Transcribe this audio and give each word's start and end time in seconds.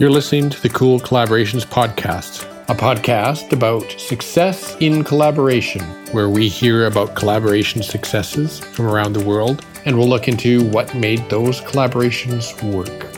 You're 0.00 0.08
listening 0.08 0.48
to 0.48 0.62
the 0.62 0.70
Cool 0.70 0.98
Collaborations 0.98 1.66
Podcast, 1.66 2.44
a 2.70 2.74
podcast 2.74 3.52
about 3.52 4.00
success 4.00 4.74
in 4.80 5.04
collaboration, 5.04 5.82
where 6.12 6.30
we 6.30 6.48
hear 6.48 6.86
about 6.86 7.14
collaboration 7.14 7.82
successes 7.82 8.60
from 8.60 8.86
around 8.86 9.12
the 9.12 9.22
world 9.22 9.62
and 9.84 9.98
we'll 9.98 10.08
look 10.08 10.26
into 10.26 10.64
what 10.70 10.94
made 10.94 11.18
those 11.28 11.60
collaborations 11.60 12.62
work. 12.62 13.08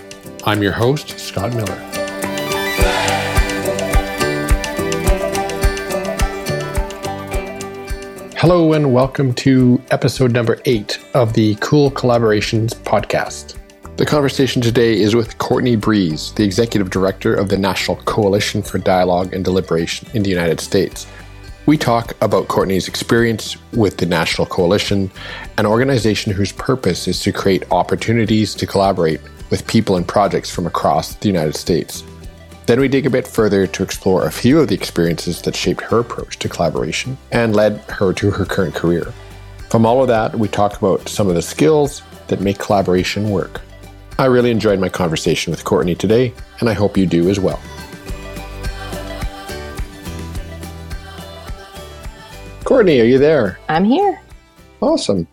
I'm 0.45 0.60
your 0.60 0.72
host, 0.72 1.20
Scott 1.20 1.54
Miller. 1.54 1.76
Hello, 8.38 8.72
and 8.72 8.92
welcome 8.92 9.32
to 9.34 9.80
episode 9.92 10.32
number 10.32 10.58
eight 10.64 10.98
of 11.14 11.32
the 11.34 11.54
Cool 11.60 11.92
Collaborations 11.92 12.74
podcast. 12.74 13.61
The 14.02 14.06
conversation 14.06 14.60
today 14.60 15.00
is 15.00 15.14
with 15.14 15.38
Courtney 15.38 15.76
Breese, 15.76 16.32
the 16.32 16.43
executive 16.43 16.90
director 16.90 17.36
of 17.36 17.48
the 17.48 17.56
National 17.56 17.98
Coalition 17.98 18.60
for 18.60 18.79
Dialogue 18.79 19.32
and 19.32 19.44
Deliberation 19.44 20.08
in 20.12 20.24
the 20.24 20.29
United 20.29 20.58
States. 20.58 21.06
We 21.66 21.79
talk 21.79 22.12
about 22.20 22.48
Courtney's 22.48 22.88
experience 22.88 23.57
with 23.74 23.98
the 23.98 24.07
National 24.07 24.44
Coalition, 24.44 25.08
an 25.57 25.66
organization 25.66 26.32
whose 26.32 26.50
purpose 26.50 27.07
is 27.07 27.20
to 27.20 27.30
create 27.30 27.70
opportunities 27.70 28.57
to 28.57 28.66
collaborate 28.66 29.20
with 29.50 29.68
people 29.68 29.94
and 29.94 30.08
projects 30.08 30.50
from 30.50 30.66
across 30.66 31.14
the 31.14 31.29
United 31.29 31.54
States. 31.54 32.02
Then 32.66 32.80
we 32.80 32.88
dig 32.88 33.06
a 33.06 33.10
bit 33.10 33.28
further 33.28 33.69
to 33.69 33.84
explore 33.84 34.27
a 34.27 34.32
few 34.32 34.58
of 34.58 34.66
the 34.66 34.74
experiences 34.74 35.41
that 35.42 35.55
shaped 35.55 35.80
her 35.82 36.00
approach 36.00 36.41
to 36.41 36.48
collaboration 36.48 37.16
and 37.30 37.55
led 37.55 37.78
her 37.82 38.12
to 38.14 38.32
her 38.32 38.46
current 38.46 38.74
career. 38.74 39.14
From 39.70 39.86
all 39.86 40.02
of 40.02 40.08
that, 40.08 40.36
we 40.36 40.48
talk 40.48 40.77
about 40.77 41.08
some 41.08 41.28
of 41.28 41.36
the 41.36 41.41
skills 41.41 42.02
that 42.27 42.41
make 42.41 42.58
collaboration 42.58 43.30
work. 43.30 43.60
I 44.19 44.27
really 44.27 44.50
enjoyed 44.50 44.78
my 44.78 44.89
conversation 44.89 45.50
with 45.50 45.64
Courtney 45.64 45.94
today, 45.94 46.33
and 46.61 46.68
I 46.68 46.74
hope 46.74 46.96
you 46.96 47.06
do 47.06 47.28
as 47.28 47.41
well. 47.41 47.60
Courtney, 52.64 53.00
are 53.00 53.05
you 53.05 53.18
there? 53.18 53.58
I'm 53.68 53.84
here. 53.84 54.20
Awesome. 54.80 55.27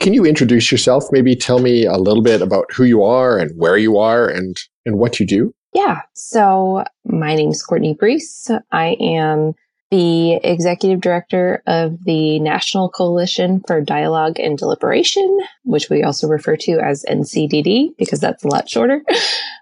Can 0.00 0.14
you 0.14 0.24
introduce 0.24 0.70
yourself? 0.70 1.04
Maybe 1.10 1.34
tell 1.34 1.58
me 1.58 1.84
a 1.84 1.96
little 1.96 2.22
bit 2.22 2.40
about 2.40 2.66
who 2.72 2.84
you 2.84 3.02
are 3.02 3.38
and 3.38 3.50
where 3.58 3.76
you 3.76 3.98
are 3.98 4.28
and, 4.28 4.56
and 4.86 4.98
what 4.98 5.18
you 5.18 5.26
do? 5.26 5.52
Yeah. 5.74 6.02
So 6.14 6.84
my 7.04 7.34
name 7.34 7.50
is 7.50 7.62
Courtney 7.62 7.94
Breese. 7.94 8.50
I 8.72 8.96
am 9.00 9.54
the 9.90 10.34
executive 10.44 11.00
director 11.00 11.62
of 11.66 12.04
the 12.04 12.38
National 12.40 12.90
Coalition 12.90 13.62
for 13.66 13.80
Dialogue 13.80 14.38
and 14.38 14.58
Deliberation, 14.58 15.40
which 15.64 15.88
we 15.88 16.02
also 16.02 16.28
refer 16.28 16.56
to 16.56 16.72
as 16.78 17.04
NCDD 17.08 17.96
because 17.96 18.20
that's 18.20 18.44
a 18.44 18.48
lot 18.48 18.68
shorter. 18.68 19.02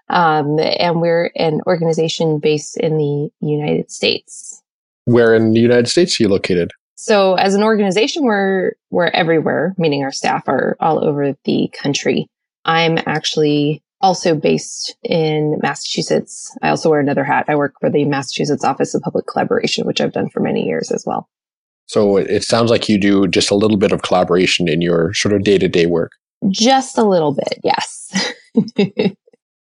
Um, 0.09 0.57
and 0.59 1.01
we're 1.01 1.31
an 1.35 1.59
organization 1.67 2.39
based 2.39 2.77
in 2.77 2.97
the 2.97 3.29
United 3.41 3.91
States. 3.91 4.63
Where 5.03 5.35
in 5.35 5.51
the 5.51 5.59
United 5.59 5.89
States 5.89 6.17
are 6.17 6.23
you 6.23 6.29
located? 6.29 6.71
So 6.95 7.35
as 7.35 7.55
an 7.55 7.61
organization, 7.61 8.23
we're, 8.23 8.71
we're 8.89 9.07
everywhere, 9.07 9.75
meaning 9.77 10.03
our 10.03 10.13
staff 10.13 10.47
are 10.47 10.77
all 10.79 11.03
over 11.03 11.35
the 11.43 11.69
country. 11.73 12.27
I'm 12.63 12.97
actually 13.05 13.83
also 14.01 14.35
based 14.35 14.95
in 15.03 15.57
Massachusetts. 15.61 16.55
I 16.61 16.69
also 16.69 16.89
wear 16.89 16.99
another 16.99 17.23
hat. 17.23 17.45
I 17.47 17.55
work 17.55 17.73
for 17.79 17.89
the 17.89 18.05
Massachusetts 18.05 18.63
Office 18.63 18.93
of 18.93 19.01
Public 19.01 19.25
Collaboration, 19.27 19.85
which 19.85 20.01
I've 20.01 20.13
done 20.13 20.29
for 20.29 20.39
many 20.39 20.63
years 20.63 20.91
as 20.91 21.03
well. 21.05 21.27
So 21.87 22.17
it 22.17 22.43
sounds 22.43 22.69
like 22.69 22.89
you 22.89 22.99
do 22.99 23.27
just 23.27 23.49
a 23.49 23.55
little 23.55 23.77
bit 23.77 23.91
of 23.91 24.01
collaboration 24.01 24.67
in 24.67 24.81
your 24.81 25.13
sort 25.13 25.33
of 25.33 25.43
day 25.43 25.57
to 25.57 25.67
day 25.67 25.85
work. 25.85 26.11
Just 26.49 26.97
a 26.97 27.03
little 27.03 27.33
bit, 27.33 27.59
yes. 27.63 28.35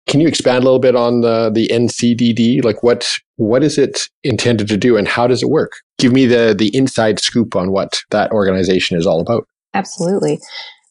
Can 0.06 0.20
you 0.20 0.28
expand 0.28 0.62
a 0.62 0.64
little 0.64 0.78
bit 0.78 0.94
on 0.94 1.20
the, 1.20 1.50
the 1.52 1.68
NCDD? 1.68 2.64
Like 2.64 2.82
what 2.82 3.18
what 3.36 3.62
is 3.62 3.76
it 3.76 4.08
intended 4.24 4.68
to 4.68 4.76
do 4.76 4.96
and 4.96 5.06
how 5.06 5.26
does 5.26 5.42
it 5.42 5.50
work? 5.50 5.72
Give 5.98 6.12
me 6.12 6.26
the 6.26 6.54
the 6.56 6.74
inside 6.74 7.20
scoop 7.20 7.54
on 7.54 7.70
what 7.70 8.00
that 8.10 8.30
organization 8.32 8.96
is 8.96 9.06
all 9.06 9.20
about. 9.20 9.46
Absolutely. 9.74 10.40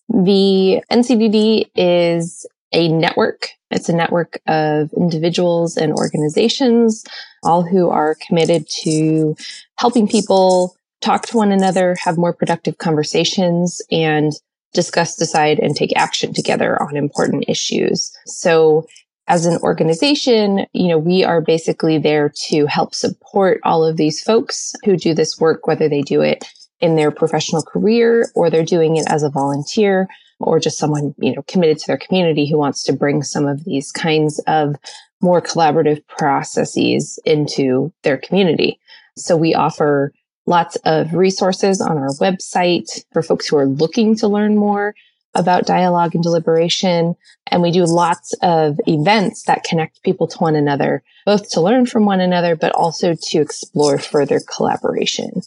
The 0.09 0.83
NCDD 0.91 1.65
is 1.75 2.45
a 2.75 2.89
network. 2.89 3.49
It's 3.71 3.89
a 3.89 3.95
network 3.95 4.39
of 4.45 4.91
individuals 4.93 5.77
and 5.77 5.93
organizations, 5.93 7.03
all 7.41 7.63
who 7.63 7.89
are 7.89 8.15
committed 8.27 8.67
to 8.83 9.35
helping 9.77 10.07
people 10.07 10.75
talk 11.01 11.25
to 11.27 11.37
one 11.37 11.51
another, 11.51 11.95
have 12.03 12.17
more 12.17 12.33
productive 12.33 12.77
conversations, 12.77 13.81
and 13.91 14.33
discuss, 14.73 15.15
decide, 15.15 15.57
and 15.59 15.75
take 15.75 15.95
action 15.95 16.33
together 16.33 16.81
on 16.83 16.97
important 16.97 17.45
issues. 17.47 18.11
So 18.25 18.85
as 19.27 19.45
an 19.45 19.57
organization, 19.63 20.65
you 20.73 20.89
know, 20.89 20.97
we 20.97 21.23
are 21.23 21.41
basically 21.41 21.97
there 21.97 22.31
to 22.47 22.65
help 22.65 22.93
support 22.93 23.59
all 23.63 23.83
of 23.83 23.97
these 23.97 24.21
folks 24.21 24.73
who 24.83 24.97
do 24.97 25.13
this 25.13 25.39
work, 25.39 25.65
whether 25.65 25.89
they 25.89 26.01
do 26.01 26.21
it 26.21 26.45
in 26.81 26.95
their 26.95 27.09
professional 27.09 27.63
career 27.63 28.29
or 28.35 28.49
they're 28.49 28.65
doing 28.65 28.97
it 28.97 29.05
as 29.07 29.23
a 29.23 29.29
volunteer 29.29 30.07
or 30.39 30.59
just 30.59 30.77
someone, 30.77 31.15
you 31.17 31.33
know, 31.33 31.43
committed 31.47 31.77
to 31.79 31.87
their 31.87 31.97
community 31.97 32.49
who 32.49 32.57
wants 32.57 32.83
to 32.83 32.93
bring 32.93 33.23
some 33.23 33.47
of 33.47 33.63
these 33.63 33.91
kinds 33.91 34.39
of 34.47 34.75
more 35.21 35.41
collaborative 35.41 36.05
processes 36.07 37.19
into 37.25 37.91
their 38.03 38.17
community. 38.17 38.79
So 39.17 39.37
we 39.37 39.53
offer 39.53 40.11
lots 40.45 40.75
of 40.85 41.13
resources 41.13 41.81
on 41.81 41.97
our 41.97 42.09
website 42.15 43.03
for 43.13 43.21
folks 43.21 43.47
who 43.47 43.57
are 43.57 43.65
looking 43.65 44.15
to 44.17 44.27
learn 44.27 44.57
more 44.57 44.93
about 45.33 45.65
dialogue 45.65 46.15
and 46.15 46.23
deliberation. 46.23 47.15
And 47.47 47.61
we 47.61 47.71
do 47.71 47.85
lots 47.85 48.33
of 48.41 48.79
events 48.87 49.43
that 49.43 49.63
connect 49.63 50.03
people 50.03 50.27
to 50.27 50.37
one 50.37 50.55
another, 50.55 51.03
both 51.25 51.49
to 51.51 51.61
learn 51.61 51.85
from 51.85 52.05
one 52.05 52.21
another, 52.21 52.55
but 52.55 52.71
also 52.73 53.15
to 53.15 53.39
explore 53.39 53.97
further 53.97 54.39
collaboration. 54.39 55.41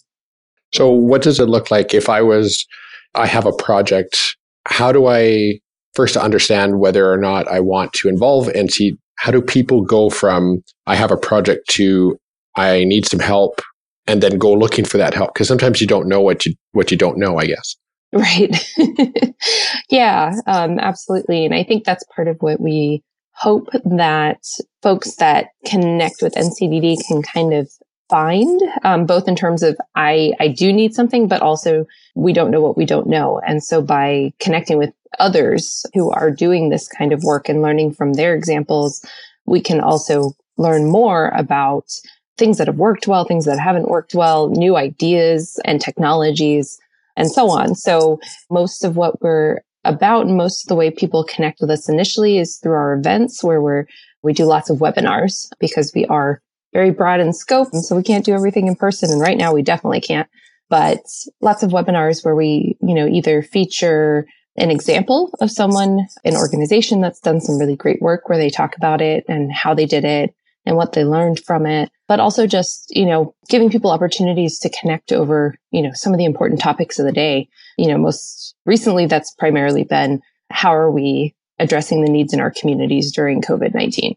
So 0.74 0.90
what 0.90 1.22
does 1.22 1.40
it 1.40 1.48
look 1.48 1.70
like 1.70 1.94
if 1.94 2.08
I 2.08 2.20
was, 2.20 2.66
I 3.14 3.26
have 3.26 3.46
a 3.46 3.52
project 3.52 4.36
how 4.68 4.92
do 4.92 5.06
I 5.06 5.60
first 5.94 6.16
understand 6.16 6.78
whether 6.78 7.10
or 7.10 7.16
not 7.16 7.48
I 7.48 7.60
want 7.60 7.92
to 7.94 8.08
involve 8.08 8.46
NC? 8.48 8.96
How 9.16 9.32
do 9.32 9.42
people 9.42 9.82
go 9.82 10.10
from 10.10 10.62
I 10.86 10.94
have 10.94 11.10
a 11.10 11.16
project 11.16 11.68
to 11.70 12.18
I 12.54 12.84
need 12.84 13.06
some 13.06 13.18
help 13.18 13.60
and 14.06 14.22
then 14.22 14.38
go 14.38 14.52
looking 14.52 14.84
for 14.84 14.98
that 14.98 15.14
help? 15.14 15.34
Because 15.34 15.48
sometimes 15.48 15.80
you 15.80 15.86
don't 15.86 16.08
know 16.08 16.20
what 16.20 16.46
you 16.46 16.54
what 16.72 16.90
you 16.90 16.96
don't 16.96 17.18
know, 17.18 17.38
I 17.38 17.46
guess. 17.46 17.76
Right. 18.12 18.56
yeah, 19.90 20.34
um, 20.46 20.78
absolutely. 20.78 21.44
And 21.44 21.54
I 21.54 21.62
think 21.64 21.84
that's 21.84 22.04
part 22.14 22.28
of 22.28 22.36
what 22.40 22.60
we 22.60 23.02
hope 23.32 23.68
that 23.84 24.40
folks 24.82 25.16
that 25.16 25.48
connect 25.64 26.16
with 26.22 26.34
NCDD 26.34 26.96
can 27.06 27.22
kind 27.22 27.54
of 27.54 27.70
find, 28.08 28.60
um, 28.84 29.06
both 29.06 29.28
in 29.28 29.36
terms 29.36 29.62
of 29.62 29.76
I, 29.94 30.32
I 30.40 30.48
do 30.48 30.72
need 30.72 30.94
something, 30.94 31.28
but 31.28 31.42
also 31.42 31.86
we 32.14 32.32
don't 32.32 32.50
know 32.50 32.60
what 32.60 32.76
we 32.76 32.84
don't 32.84 33.06
know. 33.06 33.40
And 33.46 33.62
so 33.62 33.82
by 33.82 34.32
connecting 34.40 34.78
with 34.78 34.92
others 35.18 35.84
who 35.94 36.10
are 36.10 36.30
doing 36.30 36.68
this 36.68 36.88
kind 36.88 37.12
of 37.12 37.22
work 37.22 37.48
and 37.48 37.62
learning 37.62 37.92
from 37.92 38.14
their 38.14 38.34
examples, 38.34 39.04
we 39.46 39.60
can 39.60 39.80
also 39.80 40.32
learn 40.56 40.90
more 40.90 41.28
about 41.28 41.84
things 42.36 42.58
that 42.58 42.66
have 42.66 42.76
worked 42.76 43.06
well, 43.06 43.24
things 43.24 43.44
that 43.46 43.58
haven't 43.58 43.88
worked 43.88 44.14
well, 44.14 44.48
new 44.50 44.76
ideas 44.76 45.60
and 45.64 45.80
technologies 45.80 46.78
and 47.16 47.30
so 47.30 47.50
on. 47.50 47.74
So 47.74 48.20
most 48.50 48.84
of 48.84 48.96
what 48.96 49.20
we're 49.20 49.60
about 49.84 50.26
and 50.26 50.36
most 50.36 50.64
of 50.64 50.68
the 50.68 50.74
way 50.74 50.90
people 50.90 51.24
connect 51.24 51.60
with 51.60 51.70
us 51.70 51.88
initially 51.88 52.38
is 52.38 52.56
through 52.56 52.72
our 52.72 52.94
events 52.94 53.42
where 53.42 53.60
we're 53.60 53.86
we 54.22 54.32
do 54.32 54.44
lots 54.44 54.68
of 54.68 54.78
webinars 54.78 55.48
because 55.60 55.92
we 55.94 56.04
are 56.06 56.42
very 56.72 56.90
broad 56.90 57.20
in 57.20 57.32
scope. 57.32 57.68
And 57.72 57.84
so 57.84 57.96
we 57.96 58.02
can't 58.02 58.24
do 58.24 58.34
everything 58.34 58.66
in 58.66 58.76
person. 58.76 59.10
And 59.10 59.20
right 59.20 59.38
now 59.38 59.52
we 59.52 59.62
definitely 59.62 60.00
can't, 60.00 60.28
but 60.68 61.00
lots 61.40 61.62
of 61.62 61.70
webinars 61.70 62.24
where 62.24 62.34
we, 62.34 62.76
you 62.82 62.94
know, 62.94 63.06
either 63.06 63.42
feature 63.42 64.26
an 64.56 64.70
example 64.70 65.32
of 65.40 65.50
someone, 65.50 66.06
an 66.24 66.36
organization 66.36 67.00
that's 67.00 67.20
done 67.20 67.40
some 67.40 67.58
really 67.58 67.76
great 67.76 68.02
work 68.02 68.28
where 68.28 68.38
they 68.38 68.50
talk 68.50 68.76
about 68.76 69.00
it 69.00 69.24
and 69.28 69.52
how 69.52 69.72
they 69.72 69.86
did 69.86 70.04
it 70.04 70.34
and 70.66 70.76
what 70.76 70.92
they 70.92 71.04
learned 71.04 71.40
from 71.40 71.64
it, 71.64 71.90
but 72.08 72.18
also 72.18 72.46
just, 72.46 72.90
you 72.90 73.06
know, 73.06 73.34
giving 73.48 73.70
people 73.70 73.90
opportunities 73.90 74.58
to 74.58 74.68
connect 74.68 75.12
over, 75.12 75.54
you 75.70 75.80
know, 75.80 75.92
some 75.94 76.12
of 76.12 76.18
the 76.18 76.24
important 76.24 76.60
topics 76.60 76.98
of 76.98 77.06
the 77.06 77.12
day. 77.12 77.48
You 77.78 77.86
know, 77.88 77.98
most 77.98 78.56
recently 78.66 79.06
that's 79.06 79.32
primarily 79.34 79.84
been 79.84 80.20
how 80.50 80.74
are 80.74 80.90
we 80.90 81.36
addressing 81.60 82.04
the 82.04 82.10
needs 82.10 82.32
in 82.32 82.40
our 82.40 82.50
communities 82.50 83.12
during 83.12 83.40
COVID-19? 83.40 84.16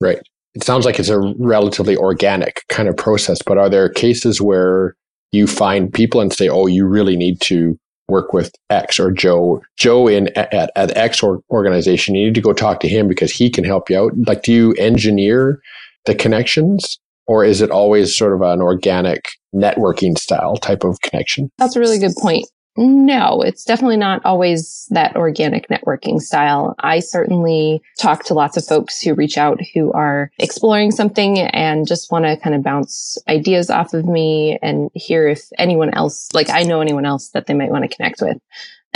Right 0.00 0.20
it 0.56 0.64
sounds 0.64 0.86
like 0.86 0.98
it's 0.98 1.10
a 1.10 1.20
relatively 1.38 1.98
organic 1.98 2.62
kind 2.70 2.88
of 2.88 2.96
process, 2.96 3.42
but 3.44 3.58
are 3.58 3.68
there 3.68 3.90
cases 3.90 4.40
where 4.40 4.96
you 5.30 5.46
find 5.46 5.92
people 5.92 6.18
and 6.18 6.32
say, 6.32 6.48
oh, 6.48 6.66
you 6.66 6.86
really 6.86 7.14
need 7.14 7.42
to 7.42 7.78
work 8.08 8.32
with 8.32 8.54
X 8.70 8.98
or 8.98 9.10
Joe, 9.10 9.60
Joe 9.76 10.08
in 10.08 10.28
at, 10.28 10.72
at 10.74 10.96
X 10.96 11.22
organization, 11.22 12.14
you 12.14 12.24
need 12.24 12.34
to 12.36 12.40
go 12.40 12.54
talk 12.54 12.80
to 12.80 12.88
him 12.88 13.06
because 13.06 13.30
he 13.30 13.50
can 13.50 13.64
help 13.64 13.90
you 13.90 13.98
out. 13.98 14.12
Like, 14.26 14.44
do 14.44 14.52
you 14.52 14.72
engineer 14.74 15.60
the 16.06 16.14
connections 16.14 16.98
or 17.26 17.44
is 17.44 17.60
it 17.60 17.70
always 17.70 18.16
sort 18.16 18.32
of 18.32 18.40
an 18.40 18.62
organic 18.62 19.28
networking 19.54 20.16
style 20.16 20.56
type 20.56 20.84
of 20.84 20.98
connection? 21.02 21.50
That's 21.58 21.76
a 21.76 21.80
really 21.80 21.98
good 21.98 22.14
point. 22.16 22.46
No, 22.76 23.40
it's 23.40 23.64
definitely 23.64 23.96
not 23.96 24.24
always 24.24 24.86
that 24.90 25.16
organic 25.16 25.68
networking 25.68 26.20
style. 26.20 26.74
I 26.78 27.00
certainly 27.00 27.82
talk 27.98 28.24
to 28.24 28.34
lots 28.34 28.56
of 28.56 28.66
folks 28.66 29.00
who 29.00 29.14
reach 29.14 29.38
out 29.38 29.60
who 29.72 29.92
are 29.92 30.30
exploring 30.38 30.90
something 30.90 31.38
and 31.40 31.86
just 31.86 32.12
want 32.12 32.26
to 32.26 32.36
kind 32.36 32.54
of 32.54 32.62
bounce 32.62 33.16
ideas 33.28 33.70
off 33.70 33.94
of 33.94 34.04
me 34.04 34.58
and 34.62 34.90
hear 34.94 35.26
if 35.26 35.42
anyone 35.58 35.94
else, 35.94 36.28
like 36.34 36.50
I 36.50 36.64
know 36.64 36.80
anyone 36.80 37.06
else 37.06 37.30
that 37.30 37.46
they 37.46 37.54
might 37.54 37.70
want 37.70 37.88
to 37.88 37.96
connect 37.96 38.20
with. 38.20 38.36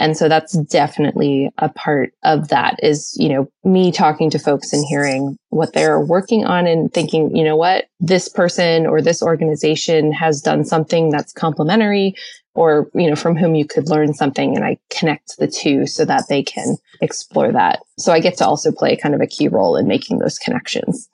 And 0.00 0.16
so 0.16 0.28
that's 0.28 0.56
definitely 0.56 1.50
a 1.58 1.68
part 1.68 2.14
of 2.22 2.48
that 2.48 2.76
is, 2.82 3.14
you 3.18 3.28
know, 3.28 3.50
me 3.64 3.92
talking 3.92 4.30
to 4.30 4.38
folks 4.38 4.72
and 4.72 4.82
hearing 4.88 5.36
what 5.50 5.74
they're 5.74 6.00
working 6.00 6.46
on 6.46 6.66
and 6.66 6.92
thinking, 6.92 7.36
you 7.36 7.44
know 7.44 7.56
what, 7.56 7.84
this 8.00 8.26
person 8.26 8.86
or 8.86 9.02
this 9.02 9.22
organization 9.22 10.10
has 10.12 10.40
done 10.40 10.64
something 10.64 11.10
that's 11.10 11.34
complementary 11.34 12.14
or, 12.54 12.90
you 12.94 13.08
know, 13.08 13.16
from 13.16 13.36
whom 13.36 13.54
you 13.54 13.64
could 13.64 13.88
learn 13.88 14.14
something. 14.14 14.56
And 14.56 14.64
I 14.64 14.78
connect 14.90 15.36
the 15.38 15.46
two 15.46 15.86
so 15.86 16.04
that 16.04 16.24
they 16.28 16.42
can 16.42 16.76
explore 17.00 17.52
that. 17.52 17.80
So 17.98 18.12
I 18.12 18.20
get 18.20 18.36
to 18.38 18.46
also 18.46 18.72
play 18.72 18.96
kind 18.96 19.14
of 19.14 19.20
a 19.20 19.26
key 19.26 19.48
role 19.48 19.76
in 19.76 19.86
making 19.86 20.18
those 20.18 20.38
connections. 20.38 21.08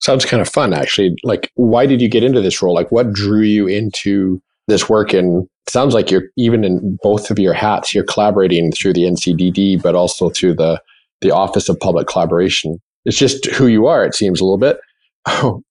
Sounds 0.00 0.24
kind 0.24 0.40
of 0.40 0.48
fun, 0.48 0.72
actually. 0.72 1.16
Like, 1.24 1.50
why 1.54 1.86
did 1.86 2.00
you 2.00 2.08
get 2.08 2.22
into 2.22 2.40
this 2.40 2.62
role? 2.62 2.74
Like, 2.74 2.92
what 2.92 3.12
drew 3.12 3.42
you 3.42 3.66
into 3.66 4.40
this 4.68 4.88
work 4.88 5.12
and 5.12 5.48
sounds 5.66 5.94
like 5.94 6.10
you're 6.10 6.24
even 6.36 6.62
in 6.62 6.98
both 7.02 7.30
of 7.30 7.38
your 7.38 7.54
hats 7.54 7.94
you're 7.94 8.04
collaborating 8.04 8.70
through 8.70 8.92
the 8.92 9.02
ncdd 9.02 9.82
but 9.82 9.94
also 9.94 10.30
through 10.30 10.54
the 10.54 10.80
the 11.20 11.30
office 11.30 11.68
of 11.68 11.80
public 11.80 12.06
collaboration 12.06 12.78
it's 13.04 13.18
just 13.18 13.46
who 13.46 13.66
you 13.66 13.86
are 13.86 14.04
it 14.04 14.14
seems 14.14 14.40
a 14.40 14.44
little 14.44 14.58
bit 14.58 14.78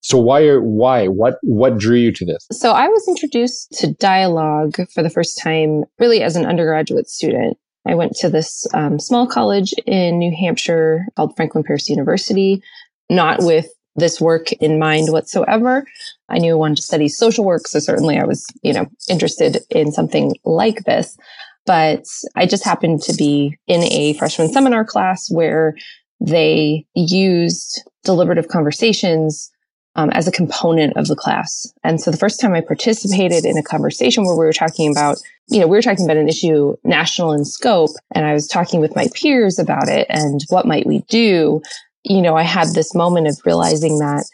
so 0.01 0.17
why 0.17 0.43
are 0.43 0.61
why 0.61 1.07
what 1.07 1.37
what 1.41 1.77
drew 1.77 1.97
you 1.97 2.11
to 2.11 2.25
this 2.25 2.47
so 2.51 2.71
i 2.71 2.87
was 2.87 3.07
introduced 3.07 3.71
to 3.71 3.93
dialogue 3.93 4.75
for 4.93 5.03
the 5.03 5.09
first 5.09 5.39
time 5.41 5.83
really 5.99 6.21
as 6.21 6.35
an 6.35 6.45
undergraduate 6.45 7.09
student 7.09 7.57
i 7.85 7.95
went 7.95 8.13
to 8.15 8.29
this 8.29 8.65
um, 8.73 8.99
small 8.99 9.27
college 9.27 9.73
in 9.85 10.19
new 10.19 10.35
hampshire 10.35 11.05
called 11.15 11.35
franklin 11.35 11.63
pierce 11.63 11.89
university 11.89 12.61
not 13.09 13.41
with 13.41 13.67
this 13.97 14.21
work 14.21 14.53
in 14.53 14.79
mind 14.79 15.11
whatsoever. 15.11 15.85
I 16.29 16.37
knew 16.37 16.51
I 16.51 16.55
wanted 16.55 16.77
to 16.77 16.83
study 16.83 17.09
social 17.09 17.43
work. 17.43 17.67
So 17.67 17.79
certainly 17.79 18.17
I 18.17 18.25
was, 18.25 18.45
you 18.61 18.71
know, 18.71 18.85
interested 19.09 19.63
in 19.69 19.91
something 19.91 20.33
like 20.45 20.83
this. 20.85 21.17
But 21.65 22.05
I 22.35 22.45
just 22.45 22.63
happened 22.63 23.01
to 23.03 23.13
be 23.15 23.57
in 23.67 23.83
a 23.83 24.13
freshman 24.13 24.53
seminar 24.53 24.85
class 24.85 25.29
where 25.29 25.75
they 26.19 26.85
used 26.95 27.83
deliberative 28.03 28.47
conversations 28.47 29.51
um, 29.95 30.09
as 30.11 30.27
a 30.27 30.31
component 30.31 30.95
of 30.95 31.07
the 31.07 31.15
class. 31.15 31.71
And 31.83 31.99
so 31.99 32.11
the 32.11 32.17
first 32.17 32.39
time 32.39 32.53
I 32.53 32.61
participated 32.61 33.45
in 33.45 33.57
a 33.57 33.63
conversation 33.63 34.25
where 34.25 34.35
we 34.35 34.45
were 34.45 34.53
talking 34.53 34.91
about, 34.91 35.17
you 35.47 35.59
know, 35.59 35.67
we 35.67 35.75
were 35.75 35.81
talking 35.81 36.05
about 36.05 36.17
an 36.17 36.29
issue 36.29 36.75
national 36.83 37.31
in 37.31 37.45
scope, 37.45 37.91
and 38.13 38.25
I 38.25 38.33
was 38.33 38.47
talking 38.47 38.79
with 38.79 38.95
my 38.95 39.07
peers 39.15 39.57
about 39.57 39.89
it 39.89 40.05
and 40.09 40.41
what 40.49 40.67
might 40.67 40.85
we 40.85 40.99
do 41.09 41.61
you 42.09 42.21
know, 42.21 42.35
I 42.35 42.43
had 42.43 42.69
this 42.69 42.95
moment 42.95 43.27
of 43.27 43.39
realizing 43.45 43.99
that 43.99 44.25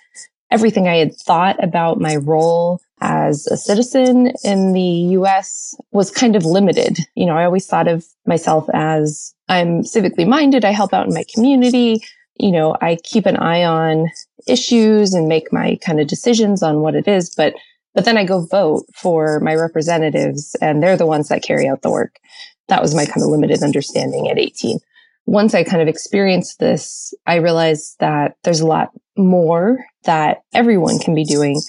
everything 0.53 0.87
I 0.87 0.97
had 0.97 1.15
thought 1.15 1.61
about 1.63 1.99
my 1.99 2.15
role 2.15 2.79
as 3.01 3.47
a 3.47 3.57
citizen 3.57 4.31
in 4.43 4.73
the 4.73 5.17
US 5.17 5.75
was 5.91 6.11
kind 6.11 6.35
of 6.35 6.45
limited. 6.45 6.99
You 7.15 7.25
know, 7.25 7.35
I 7.35 7.45
always 7.45 7.65
thought 7.65 7.87
of 7.87 8.05
myself 8.27 8.69
as 8.71 9.33
I'm 9.49 9.81
civically 9.81 10.27
minded. 10.27 10.63
I 10.63 10.71
help 10.71 10.93
out 10.93 11.07
in 11.07 11.13
my 11.13 11.25
community. 11.33 12.01
You 12.39 12.51
know, 12.51 12.77
I 12.79 12.97
keep 13.03 13.25
an 13.25 13.37
eye 13.37 13.63
on 13.63 14.11
issues 14.47 15.15
and 15.15 15.27
make 15.27 15.51
my 15.51 15.79
kind 15.83 15.99
of 15.99 16.07
decisions 16.07 16.61
on 16.61 16.81
what 16.81 16.95
it 16.95 17.07
is. 17.07 17.33
But, 17.35 17.55
but 17.95 18.05
then 18.05 18.17
I 18.17 18.23
go 18.23 18.45
vote 18.45 18.85
for 18.93 19.39
my 19.39 19.55
representatives 19.55 20.55
and 20.61 20.83
they're 20.83 20.97
the 20.97 21.07
ones 21.07 21.29
that 21.29 21.43
carry 21.43 21.67
out 21.67 21.81
the 21.81 21.91
work. 21.91 22.19
That 22.67 22.81
was 22.81 22.93
my 22.93 23.05
kind 23.05 23.23
of 23.23 23.29
limited 23.29 23.63
understanding 23.63 24.29
at 24.29 24.37
18 24.37 24.79
once 25.25 25.53
I 25.53 25.63
kind 25.63 25.81
of 25.81 25.87
experienced 25.87 26.59
this, 26.59 27.13
I 27.25 27.35
realized 27.35 27.95
that 27.99 28.35
there's 28.43 28.59
a 28.59 28.67
lot 28.67 28.91
more 29.15 29.85
that 30.03 30.43
everyone 30.53 30.99
can 30.99 31.15
be 31.15 31.23
doing, 31.23 31.61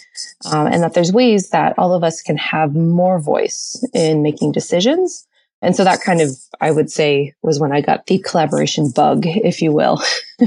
um, 0.50 0.66
and 0.66 0.82
that 0.82 0.94
there's 0.94 1.12
ways 1.12 1.50
that 1.50 1.78
all 1.78 1.92
of 1.92 2.02
us 2.02 2.20
can 2.20 2.36
have 2.36 2.74
more 2.74 3.20
voice 3.20 3.82
in 3.94 4.22
making 4.22 4.52
decisions. 4.52 5.26
And 5.62 5.74
so 5.74 5.84
that 5.84 6.02
kind 6.02 6.20
of, 6.20 6.30
I 6.60 6.70
would 6.70 6.90
say, 6.90 7.32
was 7.42 7.60
when 7.60 7.72
I 7.72 7.80
got 7.80 8.06
the 8.06 8.18
collaboration 8.18 8.90
bug, 8.90 9.24
if 9.26 9.62
you 9.62 9.72
will. 9.72 10.02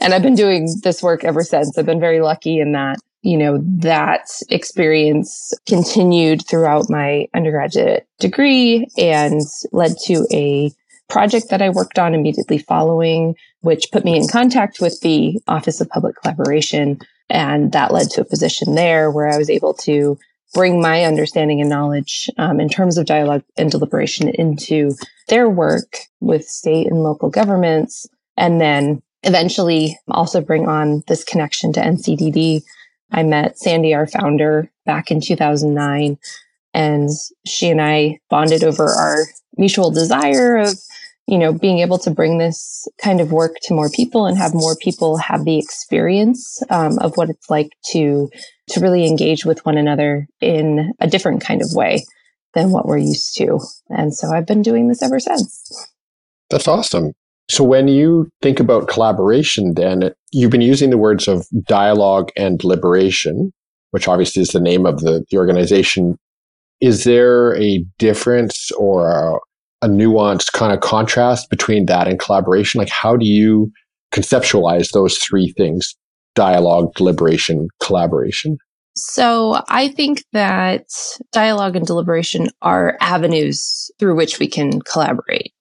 and 0.00 0.12
I've 0.12 0.22
been 0.22 0.34
doing 0.34 0.68
this 0.82 1.02
work 1.02 1.24
ever 1.24 1.42
since. 1.42 1.78
I've 1.78 1.86
been 1.86 2.00
very 2.00 2.20
lucky 2.20 2.58
in 2.58 2.72
that, 2.72 2.98
you 3.22 3.38
know, 3.38 3.58
that 3.78 4.28
experience 4.50 5.52
continued 5.66 6.46
throughout 6.46 6.90
my 6.90 7.28
undergraduate 7.32 8.06
degree 8.18 8.86
and 8.98 9.40
led 9.72 9.96
to 10.06 10.26
a 10.32 10.72
project 11.08 11.48
that 11.50 11.62
I 11.62 11.70
worked 11.70 11.98
on 11.98 12.14
immediately 12.14 12.58
following, 12.58 13.34
which 13.60 13.90
put 13.92 14.04
me 14.04 14.16
in 14.16 14.28
contact 14.28 14.80
with 14.80 15.00
the 15.00 15.40
Office 15.48 15.80
of 15.80 15.88
Public 15.88 16.16
Collaboration. 16.16 17.00
And 17.30 17.72
that 17.72 17.92
led 17.92 18.10
to 18.10 18.20
a 18.20 18.26
position 18.26 18.74
there 18.74 19.10
where 19.10 19.28
I 19.28 19.38
was 19.38 19.50
able 19.50 19.74
to 19.74 20.18
bring 20.54 20.80
my 20.80 21.04
understanding 21.04 21.60
and 21.60 21.68
knowledge 21.68 22.30
um, 22.38 22.60
in 22.60 22.68
terms 22.68 22.96
of 22.96 23.06
dialogue 23.06 23.42
and 23.56 23.70
deliberation 23.70 24.28
into 24.28 24.94
their 25.28 25.48
work 25.48 25.96
with 26.20 26.48
state 26.48 26.86
and 26.86 27.02
local 27.02 27.28
governments. 27.28 28.06
And 28.36 28.60
then 28.60 29.02
eventually 29.22 29.98
also 30.08 30.40
bring 30.40 30.68
on 30.68 31.02
this 31.06 31.24
connection 31.24 31.72
to 31.74 31.80
NCDD. 31.80 32.62
I 33.10 33.22
met 33.22 33.58
Sandy, 33.58 33.94
our 33.94 34.06
founder, 34.06 34.70
back 34.86 35.10
in 35.10 35.20
2009, 35.20 36.18
and 36.72 37.10
she 37.46 37.68
and 37.68 37.80
I 37.80 38.20
bonded 38.30 38.64
over 38.64 38.86
our 38.88 39.24
mutual 39.56 39.90
desire 39.90 40.56
of 40.56 40.78
you 41.28 41.36
know, 41.36 41.52
being 41.52 41.80
able 41.80 41.98
to 41.98 42.10
bring 42.10 42.38
this 42.38 42.88
kind 43.02 43.20
of 43.20 43.32
work 43.32 43.56
to 43.62 43.74
more 43.74 43.90
people 43.90 44.24
and 44.24 44.38
have 44.38 44.54
more 44.54 44.74
people 44.76 45.18
have 45.18 45.44
the 45.44 45.58
experience 45.58 46.62
um, 46.70 46.98
of 47.00 47.16
what 47.16 47.28
it's 47.28 47.50
like 47.50 47.68
to 47.90 48.30
to 48.70 48.80
really 48.80 49.06
engage 49.06 49.44
with 49.44 49.64
one 49.66 49.76
another 49.76 50.26
in 50.40 50.92
a 51.00 51.06
different 51.06 51.42
kind 51.42 51.60
of 51.60 51.68
way 51.72 52.02
than 52.54 52.70
what 52.70 52.86
we're 52.86 52.98
used 52.98 53.36
to. 53.36 53.58
And 53.90 54.14
so 54.14 54.28
I've 54.28 54.46
been 54.46 54.62
doing 54.62 54.88
this 54.88 55.02
ever 55.02 55.20
since. 55.20 55.90
That's 56.48 56.66
awesome. 56.66 57.12
So 57.50 57.62
when 57.62 57.88
you 57.88 58.30
think 58.42 58.58
about 58.58 58.88
collaboration, 58.88 59.74
then 59.74 60.12
you've 60.32 60.50
been 60.50 60.60
using 60.62 60.90
the 60.90 60.98
words 60.98 61.28
of 61.28 61.46
dialogue 61.66 62.30
and 62.36 62.62
liberation, 62.64 63.52
which 63.90 64.08
obviously 64.08 64.42
is 64.42 64.48
the 64.48 64.60
name 64.60 64.86
of 64.86 65.00
the, 65.00 65.24
the 65.30 65.38
organization. 65.38 66.16
Is 66.80 67.04
there 67.04 67.54
a 67.56 67.84
difference 67.98 68.70
or 68.72 69.10
a 69.10 69.38
nuanced 69.86 70.52
kind 70.52 70.72
of 70.72 70.80
contrast 70.80 71.50
between 71.50 71.86
that 71.86 72.08
and 72.08 72.18
collaboration? 72.18 72.78
Like, 72.78 72.88
how 72.88 73.16
do 73.16 73.26
you 73.26 73.70
conceptualize 74.12 74.90
those 74.92 75.18
three 75.18 75.52
things 75.56 75.94
dialogue, 76.34 76.94
deliberation, 76.94 77.68
collaboration? 77.80 78.58
So 78.94 79.62
I 79.68 79.88
think 79.88 80.24
that 80.32 80.86
dialogue 81.32 81.76
and 81.76 81.86
deliberation 81.86 82.48
are 82.62 82.96
avenues 83.00 83.90
through 83.98 84.16
which 84.16 84.38
we 84.38 84.48
can 84.48 84.80
collaborate. 84.82 85.52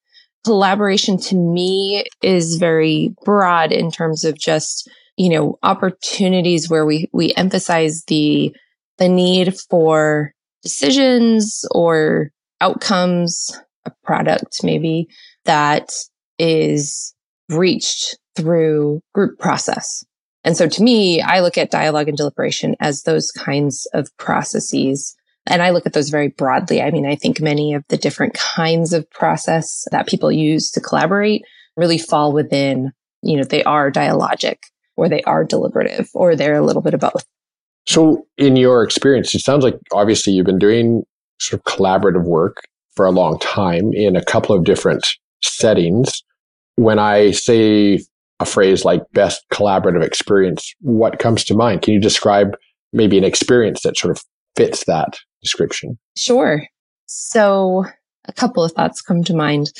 Collaboration 0.43 1.19
to 1.19 1.35
me 1.35 2.05
is 2.23 2.55
very 2.55 3.13
broad 3.23 3.71
in 3.71 3.91
terms 3.91 4.23
of 4.23 4.39
just, 4.39 4.89
you 5.17 5.29
know, 5.29 5.59
opportunities 5.61 6.69
where 6.69 6.85
we, 6.85 7.09
we 7.13 7.33
emphasize 7.35 8.03
the, 8.05 8.55
the 8.97 9.09
need 9.09 9.55
for 9.69 10.33
decisions 10.63 11.63
or 11.71 12.31
outcomes 12.59 13.51
a 13.87 14.05
product 14.05 14.63
maybe 14.63 15.07
that 15.45 15.91
is 16.37 17.13
reached 17.49 18.17
through 18.35 19.01
group 19.13 19.39
process. 19.39 20.03
And 20.43 20.55
so 20.55 20.67
to 20.67 20.83
me, 20.83 21.21
I 21.21 21.41
look 21.41 21.57
at 21.57 21.71
dialogue 21.71 22.07
and 22.07 22.17
deliberation 22.17 22.75
as 22.79 23.03
those 23.03 23.31
kinds 23.31 23.87
of 23.93 24.15
processes. 24.17 25.15
And 25.45 25.61
I 25.61 25.71
look 25.71 25.85
at 25.85 25.93
those 25.93 26.09
very 26.09 26.29
broadly. 26.29 26.81
I 26.81 26.91
mean, 26.91 27.05
I 27.05 27.15
think 27.15 27.41
many 27.41 27.73
of 27.73 27.83
the 27.89 27.97
different 27.97 28.33
kinds 28.33 28.93
of 28.93 29.09
process 29.09 29.85
that 29.91 30.07
people 30.07 30.31
use 30.31 30.71
to 30.71 30.81
collaborate 30.81 31.43
really 31.75 31.97
fall 31.97 32.31
within, 32.31 32.91
you 33.21 33.37
know, 33.37 33.43
they 33.43 33.63
are 33.63 33.91
dialogic 33.91 34.57
or 34.95 35.09
they 35.09 35.21
are 35.23 35.43
deliberative 35.43 36.09
or 36.13 36.35
they're 36.35 36.55
a 36.55 36.65
little 36.65 36.81
bit 36.81 36.93
of 36.93 36.99
both. 36.99 37.25
So 37.85 38.25
in 38.37 38.55
your 38.55 38.83
experience, 38.83 39.33
it 39.33 39.41
sounds 39.41 39.63
like 39.63 39.75
obviously 39.93 40.33
you've 40.33 40.45
been 40.45 40.59
doing 40.59 41.03
sort 41.39 41.61
of 41.61 41.65
collaborative 41.65 42.23
work 42.23 42.57
for 42.97 43.05
a 43.05 43.11
long 43.11 43.39
time 43.39 43.91
in 43.93 44.15
a 44.15 44.25
couple 44.25 44.55
of 44.55 44.65
different 44.65 45.07
settings. 45.41 46.23
When 46.75 46.99
I 46.99 47.31
say 47.31 48.01
a 48.39 48.45
phrase 48.45 48.83
like 48.83 49.03
best 49.13 49.45
collaborative 49.53 50.03
experience, 50.03 50.73
what 50.81 51.19
comes 51.19 51.43
to 51.45 51.55
mind? 51.55 51.83
Can 51.83 51.93
you 51.93 52.01
describe 52.01 52.57
maybe 52.91 53.17
an 53.17 53.23
experience 53.23 53.83
that 53.83 53.97
sort 53.97 54.11
of 54.11 54.23
fits 54.55 54.85
that 54.85 55.19
description? 55.41 55.97
Sure. 56.17 56.63
So 57.05 57.85
a 58.25 58.33
couple 58.33 58.63
of 58.63 58.71
thoughts 58.73 59.01
come 59.01 59.23
to 59.25 59.35
mind. 59.35 59.71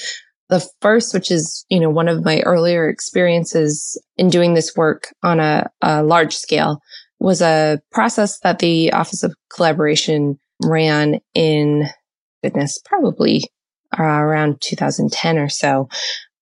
The 0.49 0.65
first, 0.81 1.13
which 1.13 1.29
is, 1.29 1.65
you 1.69 1.79
know, 1.79 1.89
one 1.89 2.07
of 2.07 2.23
my 2.23 2.39
earlier 2.41 2.87
experiences 2.87 4.01
in 4.15 4.29
doing 4.29 4.53
this 4.53 4.75
work 4.75 5.13
on 5.23 5.39
a, 5.39 5.69
a 5.81 6.03
large 6.03 6.35
scale 6.35 6.79
was 7.19 7.41
a 7.41 7.81
process 7.91 8.39
that 8.39 8.59
the 8.59 8.93
Office 8.93 9.23
of 9.23 9.33
Collaboration 9.53 10.39
ran 10.63 11.19
in 11.33 11.87
goodness, 12.43 12.79
probably 12.85 13.43
uh, 13.97 14.03
around 14.03 14.61
2010 14.61 15.37
or 15.37 15.49
so. 15.49 15.89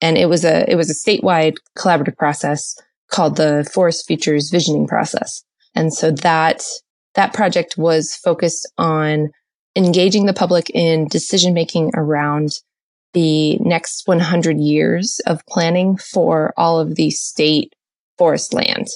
And 0.01 0.17
it 0.17 0.27
was 0.27 0.43
a, 0.43 0.69
it 0.69 0.75
was 0.75 0.89
a 0.89 0.93
statewide 0.93 1.55
collaborative 1.77 2.17
process 2.17 2.75
called 3.09 3.37
the 3.37 3.69
Forest 3.71 4.07
Futures 4.07 4.49
Visioning 4.49 4.87
Process. 4.87 5.43
And 5.73 5.93
so 5.93 6.11
that, 6.11 6.63
that 7.15 7.33
project 7.33 7.77
was 7.77 8.15
focused 8.15 8.71
on 8.77 9.29
engaging 9.75 10.25
the 10.25 10.33
public 10.33 10.69
in 10.71 11.07
decision 11.07 11.53
making 11.53 11.91
around 11.95 12.59
the 13.13 13.57
next 13.57 14.07
100 14.07 14.59
years 14.59 15.21
of 15.25 15.45
planning 15.47 15.97
for 15.97 16.53
all 16.57 16.79
of 16.79 16.95
the 16.95 17.09
state 17.11 17.73
forest 18.17 18.53
land 18.53 18.87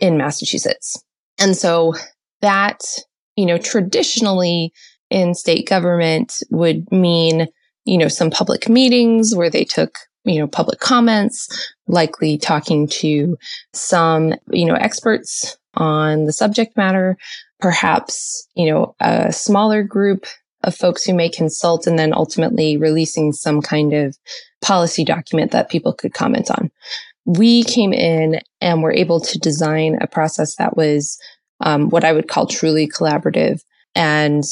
in 0.00 0.16
Massachusetts. 0.16 1.02
And 1.38 1.56
so 1.56 1.94
that, 2.40 2.82
you 3.36 3.46
know, 3.46 3.58
traditionally 3.58 4.72
in 5.10 5.34
state 5.34 5.68
government 5.68 6.42
would 6.50 6.90
mean, 6.90 7.48
you 7.84 7.98
know, 7.98 8.08
some 8.08 8.30
public 8.30 8.68
meetings 8.68 9.34
where 9.34 9.50
they 9.50 9.64
took, 9.64 9.96
you 10.24 10.38
know, 10.38 10.46
public 10.46 10.80
comments, 10.80 11.74
likely 11.86 12.36
talking 12.36 12.88
to 12.88 13.36
some, 13.72 14.34
you 14.50 14.64
know, 14.64 14.74
experts 14.74 15.56
on 15.74 16.24
the 16.24 16.32
subject 16.32 16.76
matter, 16.76 17.16
perhaps, 17.60 18.48
you 18.54 18.70
know, 18.70 18.94
a 19.00 19.32
smaller 19.32 19.82
group 19.82 20.26
of 20.64 20.74
folks 20.74 21.04
who 21.04 21.14
may 21.14 21.28
consult 21.28 21.86
and 21.86 21.98
then 21.98 22.12
ultimately 22.12 22.76
releasing 22.76 23.32
some 23.32 23.62
kind 23.62 23.92
of 23.92 24.16
policy 24.62 25.04
document 25.04 25.52
that 25.52 25.70
people 25.70 25.92
could 25.92 26.12
comment 26.12 26.50
on. 26.50 26.70
We 27.24 27.62
came 27.64 27.92
in 27.92 28.40
and 28.60 28.82
were 28.82 28.92
able 28.92 29.20
to 29.20 29.38
design 29.38 29.98
a 30.00 30.06
process 30.06 30.56
that 30.56 30.76
was 30.76 31.18
um, 31.60 31.88
what 31.90 32.04
I 32.04 32.12
would 32.12 32.28
call 32.28 32.46
truly 32.46 32.88
collaborative 32.88 33.62
and 33.94 34.44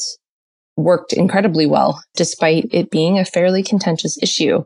worked 0.77 1.13
incredibly 1.13 1.67
well, 1.67 2.03
despite 2.17 2.67
it 2.73 2.91
being 2.91 3.19
a 3.19 3.25
fairly 3.25 3.63
contentious 3.63 4.19
issue. 4.23 4.65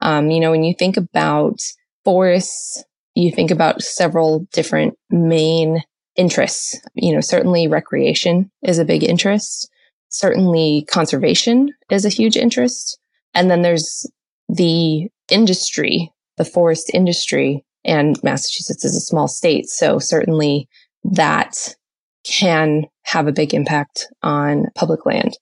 Um, 0.00 0.30
you 0.30 0.40
know, 0.40 0.50
when 0.50 0.64
you 0.64 0.74
think 0.74 0.96
about 0.96 1.60
forests, 2.04 2.82
you 3.14 3.30
think 3.30 3.50
about 3.50 3.82
several 3.82 4.46
different 4.52 4.94
main 5.10 5.82
interests. 6.16 6.78
You 6.94 7.14
know, 7.14 7.20
certainly 7.20 7.68
recreation 7.68 8.50
is 8.62 8.78
a 8.78 8.84
big 8.84 9.04
interest. 9.04 9.70
Certainly 10.08 10.86
conservation 10.90 11.72
is 11.90 12.04
a 12.04 12.10
huge 12.10 12.36
interest. 12.36 12.98
And 13.34 13.50
then 13.50 13.62
there's 13.62 14.10
the 14.48 15.08
industry, 15.30 16.10
the 16.36 16.44
forest 16.44 16.90
industry, 16.92 17.64
and 17.84 18.20
Massachusetts 18.22 18.84
is 18.84 18.96
a 18.96 19.00
small 19.00 19.28
state. 19.28 19.68
So 19.68 19.98
certainly 19.98 20.68
that 21.04 21.74
can 22.24 22.84
have 23.02 23.26
a 23.26 23.32
big 23.32 23.54
impact 23.54 24.06
on 24.22 24.66
public 24.74 25.06
land. 25.06 25.36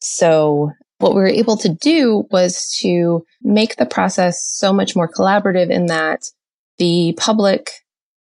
So 0.00 0.70
what 0.98 1.14
we 1.14 1.20
were 1.20 1.26
able 1.26 1.56
to 1.58 1.68
do 1.68 2.26
was 2.30 2.76
to 2.80 3.24
make 3.42 3.76
the 3.76 3.86
process 3.86 4.42
so 4.42 4.72
much 4.72 4.94
more 4.94 5.10
collaborative 5.10 5.70
in 5.70 5.86
that 5.86 6.22
the 6.78 7.14
public 7.18 7.70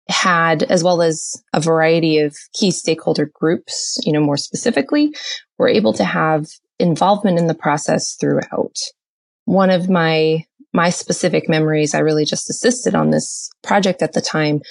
had, 0.08 0.64
as 0.64 0.84
well 0.84 1.02
as 1.02 1.42
a 1.54 1.62
variety 1.62 2.20
of 2.20 2.36
key 2.54 2.72
stakeholder 2.72 3.32
groups, 3.34 4.00
you 4.04 4.12
know, 4.12 4.22
more 4.22 4.38
specifically, 4.38 5.14
were 5.58 5.68
able 5.68 5.94
to 5.94 6.04
have 6.04 6.48
involvement 6.80 7.38
in 7.38 7.48
the 7.48 7.54
process 7.54 8.16
throughout. 8.16 8.76
One 9.46 9.70
of 9.70 9.90
my 9.90 10.46
my 10.74 10.90
specific 10.90 11.50
memories, 11.50 11.96
I 11.96 12.00
really 12.00 12.26
just 12.26 12.50
assisted 12.50 12.94
on 12.94 13.10
this 13.10 13.50
project 13.64 14.02
at 14.02 14.14
the 14.14 14.22
time, 14.22 14.62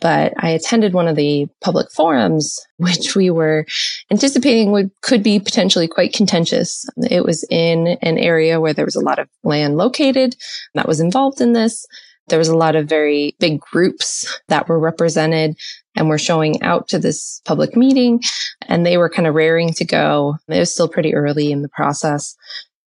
but 0.00 0.32
I 0.38 0.50
attended 0.50 0.94
one 0.94 1.08
of 1.08 1.16
the 1.16 1.48
public 1.60 1.90
forums, 1.90 2.60
which 2.76 3.16
we 3.16 3.30
were 3.30 3.66
anticipating 4.10 4.70
would 4.72 4.90
could 5.02 5.22
be 5.22 5.40
potentially 5.40 5.88
quite 5.88 6.12
contentious. 6.12 6.86
It 7.10 7.24
was 7.24 7.44
in 7.50 7.98
an 8.02 8.18
area 8.18 8.60
where 8.60 8.74
there 8.74 8.84
was 8.84 8.96
a 8.96 9.04
lot 9.04 9.18
of 9.18 9.28
land 9.42 9.76
located 9.76 10.36
that 10.74 10.88
was 10.88 11.00
involved 11.00 11.40
in 11.40 11.52
this. 11.52 11.86
There 12.28 12.38
was 12.38 12.48
a 12.48 12.56
lot 12.56 12.76
of 12.76 12.86
very 12.86 13.34
big 13.40 13.58
groups 13.58 14.40
that 14.48 14.68
were 14.68 14.78
represented 14.78 15.56
and 15.96 16.08
were 16.08 16.18
showing 16.18 16.62
out 16.62 16.88
to 16.88 16.98
this 16.98 17.40
public 17.44 17.74
meeting 17.74 18.22
and 18.68 18.84
they 18.84 18.98
were 18.98 19.08
kind 19.08 19.26
of 19.26 19.34
raring 19.34 19.72
to 19.74 19.84
go. 19.84 20.36
It 20.46 20.58
was 20.58 20.72
still 20.72 20.88
pretty 20.88 21.14
early 21.14 21.50
in 21.50 21.62
the 21.62 21.70
process. 21.70 22.36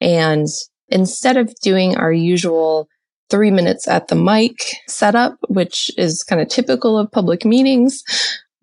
And 0.01 0.47
instead 0.89 1.37
of 1.37 1.53
doing 1.61 1.97
our 1.97 2.11
usual 2.11 2.87
three 3.29 3.51
minutes 3.51 3.87
at 3.87 4.07
the 4.07 4.15
mic 4.15 4.57
setup, 4.87 5.37
which 5.47 5.91
is 5.97 6.23
kind 6.23 6.41
of 6.41 6.47
typical 6.47 6.97
of 6.97 7.11
public 7.11 7.45
meetings, 7.45 8.03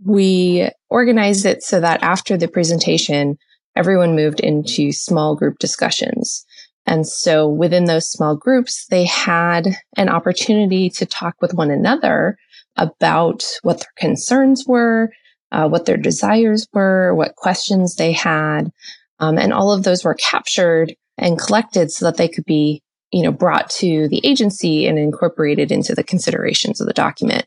we 0.04 0.68
organized 0.90 1.46
it 1.46 1.62
so 1.62 1.80
that 1.80 2.02
after 2.02 2.36
the 2.36 2.48
presentation, 2.48 3.38
everyone 3.76 4.16
moved 4.16 4.40
into 4.40 4.92
small 4.92 5.36
group 5.36 5.58
discussions. 5.58 6.44
And 6.86 7.06
so 7.06 7.48
within 7.48 7.84
those 7.84 8.10
small 8.10 8.36
groups, 8.36 8.86
they 8.90 9.04
had 9.04 9.68
an 9.96 10.08
opportunity 10.08 10.88
to 10.90 11.06
talk 11.06 11.34
with 11.40 11.54
one 11.54 11.70
another 11.70 12.36
about 12.76 13.44
what 13.62 13.78
their 13.78 13.92
concerns 13.96 14.64
were, 14.66 15.10
uh, 15.50 15.68
what 15.68 15.86
their 15.86 15.96
desires 15.96 16.66
were, 16.72 17.14
what 17.14 17.34
questions 17.34 17.96
they 17.96 18.12
had. 18.12 18.70
Um, 19.18 19.38
and 19.38 19.52
all 19.52 19.72
of 19.72 19.82
those 19.82 20.04
were 20.04 20.14
captured 20.14 20.94
and 21.18 21.38
collected 21.38 21.90
so 21.90 22.04
that 22.04 22.16
they 22.16 22.28
could 22.28 22.44
be, 22.44 22.82
you 23.12 23.22
know, 23.22 23.32
brought 23.32 23.70
to 23.70 24.08
the 24.08 24.20
agency 24.24 24.86
and 24.86 24.98
incorporated 24.98 25.70
into 25.70 25.94
the 25.94 26.04
considerations 26.04 26.80
of 26.80 26.86
the 26.86 26.92
document. 26.92 27.46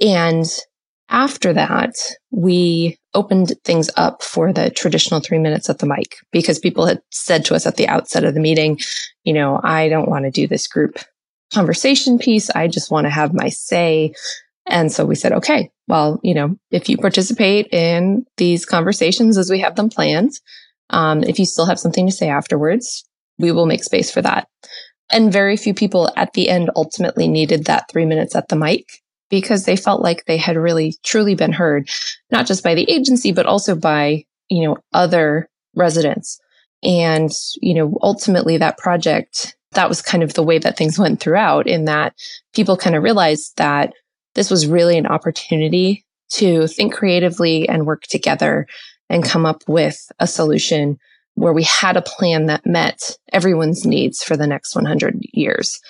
And 0.00 0.46
after 1.08 1.52
that, 1.52 1.96
we 2.30 2.96
opened 3.14 3.54
things 3.64 3.90
up 3.96 4.22
for 4.22 4.52
the 4.52 4.70
traditional 4.70 5.20
three 5.20 5.38
minutes 5.38 5.68
at 5.68 5.78
the 5.78 5.86
mic 5.86 6.16
because 6.30 6.60
people 6.60 6.86
had 6.86 7.02
said 7.10 7.44
to 7.44 7.54
us 7.54 7.66
at 7.66 7.76
the 7.76 7.88
outset 7.88 8.24
of 8.24 8.34
the 8.34 8.40
meeting, 8.40 8.78
you 9.24 9.32
know, 9.32 9.60
I 9.62 9.88
don't 9.88 10.08
want 10.08 10.24
to 10.24 10.30
do 10.30 10.46
this 10.46 10.68
group 10.68 10.98
conversation 11.52 12.18
piece. 12.18 12.48
I 12.50 12.68
just 12.68 12.92
want 12.92 13.06
to 13.06 13.10
have 13.10 13.34
my 13.34 13.48
say. 13.48 14.14
And 14.66 14.92
so 14.92 15.04
we 15.04 15.16
said, 15.16 15.32
okay, 15.32 15.72
well, 15.88 16.20
you 16.22 16.34
know, 16.34 16.56
if 16.70 16.88
you 16.88 16.96
participate 16.96 17.66
in 17.72 18.24
these 18.36 18.64
conversations 18.64 19.36
as 19.36 19.50
we 19.50 19.58
have 19.58 19.74
them 19.74 19.90
planned, 19.90 20.32
um, 20.90 21.22
if 21.22 21.38
you 21.38 21.46
still 21.46 21.66
have 21.66 21.78
something 21.78 22.06
to 22.06 22.12
say 22.12 22.28
afterwards, 22.28 23.04
we 23.38 23.52
will 23.52 23.66
make 23.66 23.84
space 23.84 24.10
for 24.10 24.22
that. 24.22 24.48
And 25.10 25.32
very 25.32 25.56
few 25.56 25.74
people 25.74 26.12
at 26.16 26.32
the 26.34 26.48
end 26.48 26.70
ultimately 26.76 27.26
needed 27.26 27.64
that 27.64 27.90
three 27.90 28.04
minutes 28.04 28.36
at 28.36 28.48
the 28.48 28.56
mic 28.56 29.00
because 29.28 29.64
they 29.64 29.76
felt 29.76 30.02
like 30.02 30.24
they 30.24 30.36
had 30.36 30.56
really 30.56 30.94
truly 31.04 31.34
been 31.34 31.52
heard, 31.52 31.88
not 32.30 32.46
just 32.46 32.62
by 32.62 32.74
the 32.74 32.88
agency, 32.90 33.32
but 33.32 33.46
also 33.46 33.74
by, 33.74 34.24
you 34.48 34.66
know, 34.66 34.76
other 34.92 35.48
residents. 35.74 36.38
And, 36.82 37.30
you 37.60 37.74
know, 37.74 37.96
ultimately 38.02 38.56
that 38.58 38.78
project, 38.78 39.56
that 39.72 39.88
was 39.88 40.02
kind 40.02 40.22
of 40.22 40.34
the 40.34 40.42
way 40.42 40.58
that 40.58 40.76
things 40.76 40.98
went 40.98 41.20
throughout 41.20 41.66
in 41.66 41.84
that 41.84 42.14
people 42.54 42.76
kind 42.76 42.96
of 42.96 43.02
realized 43.02 43.56
that 43.56 43.92
this 44.34 44.50
was 44.50 44.66
really 44.66 44.96
an 44.96 45.06
opportunity 45.06 46.04
to 46.30 46.66
think 46.68 46.94
creatively 46.94 47.68
and 47.68 47.86
work 47.86 48.02
together 48.02 48.66
and 49.10 49.24
come 49.24 49.44
up 49.44 49.62
with 49.68 50.10
a 50.20 50.26
solution 50.26 50.98
where 51.34 51.52
we 51.52 51.64
had 51.64 51.96
a 51.96 52.02
plan 52.02 52.46
that 52.46 52.64
met 52.64 53.16
everyone's 53.32 53.84
needs 53.84 54.22
for 54.22 54.36
the 54.36 54.46
next 54.46 54.74
100 54.74 55.20
years. 55.32 55.80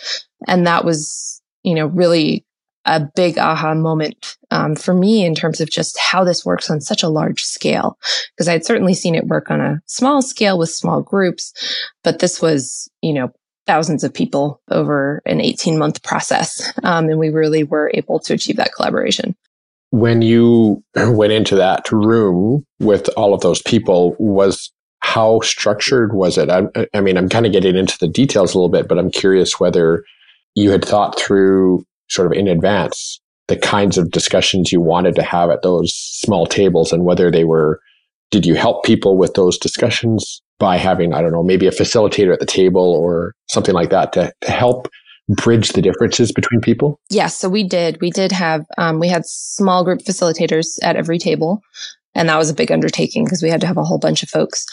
And 0.49 0.67
that 0.67 0.85
was, 0.85 1.41
you 1.63 1.75
know, 1.75 1.87
really 1.87 2.45
a 2.87 3.01
big 3.15 3.37
aha 3.37 3.75
moment 3.75 4.37
um, 4.51 4.75
for 4.75 4.95
me 4.95 5.25
in 5.25 5.35
terms 5.35 5.61
of 5.61 5.71
just 5.71 5.99
how 5.99 6.25
this 6.25 6.47
works 6.47 6.71
on 6.71 6.81
such 6.81 7.03
a 7.03 7.09
large 7.09 7.43
scale. 7.43 7.99
Because 8.35 8.49
I 8.49 8.53
had 8.53 8.65
certainly 8.65 8.95
seen 8.95 9.15
it 9.15 9.27
work 9.27 9.51
on 9.51 9.61
a 9.61 9.83
small 9.87 10.23
scale 10.23 10.59
with 10.59 10.71
small 10.71 11.03
groups, 11.03 11.53
but 12.03 12.21
this 12.21 12.41
was, 12.41 12.91
you 13.03 13.13
know, 13.13 13.31
thousands 13.67 14.03
of 14.03 14.15
people 14.15 14.61
over 14.71 15.21
an 15.27 15.41
18 15.41 15.79
month 15.79 16.03
process. 16.03 16.73
Um, 16.83 17.09
and 17.11 17.19
we 17.19 17.29
really 17.29 17.65
were 17.65 17.91
able 17.93 18.19
to 18.21 18.35
achieve 18.35 18.57
that 18.57 18.73
collaboration 18.75 19.37
when 19.91 20.23
you 20.23 20.83
went 20.97 21.33
into 21.33 21.55
that 21.57 21.91
room 21.93 22.65
with 22.79 23.09
all 23.17 23.35
of 23.35 23.41
those 23.41 23.63
people 23.63 24.17
was 24.19 24.73
how 25.03 25.41
structured 25.41 26.13
was 26.13 26.37
it? 26.37 26.51
I, 26.51 26.65
I, 26.95 27.01
mean 27.01 27.17
i'm 27.17 27.29
kind 27.29 27.47
of 27.47 27.53
getting 27.53 27.77
into 27.77 27.97
the 27.99 28.09
details 28.09 28.55
a 28.55 28.59
little 28.59 28.69
bit 28.69 28.89
but 28.89 28.99
i'm 28.99 29.11
curious 29.11 29.59
whether 29.59 30.05
you 30.55 30.71
had 30.71 30.85
thought 30.85 31.19
through 31.19 31.85
sort 32.09 32.27
of 32.27 32.33
in 32.33 32.49
advance 32.49 33.21
the 33.49 33.57
kinds 33.57 33.99
of 33.99 34.11
discussions 34.11 34.71
you 34.71 34.81
wanted 34.81 35.17
to 35.17 35.23
have 35.23 35.51
at 35.51 35.63
those 35.63 35.93
small 35.95 36.47
tables 36.47 36.93
and 36.93 37.05
whether 37.05 37.31
they 37.31 37.45
were 37.45 37.81
did 38.31 38.47
you 38.47 38.55
help 38.55 38.85
people 38.85 39.17
with 39.17 39.35
those 39.35 39.59
discussions 39.59 40.43
by 40.59 40.77
having 40.77 41.13
i 41.13 41.21
don't 41.21 41.33
know 41.33 41.43
maybe 41.43 41.67
a 41.67 41.73
facilitator 41.73 42.33
at 42.33 42.41
the 42.41 42.47
table 42.47 42.93
or 42.93 43.35
something 43.49 43.75
like 43.75 43.91
that 43.91 44.13
to, 44.13 44.33
to 44.41 44.51
help 44.51 44.89
bridge 45.37 45.71
the 45.71 45.83
differences 45.83 46.33
between 46.33 46.61
people? 46.61 47.01
Yes. 47.11 47.37
So 47.37 47.49
we 47.49 47.65
did. 47.65 48.01
We 48.01 48.11
did 48.11 48.33
have, 48.33 48.65
um, 48.79 48.99
we 48.99 49.09
had 49.09 49.27
small 49.27 49.85
group 49.85 50.01
facilitators 50.01 50.79
at 50.83 50.97
every 50.97 51.19
table. 51.19 51.63
And 52.15 52.29
that 52.29 52.39
was 52.39 52.51
a 52.51 52.55
big 52.55 52.73
undertaking 52.73 53.25
because 53.25 53.43
we 53.43 53.51
had 53.51 53.61
to 53.61 53.67
have 53.67 53.77
a 53.77 53.85
whole 53.85 53.99
bunch 53.99 54.23
of 54.23 54.29
folks. 54.29 54.67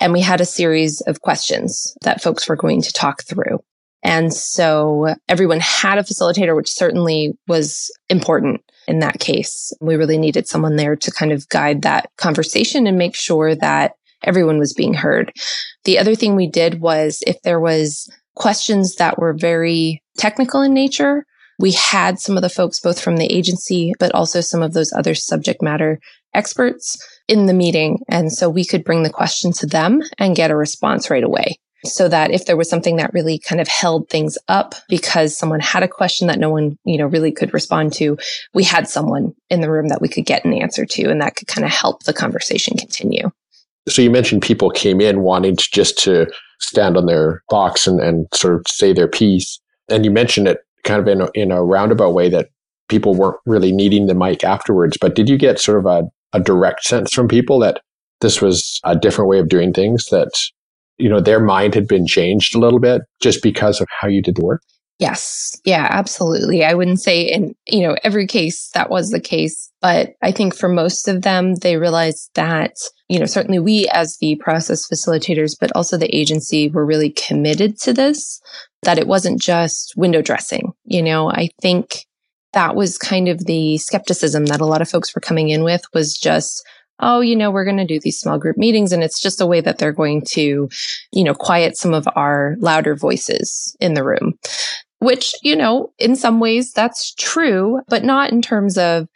And 0.00 0.12
we 0.12 0.20
had 0.20 0.40
a 0.40 0.46
series 0.46 1.00
of 1.02 1.20
questions 1.20 1.94
that 2.02 2.22
folks 2.22 2.48
were 2.48 2.56
going 2.56 2.82
to 2.82 2.92
talk 2.92 3.22
through. 3.22 3.60
And 4.02 4.32
so 4.32 5.14
everyone 5.28 5.60
had 5.60 5.98
a 5.98 6.02
facilitator, 6.02 6.56
which 6.56 6.70
certainly 6.70 7.36
was 7.46 7.90
important 8.08 8.62
in 8.88 9.00
that 9.00 9.20
case. 9.20 9.72
We 9.80 9.96
really 9.96 10.18
needed 10.18 10.48
someone 10.48 10.76
there 10.76 10.96
to 10.96 11.10
kind 11.10 11.32
of 11.32 11.48
guide 11.48 11.82
that 11.82 12.10
conversation 12.16 12.86
and 12.86 12.96
make 12.96 13.14
sure 13.14 13.54
that 13.54 13.92
everyone 14.24 14.58
was 14.58 14.72
being 14.72 14.94
heard. 14.94 15.32
The 15.84 15.98
other 15.98 16.14
thing 16.14 16.34
we 16.34 16.48
did 16.48 16.80
was 16.80 17.22
if 17.26 17.40
there 17.42 17.60
was 17.60 18.10
questions 18.34 18.96
that 18.96 19.18
were 19.18 19.32
very 19.32 20.02
technical 20.16 20.62
in 20.62 20.74
nature. 20.74 21.24
We 21.58 21.72
had 21.72 22.18
some 22.18 22.36
of 22.36 22.42
the 22.42 22.48
folks, 22.48 22.80
both 22.80 23.00
from 23.00 23.16
the 23.16 23.32
agency, 23.32 23.92
but 23.98 24.14
also 24.14 24.40
some 24.40 24.62
of 24.62 24.72
those 24.72 24.92
other 24.92 25.14
subject 25.14 25.62
matter 25.62 26.00
experts 26.34 26.98
in 27.28 27.46
the 27.46 27.52
meeting. 27.52 27.98
And 28.08 28.32
so 28.32 28.48
we 28.48 28.64
could 28.64 28.84
bring 28.84 29.02
the 29.02 29.10
question 29.10 29.52
to 29.54 29.66
them 29.66 30.00
and 30.18 30.36
get 30.36 30.50
a 30.50 30.56
response 30.56 31.10
right 31.10 31.24
away 31.24 31.58
so 31.84 32.08
that 32.08 32.30
if 32.30 32.46
there 32.46 32.56
was 32.56 32.68
something 32.68 32.96
that 32.96 33.12
really 33.12 33.38
kind 33.38 33.60
of 33.60 33.68
held 33.68 34.08
things 34.08 34.36
up 34.48 34.74
because 34.88 35.36
someone 35.36 35.60
had 35.60 35.82
a 35.82 35.88
question 35.88 36.28
that 36.28 36.38
no 36.38 36.50
one, 36.50 36.76
you 36.84 36.98
know, 36.98 37.06
really 37.06 37.32
could 37.32 37.54
respond 37.54 37.92
to, 37.94 38.18
we 38.52 38.64
had 38.64 38.88
someone 38.88 39.34
in 39.48 39.60
the 39.60 39.70
room 39.70 39.88
that 39.88 40.00
we 40.00 40.08
could 40.08 40.26
get 40.26 40.44
an 40.44 40.52
answer 40.52 40.84
to 40.84 41.04
and 41.10 41.20
that 41.20 41.36
could 41.36 41.48
kind 41.48 41.64
of 41.64 41.70
help 41.70 42.02
the 42.04 42.12
conversation 42.12 42.76
continue. 42.76 43.30
So 43.88 44.02
you 44.02 44.10
mentioned 44.10 44.42
people 44.42 44.70
came 44.70 45.00
in 45.00 45.22
wanting 45.22 45.56
to 45.56 45.68
just 45.72 45.98
to 46.00 46.30
stand 46.60 46.96
on 46.96 47.06
their 47.06 47.42
box 47.48 47.86
and, 47.86 48.00
and 48.00 48.26
sort 48.34 48.54
of 48.54 48.64
say 48.68 48.92
their 48.92 49.08
piece. 49.08 49.60
And 49.88 50.04
you 50.04 50.10
mentioned 50.10 50.48
it 50.48 50.58
kind 50.84 51.00
of 51.00 51.08
in 51.08 51.20
a, 51.20 51.28
in 51.34 51.50
a 51.50 51.64
roundabout 51.64 52.14
way 52.14 52.28
that 52.28 52.48
people 52.88 53.14
weren't 53.14 53.36
really 53.46 53.72
needing 53.72 54.06
the 54.06 54.14
mic 54.14 54.44
afterwards. 54.44 54.96
But 55.00 55.14
did 55.14 55.28
you 55.28 55.36
get 55.36 55.58
sort 55.58 55.78
of 55.78 55.86
a, 55.86 56.02
a 56.32 56.40
direct 56.40 56.84
sense 56.84 57.12
from 57.12 57.28
people 57.28 57.58
that 57.60 57.80
this 58.20 58.40
was 58.40 58.80
a 58.84 58.96
different 58.96 59.28
way 59.28 59.38
of 59.38 59.48
doing 59.48 59.72
things 59.72 60.06
that 60.10 60.30
you 61.00 61.08
know, 61.08 61.20
their 61.20 61.40
mind 61.40 61.74
had 61.74 61.88
been 61.88 62.06
changed 62.06 62.54
a 62.54 62.58
little 62.58 62.78
bit 62.78 63.02
just 63.20 63.42
because 63.42 63.80
of 63.80 63.88
how 64.00 64.06
you 64.06 64.22
did 64.22 64.36
the 64.36 64.44
work? 64.44 64.62
Yes. 64.98 65.58
Yeah, 65.64 65.86
absolutely. 65.90 66.62
I 66.62 66.74
wouldn't 66.74 67.00
say 67.00 67.22
in, 67.22 67.54
you 67.66 67.80
know, 67.80 67.96
every 68.04 68.26
case 68.26 68.68
that 68.74 68.90
was 68.90 69.10
the 69.10 69.20
case, 69.20 69.72
but 69.80 70.10
I 70.22 70.30
think 70.30 70.54
for 70.54 70.68
most 70.68 71.08
of 71.08 71.22
them, 71.22 71.54
they 71.54 71.78
realized 71.78 72.30
that, 72.34 72.74
you 73.10 73.18
know, 73.18 73.26
certainly 73.26 73.58
we 73.58 73.88
as 73.92 74.18
the 74.18 74.36
process 74.36 74.88
facilitators, 74.88 75.56
but 75.60 75.72
also 75.74 75.96
the 75.96 76.14
agency 76.16 76.68
were 76.68 76.86
really 76.86 77.10
committed 77.10 77.76
to 77.80 77.92
this, 77.92 78.40
that 78.82 78.98
it 78.98 79.08
wasn't 79.08 79.42
just 79.42 79.94
window 79.96 80.22
dressing. 80.22 80.72
You 80.84 81.02
know, 81.02 81.28
I 81.28 81.48
think 81.60 82.06
that 82.52 82.76
was 82.76 82.98
kind 82.98 83.26
of 83.26 83.46
the 83.46 83.78
skepticism 83.78 84.46
that 84.46 84.60
a 84.60 84.64
lot 84.64 84.80
of 84.80 84.88
folks 84.88 85.12
were 85.12 85.20
coming 85.20 85.48
in 85.48 85.64
with 85.64 85.82
was 85.92 86.16
just, 86.16 86.64
oh, 87.00 87.20
you 87.20 87.34
know, 87.34 87.50
we're 87.50 87.64
going 87.64 87.78
to 87.78 87.84
do 87.84 87.98
these 87.98 88.20
small 88.20 88.38
group 88.38 88.56
meetings. 88.56 88.92
And 88.92 89.02
it's 89.02 89.20
just 89.20 89.40
a 89.40 89.46
way 89.46 89.60
that 89.60 89.78
they're 89.78 89.90
going 89.90 90.22
to, 90.26 90.68
you 91.12 91.24
know, 91.24 91.34
quiet 91.34 91.76
some 91.76 91.92
of 91.92 92.06
our 92.14 92.54
louder 92.60 92.94
voices 92.94 93.76
in 93.80 93.94
the 93.94 94.04
room, 94.04 94.38
which, 95.00 95.34
you 95.42 95.56
know, 95.56 95.92
in 95.98 96.14
some 96.14 96.38
ways 96.38 96.72
that's 96.72 97.12
true, 97.14 97.80
but 97.88 98.04
not 98.04 98.30
in 98.30 98.40
terms 98.40 98.78
of 98.78 99.08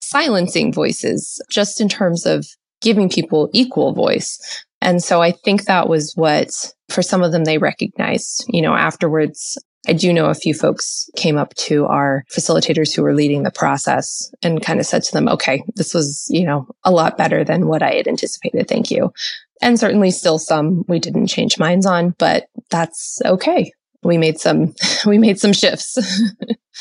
silencing 0.00 0.72
voices, 0.72 1.38
just 1.50 1.82
in 1.82 1.90
terms 1.90 2.24
of 2.24 2.46
giving 2.82 3.08
people 3.08 3.48
equal 3.52 3.92
voice. 3.92 4.38
And 4.80 5.02
so 5.02 5.22
I 5.22 5.30
think 5.30 5.64
that 5.64 5.88
was 5.88 6.12
what 6.16 6.48
for 6.88 7.02
some 7.02 7.22
of 7.22 7.32
them 7.32 7.44
they 7.44 7.58
recognized, 7.58 8.44
you 8.48 8.60
know, 8.60 8.74
afterwards 8.74 9.56
I 9.88 9.92
do 9.92 10.12
know 10.12 10.26
a 10.26 10.34
few 10.34 10.54
folks 10.54 11.10
came 11.16 11.36
up 11.36 11.54
to 11.54 11.86
our 11.86 12.24
facilitators 12.30 12.94
who 12.94 13.02
were 13.02 13.14
leading 13.14 13.42
the 13.42 13.50
process 13.50 14.32
and 14.42 14.62
kind 14.62 14.78
of 14.78 14.86
said 14.86 15.02
to 15.04 15.12
them, 15.12 15.28
okay, 15.28 15.64
this 15.74 15.92
was, 15.92 16.26
you 16.30 16.44
know, 16.44 16.68
a 16.84 16.92
lot 16.92 17.16
better 17.16 17.42
than 17.42 17.66
what 17.66 17.82
I 17.82 17.94
had 17.94 18.06
anticipated. 18.06 18.68
Thank 18.68 18.90
you. 18.90 19.12
And 19.60 19.78
certainly 19.78 20.12
still 20.12 20.38
some 20.38 20.84
we 20.86 20.98
didn't 20.98 21.26
change 21.26 21.58
minds 21.58 21.84
on, 21.84 22.14
but 22.18 22.46
that's 22.70 23.20
okay. 23.24 23.72
We 24.04 24.18
made 24.18 24.38
some, 24.38 24.74
we 25.06 25.18
made 25.18 25.40
some 25.40 25.52
shifts. 25.52 25.98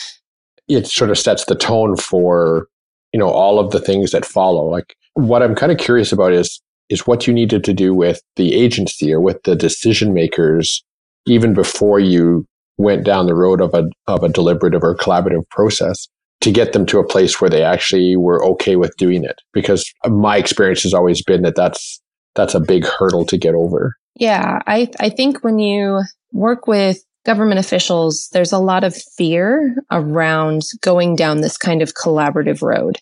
it 0.68 0.86
sort 0.86 1.10
of 1.10 1.18
sets 1.18 1.46
the 1.46 1.56
tone 1.56 1.96
for, 1.96 2.68
you 3.14 3.20
know, 3.20 3.30
all 3.30 3.58
of 3.58 3.72
the 3.72 3.80
things 3.80 4.12
that 4.12 4.26
follow. 4.26 4.66
Like 4.66 4.96
what 5.14 5.44
I'm 5.44 5.56
kind 5.56 5.72
of 5.72 5.78
curious 5.78 6.12
about 6.12 6.34
is, 6.34 6.62
is 6.90 7.08
what 7.08 7.28
you 7.28 7.34
needed 7.34 7.64
to 7.66 7.74
do 7.74 7.94
with 7.94 8.22
the 8.36 8.54
agency 8.54 9.14
or 9.14 9.22
with 9.22 9.42
the 9.44 9.56
decision 9.56 10.14
makers 10.14 10.84
even 11.26 11.54
before 11.54 12.00
you 12.00 12.46
went 12.78 13.06
down 13.06 13.28
the 13.28 13.36
road 13.36 13.62
of 13.62 13.74
a 13.74 13.88
of 14.08 14.24
a 14.24 14.30
deliberative 14.30 14.84
or 14.84 14.96
collaborative 14.96 15.48
process 15.50 16.08
to 16.42 16.52
get 16.52 16.74
them 16.74 16.86
to 16.88 17.00
a 17.00 17.08
place 17.08 17.40
where 17.40 17.50
they 17.50 17.64
actually 17.64 18.16
were 18.18 18.44
okay 18.44 18.76
with 18.76 18.96
doing 18.98 19.24
it? 19.24 19.40
Because 19.54 19.92
my 20.08 20.38
experience 20.38 20.82
has 20.84 20.94
always 20.94 21.24
been 21.24 21.44
that 21.44 21.56
that's 21.56 22.02
that's 22.36 22.56
a 22.56 22.60
big 22.60 22.86
hurdle 22.86 23.26
to 23.26 23.38
get 23.38 23.54
over. 23.54 23.96
Yeah 24.16 24.60
i 24.68 24.90
i 25.00 25.10
think 25.10 25.44
when 25.44 25.60
you 25.60 26.02
work 26.32 26.68
with 26.68 27.04
government 27.26 27.60
officials 27.60 28.30
there's 28.34 28.52
a 28.52 28.60
lot 28.60 28.84
of 28.84 28.96
fear 28.96 29.76
around 29.92 30.62
going 30.82 31.16
down 31.16 31.42
this 31.42 31.58
kind 31.58 31.82
of 31.82 31.94
collaborative 31.94 32.62
road 32.62 32.98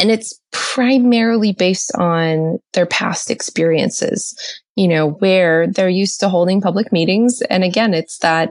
and 0.00 0.10
it's 0.10 0.38
primarily 0.52 1.52
based 1.52 1.92
on 1.96 2.58
their 2.72 2.86
past 2.86 3.30
experiences 3.30 4.34
you 4.76 4.88
know 4.88 5.10
where 5.10 5.66
they're 5.66 5.88
used 5.88 6.20
to 6.20 6.28
holding 6.28 6.60
public 6.60 6.92
meetings 6.92 7.42
and 7.42 7.64
again 7.64 7.94
it's 7.94 8.18
that 8.18 8.50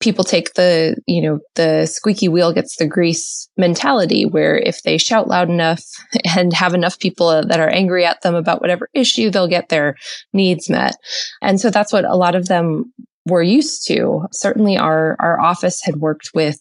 people 0.00 0.24
take 0.24 0.54
the, 0.54 0.96
you 1.06 1.20
know, 1.20 1.40
the 1.54 1.86
squeaky 1.86 2.28
wheel 2.28 2.52
gets 2.52 2.76
the 2.76 2.86
grease 2.86 3.48
mentality 3.56 4.24
where 4.24 4.56
if 4.56 4.82
they 4.82 4.96
shout 4.98 5.28
loud 5.28 5.48
enough 5.48 5.84
and 6.36 6.52
have 6.52 6.74
enough 6.74 6.98
people 6.98 7.46
that 7.46 7.60
are 7.60 7.68
angry 7.68 8.04
at 8.04 8.20
them 8.22 8.34
about 8.34 8.60
whatever 8.60 8.88
issue, 8.94 9.30
they'll 9.30 9.46
get 9.46 9.68
their 9.68 9.94
needs 10.32 10.68
met. 10.68 10.96
And 11.42 11.60
so 11.60 11.70
that's 11.70 11.92
what 11.92 12.04
a 12.04 12.16
lot 12.16 12.34
of 12.34 12.48
them 12.48 12.92
were 13.26 13.42
used 13.42 13.86
to. 13.86 14.26
Certainly 14.32 14.78
our, 14.78 15.16
our 15.20 15.38
office 15.38 15.82
had 15.84 15.96
worked 15.96 16.30
with 16.34 16.60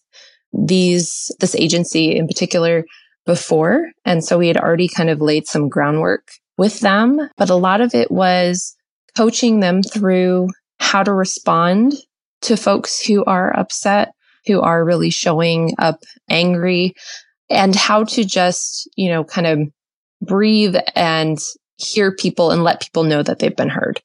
these, 0.52 1.32
this 1.40 1.56
agency 1.56 2.16
in 2.16 2.28
particular 2.28 2.84
before. 3.30 3.92
And 4.06 4.26
so 4.26 4.40
we 4.40 4.48
had 4.48 4.58
already 4.58 4.88
kind 4.88 5.08
of 5.08 5.22
laid 5.22 5.46
some 5.46 5.70
groundwork 5.70 6.32
with 6.58 6.80
them, 6.80 7.30
but 7.38 7.52
a 7.52 7.56
lot 7.56 7.80
of 7.80 7.94
it 7.94 8.10
was 8.10 8.76
coaching 9.16 9.60
them 9.60 9.84
through 9.84 10.48
how 10.80 11.04
to 11.04 11.14
respond 11.14 11.94
to 12.42 12.58
folks 12.58 13.06
who 13.06 13.24
are 13.26 13.56
upset, 13.56 14.14
who 14.48 14.62
are 14.62 14.84
really 14.84 15.12
showing 15.12 15.76
up 15.78 16.00
angry 16.28 16.96
and 17.52 17.76
how 17.76 18.04
to 18.06 18.26
just, 18.26 18.90
you 18.96 19.10
know, 19.10 19.24
kind 19.24 19.46
of 19.46 19.60
breathe 20.24 20.76
and 20.96 21.38
hear 21.78 22.12
people 22.12 22.50
and 22.50 22.64
let 22.64 22.82
people 22.82 23.04
know 23.04 23.22
that 23.22 23.38
they've 23.38 23.56
been 23.56 23.70
heard. 23.70 24.02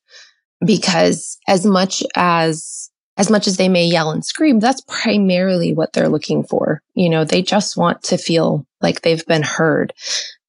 Because 0.62 1.38
as 1.48 1.64
much 1.64 2.02
as 2.14 2.90
as 3.16 3.30
much 3.30 3.46
as 3.46 3.56
they 3.56 3.68
may 3.68 3.86
yell 3.86 4.10
and 4.10 4.24
scream, 4.24 4.58
that's 4.58 4.82
primarily 4.88 5.72
what 5.72 5.92
they're 5.92 6.08
looking 6.08 6.42
for. 6.42 6.82
You 6.94 7.08
know, 7.08 7.24
they 7.24 7.42
just 7.42 7.76
want 7.76 8.02
to 8.04 8.18
feel 8.18 8.66
like 8.84 9.00
they've 9.00 9.26
been 9.26 9.42
heard. 9.42 9.92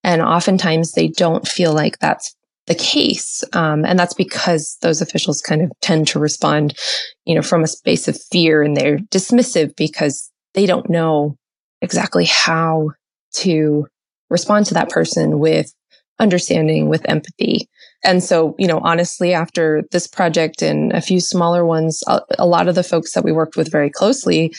And 0.04 0.21
oftentimes 0.21 0.91
they 0.91 1.08
don't 1.08 1.48
feel 1.48 1.74
like 1.74 1.98
that's 1.98 2.36
the 2.67 2.76
case. 2.76 3.43
Um, 3.54 3.86
and 3.86 3.98
that's 3.98 4.13
because 4.13 4.78
those 4.82 5.02
officials 5.02 5.41
kind 5.41 5.62
of 5.63 5.71
tend 5.82 6.08
to 6.10 6.19
respond, 6.19 6.78
you 7.26 7.34
know, 7.34 7.41
from 7.41 7.63
a 7.63 7.67
space 7.67 8.08
of 8.08 8.21
fear 8.32 8.62
and 8.62 8.76
they're 8.76 8.98
dismissive 8.98 9.76
because 9.76 10.32
they 10.54 10.65
don't 10.65 10.89
know 10.89 11.38
exactly 11.82 12.26
how 12.26 12.91
to 13.34 13.88
respond 14.30 14.65
to 14.67 14.74
that 14.74 14.89
person 14.89 15.39
with 15.39 15.74
understanding, 16.19 16.89
with 16.89 17.08
empathy. 17.10 17.69
And 18.04 18.24
so, 18.24 18.56
you 18.58 18.67
know, 18.67 18.80
honestly, 18.84 19.34
after 19.34 19.84
this 19.91 20.08
project 20.08 20.62
and 20.62 20.91
a 20.93 21.02
few 21.02 21.19
smaller 21.19 21.65
ones, 21.65 22.04
a, 22.08 22.21
a 22.39 22.45
lot 22.45 22.67
of 22.67 22.76
the 22.76 22.84
folks 22.84 23.13
that 23.13 23.24
we 23.24 23.32
worked 23.32 23.58
with 23.58 23.71
very 23.71 23.89
closely 23.89 24.54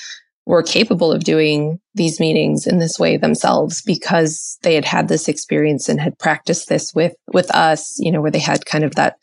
were 0.46 0.62
capable 0.62 1.12
of 1.12 1.24
doing 1.24 1.80
these 1.94 2.20
meetings 2.20 2.66
in 2.66 2.78
this 2.78 2.98
way 2.98 3.16
themselves 3.16 3.82
because 3.82 4.58
they 4.62 4.74
had 4.74 4.84
had 4.84 5.08
this 5.08 5.28
experience 5.28 5.88
and 5.88 6.00
had 6.00 6.18
practiced 6.18 6.68
this 6.68 6.94
with 6.94 7.14
with 7.32 7.50
us 7.50 7.96
you 7.98 8.10
know 8.10 8.22
where 8.22 8.30
they 8.30 8.38
had 8.38 8.64
kind 8.64 8.84
of 8.84 8.94
that 8.94 9.16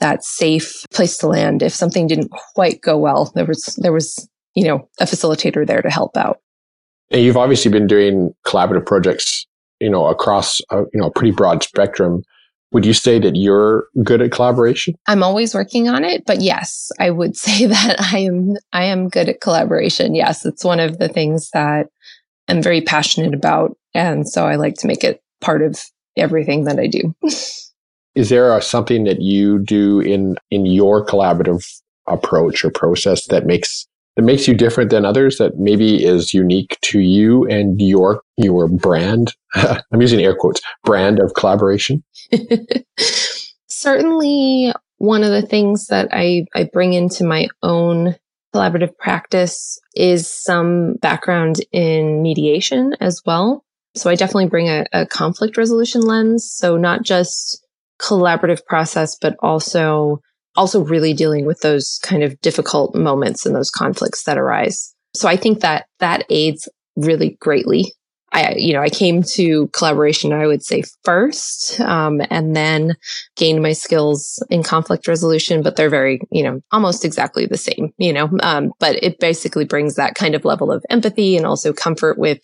that 0.00 0.24
safe 0.24 0.84
place 0.92 1.16
to 1.18 1.28
land. 1.28 1.62
If 1.62 1.72
something 1.72 2.08
didn't 2.08 2.32
quite 2.54 2.80
go 2.80 2.98
well 2.98 3.32
there 3.34 3.44
was 3.44 3.78
there 3.80 3.92
was 3.92 4.28
you 4.54 4.66
know 4.66 4.88
a 5.00 5.04
facilitator 5.04 5.66
there 5.66 5.82
to 5.82 5.90
help 5.90 6.16
out. 6.16 6.38
And 7.10 7.22
you've 7.22 7.36
obviously 7.36 7.70
been 7.70 7.86
doing 7.86 8.32
collaborative 8.46 8.86
projects 8.86 9.46
you 9.80 9.90
know 9.90 10.06
across 10.06 10.60
a, 10.70 10.78
you 10.92 11.00
know 11.00 11.06
a 11.06 11.12
pretty 11.12 11.32
broad 11.32 11.62
spectrum 11.62 12.22
would 12.72 12.86
you 12.86 12.92
say 12.94 13.18
that 13.18 13.36
you're 13.36 13.86
good 14.02 14.22
at 14.22 14.32
collaboration? 14.32 14.94
I'm 15.06 15.22
always 15.22 15.54
working 15.54 15.88
on 15.88 16.04
it, 16.04 16.24
but 16.26 16.40
yes, 16.40 16.90
I 16.98 17.10
would 17.10 17.36
say 17.46 17.66
that 17.66 17.96
I 18.00 18.18
am 18.18 18.56
I 18.72 18.84
am 18.84 19.08
good 19.08 19.28
at 19.28 19.40
collaboration. 19.40 20.14
Yes, 20.14 20.44
it's 20.44 20.64
one 20.64 20.80
of 20.80 20.98
the 20.98 21.08
things 21.08 21.50
that 21.52 21.86
I'm 22.48 22.62
very 22.62 22.80
passionate 22.80 23.34
about 23.34 23.76
and 23.94 24.28
so 24.28 24.46
I 24.46 24.56
like 24.56 24.74
to 24.76 24.86
make 24.86 25.04
it 25.04 25.20
part 25.40 25.62
of 25.62 25.82
everything 26.16 26.64
that 26.64 26.78
I 26.78 26.86
do. 26.86 27.14
Is 28.14 28.28
there 28.28 28.54
a, 28.54 28.60
something 28.60 29.04
that 29.04 29.22
you 29.22 29.58
do 29.58 30.00
in 30.00 30.36
in 30.50 30.66
your 30.66 31.04
collaborative 31.06 31.64
approach 32.06 32.64
or 32.64 32.70
process 32.70 33.26
that 33.28 33.46
makes 33.46 33.86
that 34.16 34.22
makes 34.22 34.46
you 34.46 34.54
different 34.54 34.90
than 34.90 35.04
others 35.04 35.38
that 35.38 35.58
maybe 35.58 36.04
is 36.04 36.34
unique 36.34 36.78
to 36.82 37.00
you 37.00 37.46
and 37.46 37.80
your 37.80 38.22
your 38.36 38.68
brand. 38.68 39.34
I'm 39.54 40.00
using 40.00 40.20
air 40.20 40.34
quotes 40.34 40.60
brand 40.84 41.18
of 41.20 41.34
collaboration. 41.34 42.02
Certainly 43.68 44.72
one 44.98 45.24
of 45.24 45.30
the 45.30 45.42
things 45.42 45.86
that 45.86 46.08
i 46.12 46.44
i 46.54 46.68
bring 46.72 46.92
into 46.92 47.24
my 47.24 47.48
own 47.62 48.14
collaborative 48.54 48.96
practice 48.98 49.80
is 49.96 50.28
some 50.28 50.94
background 51.00 51.56
in 51.72 52.22
mediation 52.22 52.94
as 53.00 53.22
well. 53.24 53.64
So 53.94 54.10
i 54.10 54.14
definitely 54.14 54.48
bring 54.48 54.68
a, 54.68 54.84
a 54.92 55.06
conflict 55.06 55.56
resolution 55.56 56.02
lens. 56.02 56.50
So 56.50 56.76
not 56.76 57.02
just 57.02 57.64
collaborative 58.00 58.64
process 58.66 59.16
but 59.20 59.36
also 59.42 60.20
also 60.56 60.80
really 60.80 61.14
dealing 61.14 61.44
with 61.46 61.60
those 61.60 61.98
kind 62.02 62.22
of 62.22 62.40
difficult 62.40 62.94
moments 62.94 63.46
and 63.46 63.54
those 63.54 63.70
conflicts 63.70 64.24
that 64.24 64.38
arise. 64.38 64.94
So 65.14 65.28
I 65.28 65.36
think 65.36 65.60
that 65.60 65.86
that 65.98 66.24
aids 66.30 66.68
really 66.96 67.36
greatly. 67.40 67.92
I, 68.34 68.54
you 68.56 68.72
know, 68.72 68.80
I 68.80 68.88
came 68.88 69.22
to 69.34 69.68
collaboration, 69.68 70.32
I 70.32 70.46
would 70.46 70.64
say 70.64 70.84
first, 71.04 71.78
um, 71.80 72.22
and 72.30 72.56
then 72.56 72.96
gained 73.36 73.62
my 73.62 73.74
skills 73.74 74.42
in 74.48 74.62
conflict 74.62 75.06
resolution, 75.06 75.62
but 75.62 75.76
they're 75.76 75.90
very, 75.90 76.22
you 76.30 76.42
know, 76.42 76.62
almost 76.70 77.04
exactly 77.04 77.44
the 77.44 77.58
same, 77.58 77.92
you 77.98 78.10
know, 78.10 78.30
um, 78.42 78.72
but 78.78 78.96
it 79.02 79.20
basically 79.20 79.66
brings 79.66 79.96
that 79.96 80.14
kind 80.14 80.34
of 80.34 80.46
level 80.46 80.72
of 80.72 80.82
empathy 80.88 81.36
and 81.36 81.44
also 81.44 81.74
comfort 81.74 82.18
with 82.18 82.40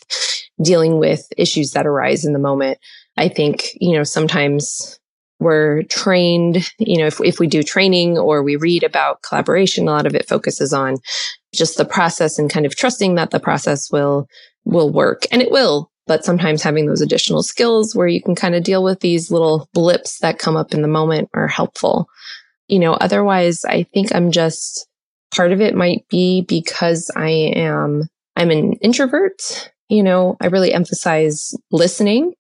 dealing 0.63 0.99
with 0.99 1.27
issues 1.39 1.71
that 1.71 1.87
arise 1.87 2.27
in 2.27 2.35
the 2.35 2.39
moment. 2.39 2.79
I 3.17 3.29
think, 3.29 3.71
you 3.81 3.97
know, 3.97 4.05
sometimes 4.05 4.98
we're 5.41 5.83
trained, 5.85 6.71
you 6.79 6.99
know, 6.99 7.07
if, 7.07 7.21
if 7.21 7.39
we 7.39 7.47
do 7.47 7.63
training 7.63 8.19
or 8.19 8.43
we 8.43 8.57
read 8.57 8.83
about 8.83 9.23
collaboration, 9.23 9.87
a 9.87 9.93
lot 9.93 10.07
of 10.07 10.15
it 10.15 10.29
focuses 10.29 10.73
on 10.73 10.97
just 11.55 11.77
the 11.77 11.85
process 11.85 12.39
and 12.39 12.51
kind 12.51 12.67
of 12.67 12.77
trusting 12.77 13.15
that 13.15 13.31
the 13.31 13.41
process 13.41 13.91
will, 13.91 14.29
will 14.65 14.91
work 14.91 15.23
and 15.31 15.41
it 15.41 15.51
will. 15.51 15.91
But 16.07 16.25
sometimes 16.25 16.63
having 16.63 16.87
those 16.87 17.03
additional 17.03 17.43
skills 17.43 17.95
where 17.95 18.09
you 18.09 18.23
can 18.23 18.35
kind 18.35 18.55
of 18.55 18.65
deal 18.65 18.83
with 18.83 19.01
these 19.01 19.31
little 19.31 19.69
blips 19.75 20.19
that 20.21 20.39
come 20.39 20.57
up 20.57 20.73
in 20.73 20.83
the 20.83 20.89
moment 20.89 21.29
are 21.35 21.49
helpful. 21.49 22.09
You 22.67 22.79
know, 22.79 22.95
otherwise 22.95 23.65
I 23.65 23.85
think 23.85 24.15
I'm 24.15 24.31
just 24.31 24.89
part 25.35 25.53
of 25.53 25.61
it 25.61 25.75
might 25.75 26.09
be 26.09 26.43
because 26.43 27.11
I 27.15 27.29
am, 27.29 28.09
I'm 28.37 28.51
an 28.51 28.75
introvert. 28.75 29.71
You 29.89 30.03
know, 30.03 30.37
I 30.41 30.47
really 30.47 30.73
emphasize 30.73 31.55
listening 31.71 32.35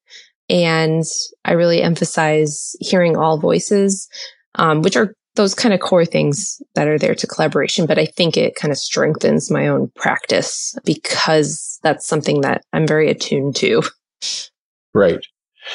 and 0.48 1.04
I 1.44 1.52
really 1.52 1.82
emphasize 1.82 2.74
hearing 2.80 3.16
all 3.16 3.38
voices, 3.38 4.08
um, 4.54 4.82
which 4.82 4.96
are 4.96 5.14
those 5.34 5.54
kind 5.54 5.72
of 5.72 5.80
core 5.80 6.04
things 6.04 6.61
that 6.74 6.88
are 6.88 6.98
there 6.98 7.14
to 7.14 7.26
collaboration. 7.26 7.87
But 7.87 7.98
I 7.98 8.06
think 8.06 8.37
it 8.37 8.56
kind 8.56 8.72
of 8.72 8.78
strengthens 8.78 9.50
my 9.50 9.68
own 9.68 9.90
practice 9.94 10.76
because 10.84 11.78
that's 11.82 12.06
something 12.06 12.40
that 12.40 12.62
I'm 12.72 12.87
very 12.87 13.11
attuned 13.11 13.56
to. 13.56 13.82
Right. 14.94 15.20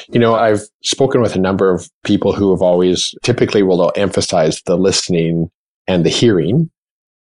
You 0.10 0.20
know, 0.20 0.36
I've 0.36 0.62
spoken 0.84 1.22
with 1.22 1.36
a 1.36 1.40
number 1.40 1.72
of 1.72 1.88
people 2.04 2.34
who 2.34 2.50
have 2.52 2.62
always 2.62 3.14
typically 3.24 3.64
will 3.64 3.92
emphasize 3.96 4.62
the 4.66 4.76
listening 4.76 5.50
and 5.88 6.06
the 6.06 6.10
hearing. 6.10 6.70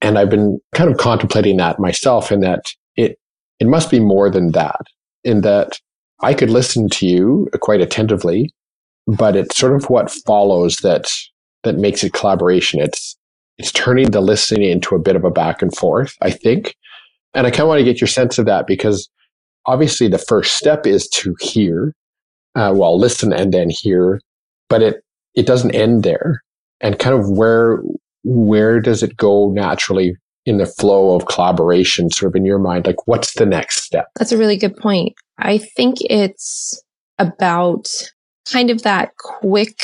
And 0.01 0.17
I've 0.17 0.29
been 0.29 0.59
kind 0.73 0.89
of 0.89 0.97
contemplating 0.97 1.57
that 1.57 1.79
myself 1.79 2.31
in 2.31 2.39
that 2.39 2.63
it, 2.95 3.19
it 3.59 3.67
must 3.67 3.91
be 3.91 3.99
more 3.99 4.29
than 4.31 4.51
that, 4.53 4.81
in 5.23 5.41
that 5.41 5.77
I 6.21 6.33
could 6.33 6.49
listen 6.49 6.89
to 6.89 7.07
you 7.07 7.49
quite 7.61 7.81
attentively, 7.81 8.53
but 9.07 9.35
it's 9.35 9.57
sort 9.57 9.75
of 9.75 9.89
what 9.89 10.11
follows 10.11 10.77
that 10.77 11.11
that 11.63 11.77
makes 11.77 12.03
it 12.03 12.13
collaboration. 12.13 12.81
It's 12.81 13.17
it's 13.57 13.71
turning 13.71 14.11
the 14.11 14.21
listening 14.21 14.69
into 14.69 14.95
a 14.95 14.99
bit 14.99 15.15
of 15.15 15.23
a 15.23 15.31
back 15.31 15.61
and 15.61 15.75
forth, 15.75 16.15
I 16.21 16.31
think. 16.31 16.75
And 17.33 17.45
I 17.45 17.51
kind 17.51 17.61
of 17.61 17.67
want 17.67 17.79
to 17.79 17.85
get 17.85 18.01
your 18.01 18.07
sense 18.07 18.37
of 18.39 18.45
that 18.45 18.67
because 18.67 19.09
obviously 19.65 20.07
the 20.07 20.17
first 20.17 20.57
step 20.57 20.87
is 20.87 21.07
to 21.09 21.35
hear, 21.39 21.93
uh, 22.55 22.73
well, 22.75 22.97
listen 22.99 23.31
and 23.31 23.53
then 23.53 23.69
hear, 23.69 24.19
but 24.69 24.81
it 24.81 25.03
it 25.35 25.45
doesn't 25.45 25.75
end 25.75 26.03
there. 26.03 26.41
And 26.81 26.99
kind 26.99 27.17
of 27.17 27.29
where 27.29 27.81
where 28.23 28.79
does 28.79 29.03
it 29.03 29.17
go 29.17 29.51
naturally 29.51 30.15
in 30.45 30.57
the 30.57 30.65
flow 30.65 31.15
of 31.15 31.25
collaboration, 31.27 32.09
sort 32.09 32.31
of 32.31 32.35
in 32.35 32.45
your 32.45 32.59
mind? 32.59 32.85
Like, 32.85 33.07
what's 33.07 33.33
the 33.35 33.45
next 33.45 33.83
step? 33.83 34.07
That's 34.17 34.31
a 34.31 34.37
really 34.37 34.57
good 34.57 34.75
point. 34.75 35.13
I 35.37 35.57
think 35.57 35.97
it's 36.01 36.81
about 37.19 37.89
kind 38.51 38.69
of 38.69 38.83
that 38.83 39.15
quick 39.17 39.79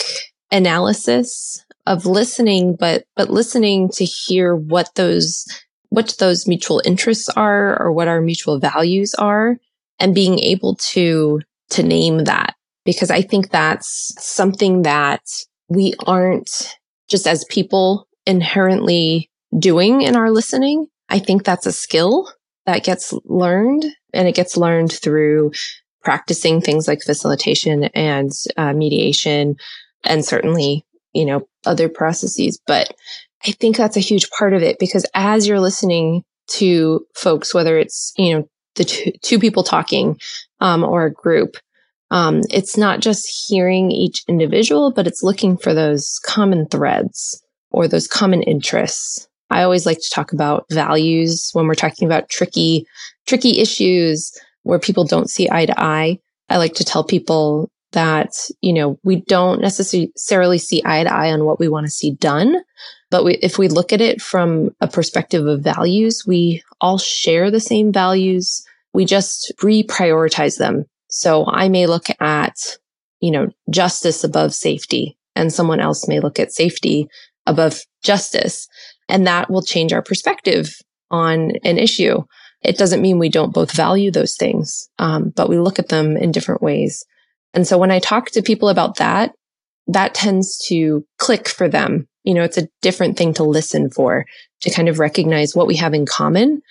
analysis 0.52 1.63
of 1.86 2.06
listening, 2.06 2.76
but, 2.78 3.06
but 3.15 3.30
listening 3.30 3.89
to 3.89 4.06
hear 4.06 4.56
what 4.56 4.89
those, 4.96 5.46
what 5.89 6.15
those 6.20 6.48
mutual 6.48 6.82
interests 6.86 7.30
are 7.30 7.80
or 7.82 7.91
what 7.91 8.08
our 8.08 8.22
mutual 8.22 8.60
values 8.60 9.13
are 9.15 9.58
and 10.00 10.15
being 10.15 10.39
able 10.39 10.76
to, 10.76 11.41
to 11.70 11.84
name 11.84 12.26
that. 12.26 12.56
Because 12.84 13.12
I 13.12 13.22
think 13.22 13.50
that's 13.50 14.13
something 14.17 14.84
that 14.84 15.22
we 15.70 15.93
aren't 16.06 16.76
just 17.10 17.28
as 17.28 17.46
people 17.46 18.08
inherently 18.26 19.30
doing 19.57 20.01
in 20.01 20.15
our 20.15 20.31
listening. 20.31 20.88
I 21.10 21.19
think 21.19 21.43
that's 21.43 21.65
a 21.65 21.71
skill 21.71 22.31
that 22.65 22.83
gets 22.83 23.13
learned 23.25 23.86
and 24.13 24.27
it 24.27 24.36
gets 24.36 24.57
learned 24.57 24.91
through 24.91 25.51
practicing 26.03 26.62
things 26.62 26.88
like 26.88 27.01
facilitation 27.01 27.86
and 27.95 28.31
uh, 28.57 28.73
mediation 28.73 29.55
and 30.03 30.23
certainly, 30.23 30.86
you 31.13 31.25
know, 31.25 31.47
other 31.65 31.89
processes. 31.89 32.60
But 32.67 32.93
I 33.45 33.51
think 33.51 33.77
that's 33.77 33.97
a 33.97 34.01
huge 34.01 34.29
part 34.31 34.53
of 34.53 34.63
it 34.63 34.79
because 34.79 35.05
as 35.13 35.47
you're 35.47 35.60
listening 35.60 36.23
to 36.51 37.05
folks, 37.15 37.53
whether 37.53 37.77
it's, 37.77 38.13
you 38.17 38.33
know, 38.33 38.49
the 38.75 38.83
two, 38.83 39.12
two 39.21 39.39
people 39.39 39.63
talking, 39.63 40.19
um, 40.60 40.83
or 40.83 41.05
a 41.05 41.13
group, 41.13 41.57
um, 42.12 42.41
it's 42.49 42.77
not 42.77 42.99
just 42.99 43.47
hearing 43.49 43.91
each 43.91 44.23
individual, 44.27 44.91
but 44.91 45.07
it's 45.07 45.23
looking 45.23 45.57
for 45.57 45.73
those 45.73 46.19
common 46.25 46.67
threads 46.67 47.43
or 47.71 47.88
those 47.88 48.07
common 48.07 48.43
interests. 48.43 49.27
I 49.49 49.63
always 49.63 49.86
like 49.86 49.99
to 49.99 50.10
talk 50.10 50.33
about 50.33 50.65
values 50.71 51.49
when 51.53 51.67
we're 51.67 51.75
talking 51.75 52.07
about 52.07 52.29
tricky, 52.29 52.86
tricky 53.25 53.60
issues 53.60 54.31
where 54.63 54.79
people 54.79 55.05
don't 55.05 55.29
see 55.29 55.49
eye 55.49 55.65
to 55.65 55.79
eye. 55.79 56.19
I 56.49 56.57
like 56.57 56.75
to 56.75 56.83
tell 56.83 57.03
people 57.03 57.69
that, 57.93 58.33
you 58.62 58.73
know, 58.73 58.99
we 59.03 59.17
don't 59.27 59.62
necessarily 59.62 60.57
see 60.57 60.81
eye 60.86 61.03
to 61.03 61.13
eye 61.13 61.31
on 61.31 61.45
what 61.45 61.60
we 61.60 61.67
want 61.67 61.86
to 61.86 61.91
see 61.91 62.12
done. 62.12 62.57
But 63.10 63.23
we, 63.23 63.36
if 63.36 63.57
we 63.57 63.69
look 63.69 63.93
at 63.93 64.01
it 64.01 64.21
from 64.21 64.75
a 64.81 64.88
perspective 64.88 65.45
of 65.45 65.62
values, 65.62 66.25
we 66.27 66.62
all 66.81 66.97
share 66.97 67.49
the 67.49 67.62
same 67.62 67.93
values. 67.93 68.65
We 68.93 69.05
just 69.05 69.53
reprioritize 69.62 70.57
them. 70.57 70.86
So 71.10 71.45
I 71.47 71.69
may 71.69 71.88
look 71.88 72.07
at, 72.19 72.57
you 73.21 73.31
know, 73.31 73.49
justice 73.69 74.23
above 74.23 74.53
safety 74.53 75.17
and 75.36 75.53
someone 75.53 75.79
else 75.79 76.07
may 76.07 76.19
look 76.19 76.39
at 76.39 76.51
safety 76.51 77.07
above 77.45 77.81
justice. 78.03 78.67
And 79.10 79.26
that 79.28 79.50
will 79.50 79.62
change 79.62 79.93
our 79.93 80.02
perspective 80.02 80.76
on 81.12 81.52
an 81.63 81.78
issue. 81.78 82.24
It 82.63 82.78
doesn't 82.78 83.02
mean 83.02 83.20
we 83.20 83.30
don't 83.30 83.54
both 83.54 83.72
value 83.72 84.12
those 84.12 84.36
things, 84.36 84.89
um, 85.00 85.30
but 85.36 85.50
we 85.50 85.60
look 85.60 85.80
at 85.80 85.89
them 85.89 86.17
in 86.17 86.32
different 86.32 86.62
ways. 86.62 87.06
And 87.54 87.67
so 87.67 87.78
when 87.78 87.91
I 87.91 88.00
talk 88.00 88.32
to 88.32 88.41
people 88.41 88.70
about 88.70 88.98
that, 88.98 89.34
that 89.88 90.13
tends 90.13 90.58
to 90.67 91.06
click 91.17 91.48
for 91.48 91.70
them. 91.70 92.08
You 92.24 92.34
know, 92.34 92.43
it's 92.43 92.58
a 92.58 92.67
different 92.82 93.17
thing 93.17 93.34
to 93.36 93.43
listen 93.43 93.89
for, 93.89 94.26
to 94.62 94.70
kind 94.70 94.89
of 94.89 95.00
recognize 95.00 95.56
what 95.56 95.67
we 95.67 95.78
have 95.78 95.93
in 95.93 96.06
common, 96.06 96.62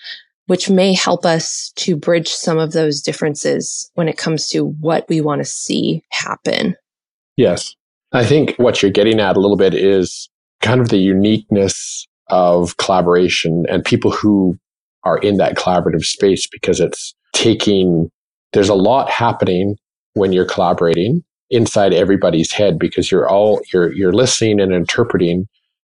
which 0.47 0.69
may 0.69 0.93
help 0.93 1.25
us 1.25 1.73
to 1.77 1.97
bridge 1.97 2.29
some 2.29 2.59
of 2.59 2.73
those 2.73 3.01
differences 3.01 3.91
when 3.95 4.09
it 4.09 4.19
comes 4.19 4.49
to 4.49 4.67
what 4.67 5.09
we 5.09 5.21
want 5.21 5.41
to 5.41 5.47
see 5.47 6.03
happen. 6.11 6.77
Yes. 7.37 7.75
I 8.13 8.25
think 8.25 8.55
what 8.57 8.83
you're 8.83 8.91
getting 8.91 9.19
at 9.19 9.37
a 9.37 9.41
little 9.41 9.57
bit 9.57 9.75
is 9.75 10.29
kind 10.63 10.81
of 10.81 10.91
the 10.91 10.99
uniqueness 10.99 12.07
of 12.29 12.77
collaboration 12.77 13.65
and 13.69 13.85
people 13.85 14.11
who 14.11 14.57
are 15.05 15.19
in 15.19 15.37
that 15.37 15.57
collaborative 15.57 16.05
space 16.05 16.47
because 16.47 16.81
it's 16.81 17.15
taking, 17.33 18.11
there's 18.53 18.69
a 18.69 18.75
lot 18.75 19.09
happening 19.09 19.77
when 20.15 20.33
you're 20.33 20.45
collaborating 20.45 21.23
inside 21.51 21.93
everybody's 21.93 22.51
head 22.51 22.79
because 22.79 23.11
you're 23.11 23.29
all, 23.29 23.61
you're, 23.73 23.93
you're 23.93 24.13
listening 24.13 24.61
and 24.61 24.73
interpreting, 24.73 25.47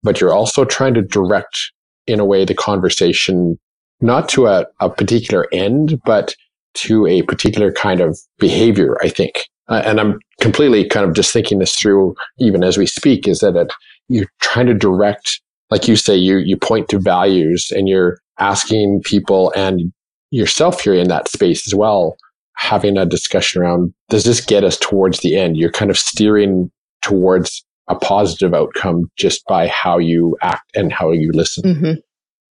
but 0.03 0.21
you're 0.21 0.33
also 0.33 0.65
trying 0.65 0.95
to 0.95 1.03
direct 1.03 1.59
in 2.07 2.19
a 2.19 2.25
way 2.25 2.45
the 2.45 2.55
conversation, 2.55 3.59
not 4.01 4.29
to 4.31 4.47
a, 4.47 4.67
a 4.81 4.89
particular 4.89 5.47
end, 5.53 6.01
but 6.05 6.35
to 6.75 7.07
a 7.07 7.23
particular 7.23 7.71
kind 7.71 8.01
of 8.01 8.19
behavior, 8.39 8.97
I 9.03 9.09
think. 9.09 9.47
Uh, 9.69 9.83
and 9.85 10.01
I'm 10.01 10.19
completely 10.41 10.87
kind 10.87 11.07
of 11.07 11.15
just 11.15 11.33
thinking 11.33 11.59
this 11.59 11.77
through 11.77 12.15
even 12.39 12.65
as 12.65 12.77
we 12.77 12.87
speak 12.87 13.29
is 13.29 13.41
that 13.41 13.57
it, 13.57 13.73
you're 14.09 14.27
trying 14.41 14.67
to 14.67 14.75
direct 14.75 15.41
like 15.73 15.89
you 15.89 15.97
say, 15.97 16.15
you, 16.15 16.37
you 16.37 16.55
point 16.55 16.91
to 16.91 16.99
values 16.99 17.73
and 17.75 17.89
you're 17.89 18.19
asking 18.39 19.01
people 19.07 19.51
and 19.57 19.91
yourself 20.31 20.83
here 20.83 20.93
in 20.93 21.09
that 21.09 21.29
space 21.29 21.67
as 21.67 21.75
well, 21.75 22.15
having 22.59 22.99
a 22.99 23.07
discussion 23.07 23.63
around, 23.63 23.95
does 24.11 24.25
this 24.25 24.45
get 24.45 24.65
us 24.65 24.77
towards 24.77 25.21
the 25.21 25.35
end? 25.35 25.57
You're 25.57 25.73
kind 25.73 25.91
of 25.91 25.97
steering 25.97 26.71
towards 27.01 27.65
a 27.89 27.95
positive 27.95 28.53
outcome 28.53 29.11
just 29.17 29.47
by 29.47 29.67
how 29.67 29.97
you 29.97 30.37
act 30.43 30.71
and 30.75 30.93
how 30.93 31.11
you 31.11 31.33
listen. 31.33 31.65
Mm-hmm. 31.65 32.01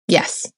Yes. 0.08 0.52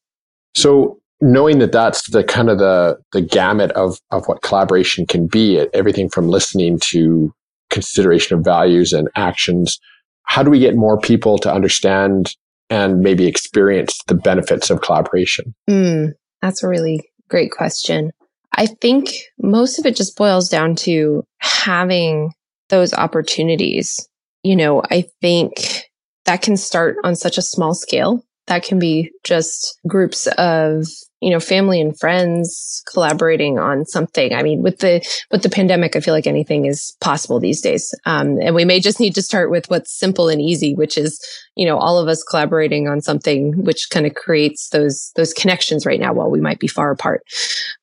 So 0.55 1.01
knowing 1.19 1.59
that 1.59 1.73
that's 1.73 2.09
the 2.11 2.23
kind 2.23 2.49
of 2.49 2.59
the, 2.59 2.97
the 3.11 3.21
gamut 3.21 3.71
of, 3.73 3.99
of 4.11 4.25
what 4.27 4.41
collaboration 4.41 5.05
can 5.05 5.27
be, 5.27 5.67
everything 5.73 6.07
from 6.07 6.29
listening 6.29 6.79
to 6.79 7.33
consideration 7.69 8.37
of 8.37 8.45
values 8.45 8.93
and 8.93 9.09
actions, 9.17 9.81
how 10.27 10.43
do 10.43 10.49
we 10.49 10.59
get 10.59 10.77
more 10.77 10.97
people 10.97 11.37
to 11.39 11.53
understand 11.53 12.33
and 12.69 12.99
maybe 12.99 13.27
experience 13.27 13.99
the 14.07 14.15
benefits 14.15 14.69
of 14.69 14.81
collaboration? 14.81 15.53
Mm, 15.69 16.13
that's 16.41 16.63
a 16.63 16.67
really 16.67 17.07
great 17.29 17.51
question. 17.51 18.11
I 18.55 18.67
think 18.67 19.13
most 19.39 19.79
of 19.79 19.85
it 19.85 19.95
just 19.95 20.15
boils 20.15 20.49
down 20.49 20.75
to 20.77 21.23
having 21.39 22.31
those 22.69 22.93
opportunities. 22.93 24.07
You 24.43 24.55
know, 24.55 24.83
I 24.91 25.05
think 25.21 25.89
that 26.25 26.41
can 26.41 26.57
start 26.57 26.97
on 27.03 27.15
such 27.15 27.37
a 27.37 27.41
small 27.41 27.73
scale. 27.73 28.23
That 28.47 28.63
can 28.63 28.77
be 28.77 29.11
just 29.23 29.79
groups 29.87 30.27
of 30.37 30.85
you 31.23 31.29
know, 31.29 31.39
family 31.39 31.79
and 31.79 31.97
friends 31.97 32.83
collaborating 32.91 33.57
on 33.57 33.85
something. 33.85 34.33
I 34.33 34.43
mean, 34.43 34.61
with 34.61 34.79
the, 34.79 35.01
with 35.31 35.41
the 35.41 35.49
pandemic, 35.49 35.95
I 35.95 36.01
feel 36.01 36.13
like 36.13 36.27
anything 36.27 36.65
is 36.65 36.97
possible 36.99 37.39
these 37.39 37.61
days. 37.61 37.95
Um, 38.05 38.39
and 38.41 38.53
we 38.53 38.65
may 38.65 38.81
just 38.81 38.99
need 38.99 39.15
to 39.15 39.21
start 39.21 39.49
with 39.49 39.69
what's 39.69 39.97
simple 39.97 40.27
and 40.27 40.41
easy, 40.41 40.75
which 40.75 40.97
is, 40.97 41.25
you 41.55 41.65
know, 41.65 41.77
all 41.77 41.97
of 41.97 42.09
us 42.09 42.23
collaborating 42.23 42.89
on 42.89 42.99
something, 42.99 43.63
which 43.63 43.89
kind 43.89 44.05
of 44.05 44.15
creates 44.15 44.69
those, 44.69 45.11
those 45.15 45.31
connections 45.33 45.85
right 45.85 45.99
now 45.99 46.11
while 46.11 46.29
we 46.29 46.41
might 46.41 46.59
be 46.59 46.67
far 46.67 46.91
apart. 46.91 47.23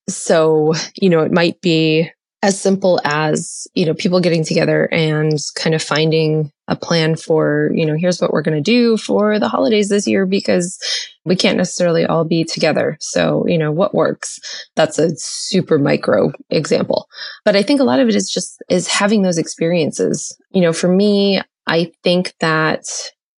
So, 0.06 0.74
you 0.96 1.08
know, 1.08 1.20
it 1.20 1.32
might 1.32 1.60
be 1.62 2.10
as 2.42 2.58
simple 2.58 3.00
as, 3.04 3.66
you 3.74 3.84
know, 3.84 3.92
people 3.92 4.20
getting 4.20 4.44
together 4.44 4.88
and 4.90 5.38
kind 5.56 5.74
of 5.74 5.82
finding 5.82 6.50
a 6.68 6.76
plan 6.76 7.16
for, 7.16 7.70
you 7.74 7.84
know, 7.84 7.96
here's 7.96 8.20
what 8.20 8.32
we're 8.32 8.42
going 8.42 8.56
to 8.56 8.62
do 8.62 8.96
for 8.96 9.38
the 9.38 9.48
holidays 9.48 9.90
this 9.90 10.06
year 10.06 10.24
because 10.24 10.78
we 11.24 11.36
can't 11.36 11.58
necessarily 11.58 12.06
all 12.06 12.24
be 12.24 12.44
together. 12.44 12.96
So, 13.00 13.46
you 13.46 13.58
know, 13.58 13.70
what 13.72 13.94
works? 13.94 14.38
That's 14.74 14.98
a 14.98 15.14
super 15.16 15.78
micro 15.78 16.32
example. 16.48 17.08
But 17.44 17.56
I 17.56 17.62
think 17.62 17.80
a 17.80 17.84
lot 17.84 18.00
of 18.00 18.08
it 18.08 18.14
is 18.14 18.30
just 18.30 18.62
is 18.70 18.86
having 18.86 19.22
those 19.22 19.38
experiences. 19.38 20.34
You 20.50 20.62
know, 20.62 20.72
for 20.72 20.88
me, 20.88 21.42
I 21.66 21.92
think 22.02 22.34
that 22.40 22.84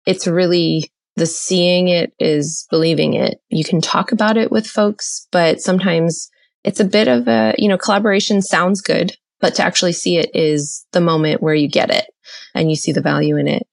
it's 0.04 0.26
really 0.26 0.90
the 1.16 1.26
seeing 1.26 1.88
it 1.88 2.12
is 2.18 2.66
believing 2.70 3.14
it. 3.14 3.40
You 3.48 3.64
can 3.64 3.80
talk 3.80 4.12
about 4.12 4.36
it 4.36 4.50
with 4.50 4.66
folks, 4.66 5.26
but 5.30 5.60
sometimes 5.60 6.30
it's 6.64 6.80
a 6.80 6.84
bit 6.84 7.08
of 7.08 7.28
a, 7.28 7.54
you 7.58 7.68
know, 7.68 7.78
collaboration 7.78 8.42
sounds 8.42 8.80
good, 8.80 9.16
but 9.40 9.54
to 9.54 9.62
actually 9.62 9.92
see 9.92 10.16
it 10.16 10.30
is 10.34 10.86
the 10.92 11.00
moment 11.00 11.42
where 11.42 11.54
you 11.54 11.68
get 11.68 11.90
it 11.90 12.06
and 12.54 12.70
you 12.70 12.76
see 12.76 12.92
the 12.92 13.00
value 13.00 13.36
in 13.36 13.48
it. 13.48 13.66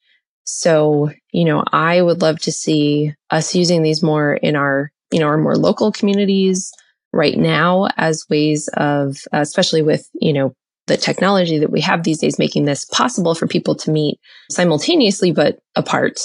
So, 0.46 1.12
you 1.32 1.44
know, 1.44 1.64
I 1.74 2.02
would 2.02 2.22
love 2.22 2.40
to 2.42 2.52
see 2.52 3.14
us 3.30 3.54
using 3.54 3.84
these 3.84 4.02
more 4.02 4.36
in 4.36 4.56
our, 4.56 4.92
you 5.12 5.20
know, 5.20 5.28
our 5.28 5.38
more 5.38 5.58
local 5.58 5.92
communities 5.92 6.72
right 7.12 7.38
now 7.38 7.90
as 7.98 8.26
ways 8.30 8.70
of, 8.76 9.18
especially 9.34 9.82
with, 9.82 10.08
you 10.14 10.32
know, 10.32 10.54
the 10.88 10.96
technology 10.96 11.60
that 11.60 11.70
we 11.70 11.82
have 11.82 12.04
these 12.04 12.20
days 12.20 12.40
making 12.40 12.64
this 12.64 12.86
possible 12.86 13.36
for 13.36 13.46
people 13.46 13.76
to 13.76 13.92
meet 13.92 14.20
simultaneously 14.50 15.34
but 15.34 15.60
apart. 15.76 16.20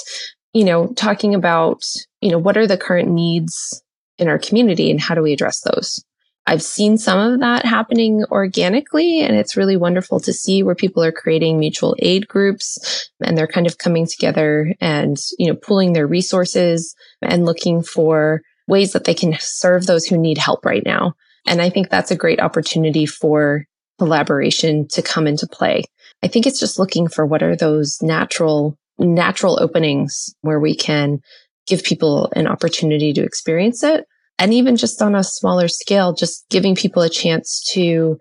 You 0.53 0.63
know, 0.63 0.87
talking 0.93 1.35
about, 1.35 1.83
you 2.21 2.29
know, 2.31 2.37
what 2.37 2.55
are 2.55 2.67
the 2.67 2.77
current 2.77 3.09
needs 3.09 3.83
in 4.17 4.29
our 4.29 4.39
community 4.39 4.89
and 4.89 5.01
how 5.01 5.15
do 5.15 5.21
we 5.21 5.33
address 5.33 5.61
those? 5.61 6.01
I've 6.45 6.61
seen 6.61 6.97
some 6.97 7.19
of 7.19 7.39
that 7.39 7.65
happening 7.65 8.25
organically 8.29 9.21
and 9.21 9.35
it's 9.35 9.55
really 9.55 9.77
wonderful 9.77 10.19
to 10.21 10.33
see 10.33 10.61
where 10.61 10.75
people 10.75 11.03
are 11.03 11.11
creating 11.11 11.57
mutual 11.57 11.95
aid 11.99 12.27
groups 12.27 13.09
and 13.21 13.37
they're 13.37 13.47
kind 13.47 13.65
of 13.65 13.77
coming 13.77 14.05
together 14.05 14.73
and, 14.81 15.17
you 15.39 15.47
know, 15.47 15.55
pooling 15.55 15.93
their 15.93 16.07
resources 16.07 16.95
and 17.21 17.45
looking 17.45 17.81
for 17.81 18.41
ways 18.67 18.91
that 18.91 19.05
they 19.05 19.13
can 19.13 19.35
serve 19.39 19.85
those 19.85 20.05
who 20.05 20.17
need 20.17 20.37
help 20.37 20.65
right 20.65 20.83
now. 20.85 21.13
And 21.47 21.61
I 21.61 21.69
think 21.69 21.89
that's 21.89 22.11
a 22.11 22.17
great 22.17 22.41
opportunity 22.41 23.05
for 23.05 23.65
collaboration 23.97 24.87
to 24.89 25.01
come 25.01 25.27
into 25.27 25.47
play. 25.47 25.83
I 26.23 26.27
think 26.27 26.45
it's 26.45 26.59
just 26.59 26.79
looking 26.79 27.07
for 27.07 27.25
what 27.25 27.43
are 27.43 27.55
those 27.55 28.01
natural, 28.01 28.77
natural 28.99 29.61
openings 29.61 30.33
where 30.41 30.59
we 30.59 30.75
can 30.75 31.19
give 31.67 31.83
people 31.83 32.31
an 32.35 32.47
opportunity 32.47 33.13
to 33.13 33.23
experience 33.23 33.83
it 33.83 34.05
and 34.39 34.53
even 34.53 34.75
just 34.75 35.01
on 35.01 35.15
a 35.15 35.23
smaller 35.23 35.67
scale, 35.67 36.13
just 36.13 36.45
giving 36.49 36.75
people 36.75 37.01
a 37.01 37.09
chance 37.09 37.63
to 37.73 38.17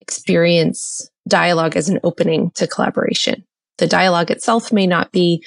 experience 0.00 1.08
dialogue 1.28 1.76
as 1.76 1.88
an 1.88 2.00
opening 2.02 2.50
to 2.52 2.66
collaboration. 2.66 3.44
The 3.78 3.86
dialogue 3.86 4.30
itself 4.30 4.72
may 4.72 4.86
not 4.86 5.12
be 5.12 5.44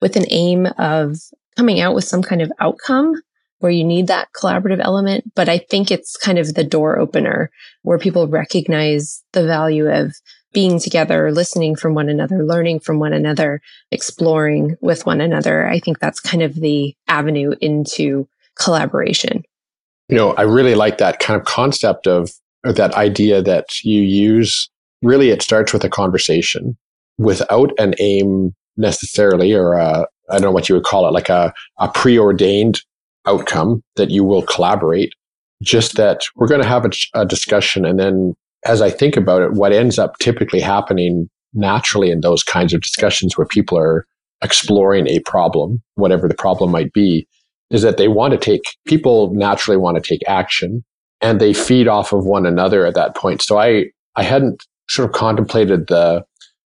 with 0.00 0.16
an 0.16 0.26
aim 0.30 0.66
of 0.78 1.16
coming 1.56 1.80
out 1.80 1.94
with 1.94 2.04
some 2.04 2.22
kind 2.22 2.42
of 2.42 2.52
outcome 2.60 3.14
where 3.58 3.72
you 3.72 3.84
need 3.84 4.06
that 4.06 4.28
collaborative 4.36 4.80
element, 4.80 5.24
but 5.34 5.48
I 5.48 5.58
think 5.58 5.90
it's 5.90 6.16
kind 6.16 6.38
of 6.38 6.54
the 6.54 6.64
door 6.64 6.98
opener 6.98 7.50
where 7.82 7.98
people 7.98 8.28
recognize 8.28 9.22
the 9.32 9.46
value 9.46 9.88
of 9.88 10.14
being 10.52 10.78
together, 10.78 11.32
listening 11.32 11.74
from 11.74 11.94
one 11.94 12.08
another, 12.08 12.44
learning 12.44 12.80
from 12.80 12.98
one 12.98 13.12
another, 13.12 13.60
exploring 13.90 14.76
with 14.80 15.06
one 15.06 15.20
another. 15.20 15.66
I 15.66 15.80
think 15.80 15.98
that's 15.98 16.20
kind 16.20 16.42
of 16.42 16.54
the 16.54 16.94
avenue 17.08 17.54
into 17.60 18.28
collaboration. 18.58 19.42
You 20.08 20.16
know, 20.16 20.32
I 20.34 20.42
really 20.42 20.74
like 20.74 20.98
that 20.98 21.18
kind 21.18 21.38
of 21.38 21.46
concept 21.46 22.06
of 22.06 22.30
that 22.64 22.94
idea 22.94 23.42
that 23.42 23.82
you 23.82 24.02
use. 24.02 24.70
Really, 25.02 25.30
it 25.30 25.42
starts 25.42 25.72
with 25.72 25.84
a 25.84 25.88
conversation 25.88 26.76
without 27.18 27.72
an 27.78 27.94
aim 27.98 28.54
necessarily, 28.76 29.52
or 29.52 29.78
I 29.80 30.04
don't 30.30 30.42
know 30.42 30.50
what 30.50 30.68
you 30.68 30.74
would 30.74 30.84
call 30.84 31.06
it, 31.08 31.12
like 31.12 31.28
a, 31.28 31.52
a 31.78 31.88
preordained 31.88 32.80
outcome 33.26 33.82
that 33.96 34.10
you 34.10 34.24
will 34.24 34.42
collaborate. 34.42 35.12
Just 35.62 35.96
that 35.96 36.20
we're 36.36 36.48
going 36.48 36.62
to 36.62 36.68
have 36.68 36.84
a, 36.84 36.90
a 37.14 37.24
discussion. 37.24 37.84
And 37.86 37.98
then 37.98 38.34
as 38.66 38.82
I 38.82 38.90
think 38.90 39.16
about 39.16 39.42
it, 39.42 39.52
what 39.52 39.72
ends 39.72 39.98
up 39.98 40.18
typically 40.18 40.60
happening 40.60 41.28
naturally 41.54 42.10
in 42.10 42.20
those 42.20 42.42
kinds 42.42 42.74
of 42.74 42.82
discussions 42.82 43.38
where 43.38 43.46
people 43.46 43.78
are 43.78 44.06
exploring 44.42 45.06
a 45.08 45.20
problem, 45.20 45.82
whatever 45.94 46.28
the 46.28 46.34
problem 46.34 46.70
might 46.70 46.92
be, 46.92 47.26
is 47.70 47.82
that 47.82 47.96
they 47.96 48.08
want 48.08 48.32
to 48.32 48.38
take, 48.38 48.62
people 48.86 49.32
naturally 49.34 49.76
want 49.76 49.96
to 49.96 50.08
take 50.08 50.26
action 50.28 50.84
and 51.20 51.40
they 51.40 51.52
feed 51.52 51.88
off 51.88 52.12
of 52.12 52.24
one 52.24 52.46
another 52.46 52.86
at 52.86 52.94
that 52.94 53.16
point. 53.16 53.42
So 53.42 53.58
I, 53.58 53.86
I 54.16 54.22
hadn't 54.22 54.64
sort 54.88 55.08
of 55.08 55.14
contemplated 55.14 55.88
the, 55.88 56.24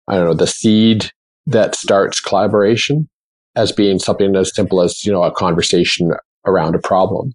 I 0.08 0.16
don't 0.16 0.24
know, 0.24 0.34
the 0.34 0.46
seed 0.46 1.10
that 1.46 1.74
starts 1.74 2.20
collaboration 2.20 3.08
as 3.56 3.72
being 3.72 3.98
something 3.98 4.34
as 4.36 4.54
simple 4.54 4.80
as, 4.80 5.04
you 5.04 5.12
know, 5.12 5.22
a 5.22 5.32
conversation 5.32 6.12
around 6.46 6.74
a 6.74 6.80
problem. 6.80 7.32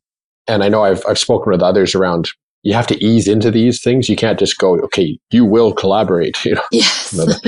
And 0.47 0.63
I 0.63 0.69
know 0.69 0.83
I've, 0.83 1.03
I've 1.07 1.19
spoken 1.19 1.51
with 1.51 1.61
others 1.61 1.93
around 1.93 2.31
you 2.63 2.73
have 2.73 2.87
to 2.87 3.03
ease 3.03 3.27
into 3.27 3.49
these 3.49 3.81
things. 3.81 4.07
You 4.09 4.15
can't 4.15 4.39
just 4.39 4.57
go, 4.57 4.79
okay, 4.79 5.17
you 5.31 5.45
will 5.45 5.73
collaborate. 5.73 6.37
You 6.45 6.55
know, 6.55 6.63
yes. 6.71 7.13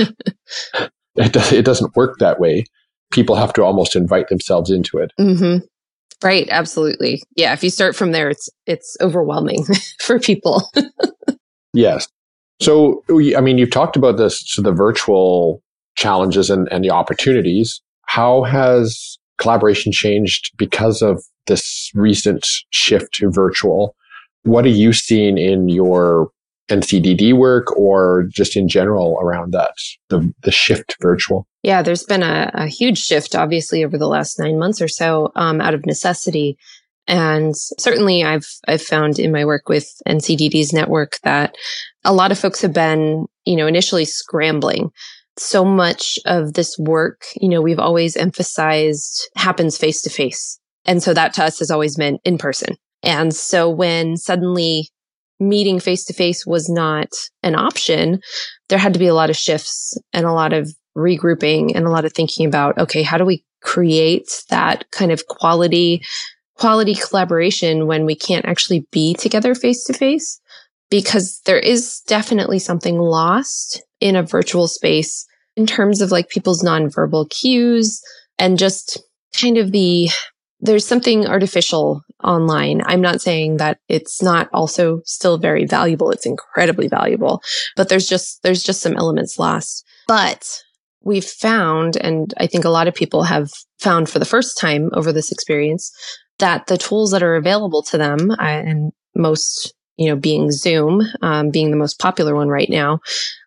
it, 1.16 1.32
does, 1.32 1.52
it 1.52 1.64
doesn't 1.64 1.94
work 1.96 2.18
that 2.18 2.40
way. 2.40 2.64
People 3.12 3.36
have 3.36 3.52
to 3.54 3.62
almost 3.62 3.96
invite 3.96 4.28
themselves 4.28 4.70
into 4.70 4.98
it. 4.98 5.12
Mm-hmm. 5.20 5.64
Right, 6.24 6.48
absolutely. 6.50 7.22
Yeah, 7.36 7.52
if 7.52 7.62
you 7.62 7.68
start 7.68 7.94
from 7.94 8.12
there, 8.12 8.30
it's 8.30 8.48
it's 8.66 8.96
overwhelming 9.02 9.66
for 10.00 10.18
people. 10.18 10.70
yes. 11.74 12.08
So, 12.62 13.04
oh, 13.10 13.20
I 13.36 13.42
mean, 13.42 13.58
you've 13.58 13.70
talked 13.70 13.94
about 13.96 14.16
this, 14.16 14.42
so 14.46 14.62
the 14.62 14.72
virtual 14.72 15.62
challenges 15.96 16.48
and, 16.48 16.66
and 16.72 16.82
the 16.82 16.90
opportunities. 16.90 17.82
How 18.06 18.42
has 18.44 19.18
collaboration 19.38 19.92
changed 19.92 20.52
because 20.56 21.02
of 21.02 21.22
this 21.46 21.90
recent 21.94 22.46
shift 22.70 23.12
to 23.14 23.30
virtual? 23.30 23.94
What 24.44 24.64
are 24.64 24.68
you 24.68 24.94
seeing 24.94 25.36
in 25.36 25.68
your 25.68 26.30
NCDD 26.68 27.34
work 27.34 27.76
or 27.76 28.26
just 28.30 28.56
in 28.56 28.68
general 28.68 29.18
around 29.20 29.52
that, 29.52 29.74
the, 30.08 30.32
the 30.42 30.50
shift 30.50 30.96
virtual? 31.00 31.46
Yeah, 31.62 31.82
there's 31.82 32.04
been 32.04 32.22
a, 32.22 32.50
a, 32.54 32.66
huge 32.66 32.98
shift, 32.98 33.34
obviously, 33.34 33.84
over 33.84 33.98
the 33.98 34.08
last 34.08 34.38
nine 34.38 34.58
months 34.58 34.80
or 34.80 34.88
so, 34.88 35.32
um, 35.36 35.60
out 35.60 35.74
of 35.74 35.86
necessity. 35.86 36.56
And 37.06 37.54
certainly 37.56 38.24
I've, 38.24 38.46
I've 38.66 38.82
found 38.82 39.18
in 39.18 39.32
my 39.32 39.44
work 39.44 39.68
with 39.68 39.90
NCDD's 40.08 40.72
network 40.72 41.18
that 41.22 41.54
a 42.04 42.14
lot 42.14 42.32
of 42.32 42.38
folks 42.38 42.62
have 42.62 42.72
been, 42.72 43.26
you 43.44 43.56
know, 43.56 43.66
initially 43.66 44.06
scrambling. 44.06 44.90
So 45.36 45.64
much 45.64 46.18
of 46.26 46.54
this 46.54 46.78
work, 46.78 47.24
you 47.36 47.48
know, 47.48 47.60
we've 47.60 47.78
always 47.78 48.16
emphasized 48.16 49.28
happens 49.36 49.76
face 49.76 50.00
to 50.02 50.10
face. 50.10 50.58
And 50.86 51.02
so 51.02 51.12
that 51.12 51.34
to 51.34 51.44
us 51.44 51.58
has 51.58 51.70
always 51.70 51.98
meant 51.98 52.20
in 52.24 52.38
person. 52.38 52.76
And 53.02 53.34
so 53.34 53.68
when 53.68 54.16
suddenly 54.16 54.88
meeting 55.40 55.80
face 55.80 56.04
to 56.04 56.12
face 56.12 56.46
was 56.46 56.68
not 56.68 57.08
an 57.42 57.54
option, 57.54 58.20
there 58.68 58.78
had 58.78 58.92
to 58.92 58.98
be 58.98 59.06
a 59.06 59.14
lot 59.14 59.30
of 59.30 59.36
shifts 59.36 59.98
and 60.12 60.26
a 60.26 60.32
lot 60.32 60.52
of 60.52 60.72
regrouping 60.96 61.72
and 61.74 61.86
a 61.86 61.90
lot 61.90 62.04
of 62.04 62.12
thinking 62.12 62.46
about, 62.46 62.78
okay, 62.78 63.02
how 63.02 63.18
do 63.18 63.24
we 63.24 63.44
create 63.62 64.44
that 64.50 64.90
kind 64.90 65.10
of 65.10 65.26
quality, 65.26 66.02
quality 66.56 66.94
collaboration 66.94 67.86
when 67.86 68.04
we 68.04 68.14
can't 68.14 68.44
actually 68.44 68.86
be 68.92 69.14
together 69.14 69.54
face 69.54 69.84
to 69.84 69.92
face? 69.92 70.40
Because 70.90 71.40
there 71.46 71.58
is 71.58 72.00
definitely 72.06 72.58
something 72.58 72.98
lost 72.98 73.82
in 74.00 74.16
a 74.16 74.22
virtual 74.22 74.68
space 74.68 75.26
in 75.56 75.66
terms 75.66 76.00
of 76.00 76.12
like 76.12 76.28
people's 76.28 76.62
nonverbal 76.62 77.28
cues 77.30 78.00
and 78.38 78.58
just 78.58 79.02
kind 79.40 79.56
of 79.56 79.72
the 79.72 80.08
there's 80.64 80.86
something 80.86 81.26
artificial 81.26 82.02
online. 82.22 82.80
I'm 82.86 83.00
not 83.00 83.20
saying 83.20 83.58
that 83.58 83.78
it's 83.88 84.22
not 84.22 84.48
also 84.52 85.02
still 85.04 85.38
very 85.38 85.66
valuable. 85.66 86.10
It's 86.10 86.26
incredibly 86.26 86.88
valuable, 86.88 87.42
but 87.76 87.88
there's 87.88 88.06
just, 88.06 88.42
there's 88.42 88.62
just 88.62 88.80
some 88.80 88.96
elements 88.96 89.38
lost. 89.38 89.84
But 90.08 90.62
we've 91.02 91.24
found, 91.24 91.96
and 91.98 92.32
I 92.38 92.46
think 92.46 92.64
a 92.64 92.70
lot 92.70 92.88
of 92.88 92.94
people 92.94 93.24
have 93.24 93.50
found 93.78 94.08
for 94.08 94.18
the 94.18 94.24
first 94.24 94.58
time 94.58 94.90
over 94.94 95.12
this 95.12 95.30
experience 95.30 95.92
that 96.38 96.66
the 96.66 96.78
tools 96.78 97.10
that 97.10 97.22
are 97.22 97.36
available 97.36 97.82
to 97.84 97.98
them 97.98 98.30
and 98.38 98.90
most 99.14 99.74
you 99.96 100.08
know, 100.08 100.16
being 100.16 100.50
Zoom, 100.50 101.02
um, 101.22 101.50
being 101.50 101.70
the 101.70 101.76
most 101.76 102.00
popular 102.00 102.34
one 102.34 102.48
right 102.48 102.68
now, 102.68 102.98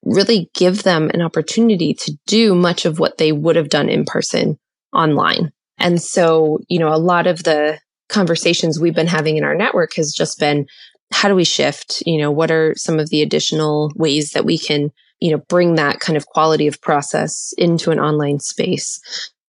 really 0.04 0.50
give 0.54 0.84
them 0.84 1.12
an 1.14 1.22
opportunity 1.22 1.94
to 1.94 2.18
do 2.26 2.56
much 2.56 2.86
of 2.86 3.00
what 3.00 3.18
they 3.18 3.34
would 3.34 3.58
have 3.58 3.68
done 3.70 3.90
in 3.90 4.06
person 4.06 4.58
online. 4.94 5.52
And 5.78 6.02
so, 6.02 6.60
you 6.68 6.80
know, 6.80 6.94
a 6.94 6.98
lot 6.98 7.28
of 7.28 7.44
the 7.44 7.80
conversations 8.10 8.80
we've 8.80 8.96
been 8.96 9.08
having 9.08 9.38
in 9.38 9.44
our 9.44 9.56
network 9.56 9.96
has 9.96 10.14
just 10.14 10.40
been 10.40 10.68
how 11.12 11.30
do 11.30 11.36
we 11.36 11.44
shift? 11.44 12.04
You 12.06 12.18
know, 12.18 12.32
what 12.32 12.52
are 12.52 12.74
some 12.76 13.00
of 13.00 13.10
the 13.10 13.22
additional 13.22 13.92
ways 13.96 14.32
that 14.32 14.46
we 14.46 14.58
can, 14.58 14.92
you 15.20 15.32
know, 15.32 15.38
bring 15.48 15.76
that 15.76 16.00
kind 16.00 16.18
of 16.18 16.28
quality 16.28 16.68
of 16.68 16.82
process 16.82 17.54
into 17.58 17.92
an 17.92 18.00
online 18.00 18.40
space? 18.40 19.00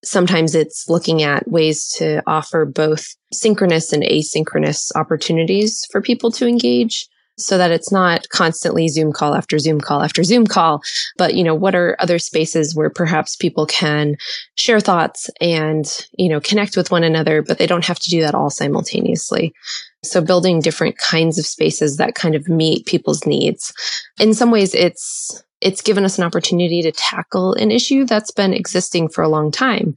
Sometimes 0.05 0.55
it's 0.55 0.89
looking 0.89 1.23
at 1.23 1.49
ways 1.49 1.89
to 1.99 2.23
offer 2.27 2.65
both 2.65 3.17
synchronous 3.33 3.93
and 3.93 4.05
asynchronous 4.05 4.93
opportunities 4.95 5.85
for 5.91 6.01
people 6.01 6.31
to 6.33 6.47
engage 6.47 7.09
so 7.39 7.57
that 7.57 7.71
it's 7.71 7.93
not 7.93 8.29
constantly 8.31 8.89
Zoom 8.89 9.13
call 9.13 9.35
after 9.35 9.59
Zoom 9.59 9.81
call 9.81 10.03
after 10.03 10.25
Zoom 10.25 10.47
call. 10.47 10.83
But, 11.17 11.35
you 11.35 11.45
know, 11.45 11.55
what 11.55 11.75
are 11.75 11.97
other 12.01 12.19
spaces 12.19 12.75
where 12.75 12.91
perhaps 12.91 13.37
people 13.37 13.65
can 13.67 14.17
share 14.57 14.81
thoughts 14.81 15.31
and, 15.41 15.87
you 16.19 16.29
know, 16.29 16.41
connect 16.41 16.77
with 16.77 16.91
one 16.91 17.05
another, 17.05 17.43
but 17.43 17.59
they 17.59 17.67
don't 17.67 17.87
have 17.87 18.01
to 18.01 18.11
do 18.11 18.21
that 18.23 18.35
all 18.35 18.51
simultaneously. 18.51 19.55
So 20.03 20.21
building 20.21 20.61
different 20.61 20.99
kinds 20.99 21.39
of 21.39 21.47
spaces 21.47 21.97
that 21.97 22.15
kind 22.15 22.35
of 22.35 22.49
meet 22.49 22.87
people's 22.87 23.25
needs. 23.27 23.73
In 24.21 24.35
some 24.35 24.51
ways, 24.51 24.75
it's, 24.75 25.43
it's 25.61 25.83
given 25.83 26.05
us 26.05 26.19
an 26.19 26.25
opportunity 26.25 26.83
to 26.83 26.93
tackle 26.93 27.55
an 27.55 27.71
issue 27.71 28.05
that's 28.05 28.31
been 28.31 28.53
existing 28.53 29.09
for 29.09 29.23
a 29.23 29.29
long 29.29 29.51
time, 29.51 29.97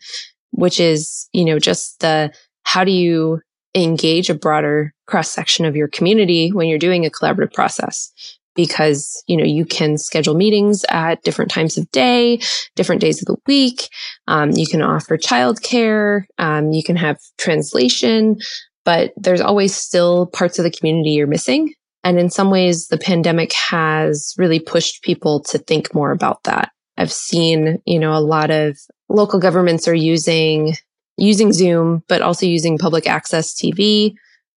which 0.51 0.79
is, 0.79 1.27
you 1.33 1.45
know, 1.45 1.59
just 1.59 1.99
the, 1.99 2.31
how 2.63 2.83
do 2.83 2.91
you 2.91 3.41
engage 3.75 4.29
a 4.29 4.35
broader 4.35 4.93
cross 5.07 5.29
section 5.29 5.65
of 5.65 5.75
your 5.75 5.87
community 5.87 6.51
when 6.51 6.67
you're 6.67 6.77
doing 6.77 7.05
a 7.05 7.09
collaborative 7.09 7.53
process. 7.53 8.11
Because 8.53 9.23
you 9.27 9.37
know 9.37 9.45
you 9.45 9.63
can 9.63 9.97
schedule 9.97 10.35
meetings 10.35 10.83
at 10.89 11.23
different 11.23 11.51
times 11.51 11.77
of 11.77 11.89
day 11.91 12.41
different 12.75 12.99
days 12.99 13.21
of 13.21 13.25
the 13.27 13.37
week. 13.47 13.87
Um, 14.27 14.51
you 14.51 14.67
can 14.67 14.81
offer 14.81 15.17
childcare. 15.17 16.23
Um, 16.37 16.71
you 16.73 16.83
can 16.83 16.97
have 16.97 17.17
translation. 17.37 18.37
But 18.83 19.13
there's 19.15 19.39
always 19.39 19.73
still 19.73 20.25
parts 20.27 20.59
of 20.59 20.63
the 20.63 20.71
community 20.71 21.11
you're 21.11 21.27
missing. 21.27 21.73
And 22.03 22.19
in 22.19 22.29
some 22.29 22.49
ways 22.49 22.87
the 22.87 22.97
pandemic 22.97 23.53
has 23.53 24.33
really 24.37 24.59
pushed 24.59 25.01
people 25.03 25.41
to 25.43 25.57
think 25.57 25.93
more 25.93 26.11
about 26.11 26.43
that. 26.43 26.71
I've 26.97 27.11
seen 27.11 27.81
you 27.85 27.99
know 27.99 28.13
a 28.13 28.19
lot 28.19 28.51
of 28.51 28.77
local 29.07 29.39
governments 29.39 29.87
are 29.87 29.95
using 29.95 30.75
using 31.17 31.53
Zoom, 31.53 32.03
but 32.07 32.21
also 32.21 32.45
using 32.45 32.77
public 32.77 33.07
access 33.07 33.53
TV 33.53 34.13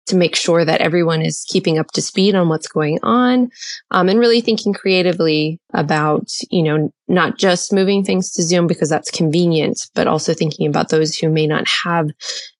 to 0.07 0.17
make 0.17 0.37
sure 0.37 0.65
that 0.65 0.81
everyone 0.81 1.23
is 1.23 1.45
keeping 1.49 1.79
up 1.79 1.91
to 1.93 2.03
speed 2.03 2.35
on 2.35 2.49
what's 2.49 2.69
going 2.69 2.99
on 3.03 3.51
um, 3.91 4.09
and 4.09 4.19
really 4.19 4.41
thinking 4.41 4.73
creatively 4.73 5.59
about 5.73 6.29
you 6.51 6.63
know 6.63 6.93
not 7.09 7.39
just 7.39 7.73
moving 7.73 8.05
things 8.05 8.31
to 8.31 8.43
zoom 8.43 8.67
because 8.67 8.89
that's 8.89 9.11
convenient 9.11 9.89
but 9.95 10.07
also 10.07 10.35
thinking 10.35 10.67
about 10.67 10.91
those 10.91 11.17
who 11.17 11.29
may 11.29 11.47
not 11.47 11.67
have 11.67 12.11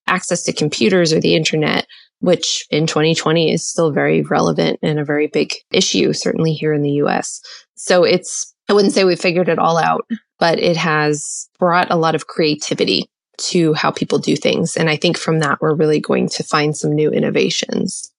access 0.07 0.43
to 0.43 0.53
computers 0.53 1.13
or 1.13 1.19
the 1.19 1.35
internet 1.35 1.85
which 2.19 2.65
in 2.71 2.87
2020 2.87 3.53
is 3.53 3.67
still 3.67 3.91
very 3.91 4.21
relevant 4.23 4.79
and 4.81 4.99
a 4.99 5.05
very 5.05 5.27
big 5.27 5.53
issue 5.71 6.13
certainly 6.13 6.53
here 6.53 6.73
in 6.73 6.81
the 6.81 6.91
us 6.91 7.41
so 7.75 8.03
it's 8.03 8.53
i 8.69 8.73
wouldn't 8.73 8.93
say 8.93 9.03
we 9.03 9.15
figured 9.15 9.49
it 9.49 9.59
all 9.59 9.77
out 9.77 10.05
but 10.39 10.59
it 10.59 10.77
has 10.77 11.47
brought 11.59 11.91
a 11.91 11.95
lot 11.95 12.15
of 12.15 12.27
creativity 12.27 13.07
to 13.37 13.73
how 13.73 13.91
people 13.91 14.19
do 14.19 14.35
things. 14.35 14.75
And 14.75 14.89
I 14.89 14.95
think 14.95 15.17
from 15.17 15.39
that, 15.39 15.61
we're 15.61 15.73
really 15.73 15.99
going 15.99 16.29
to 16.29 16.43
find 16.43 16.75
some 16.75 16.93
new 16.93 17.09
innovations. 17.11 18.11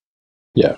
Yeah. 0.55 0.77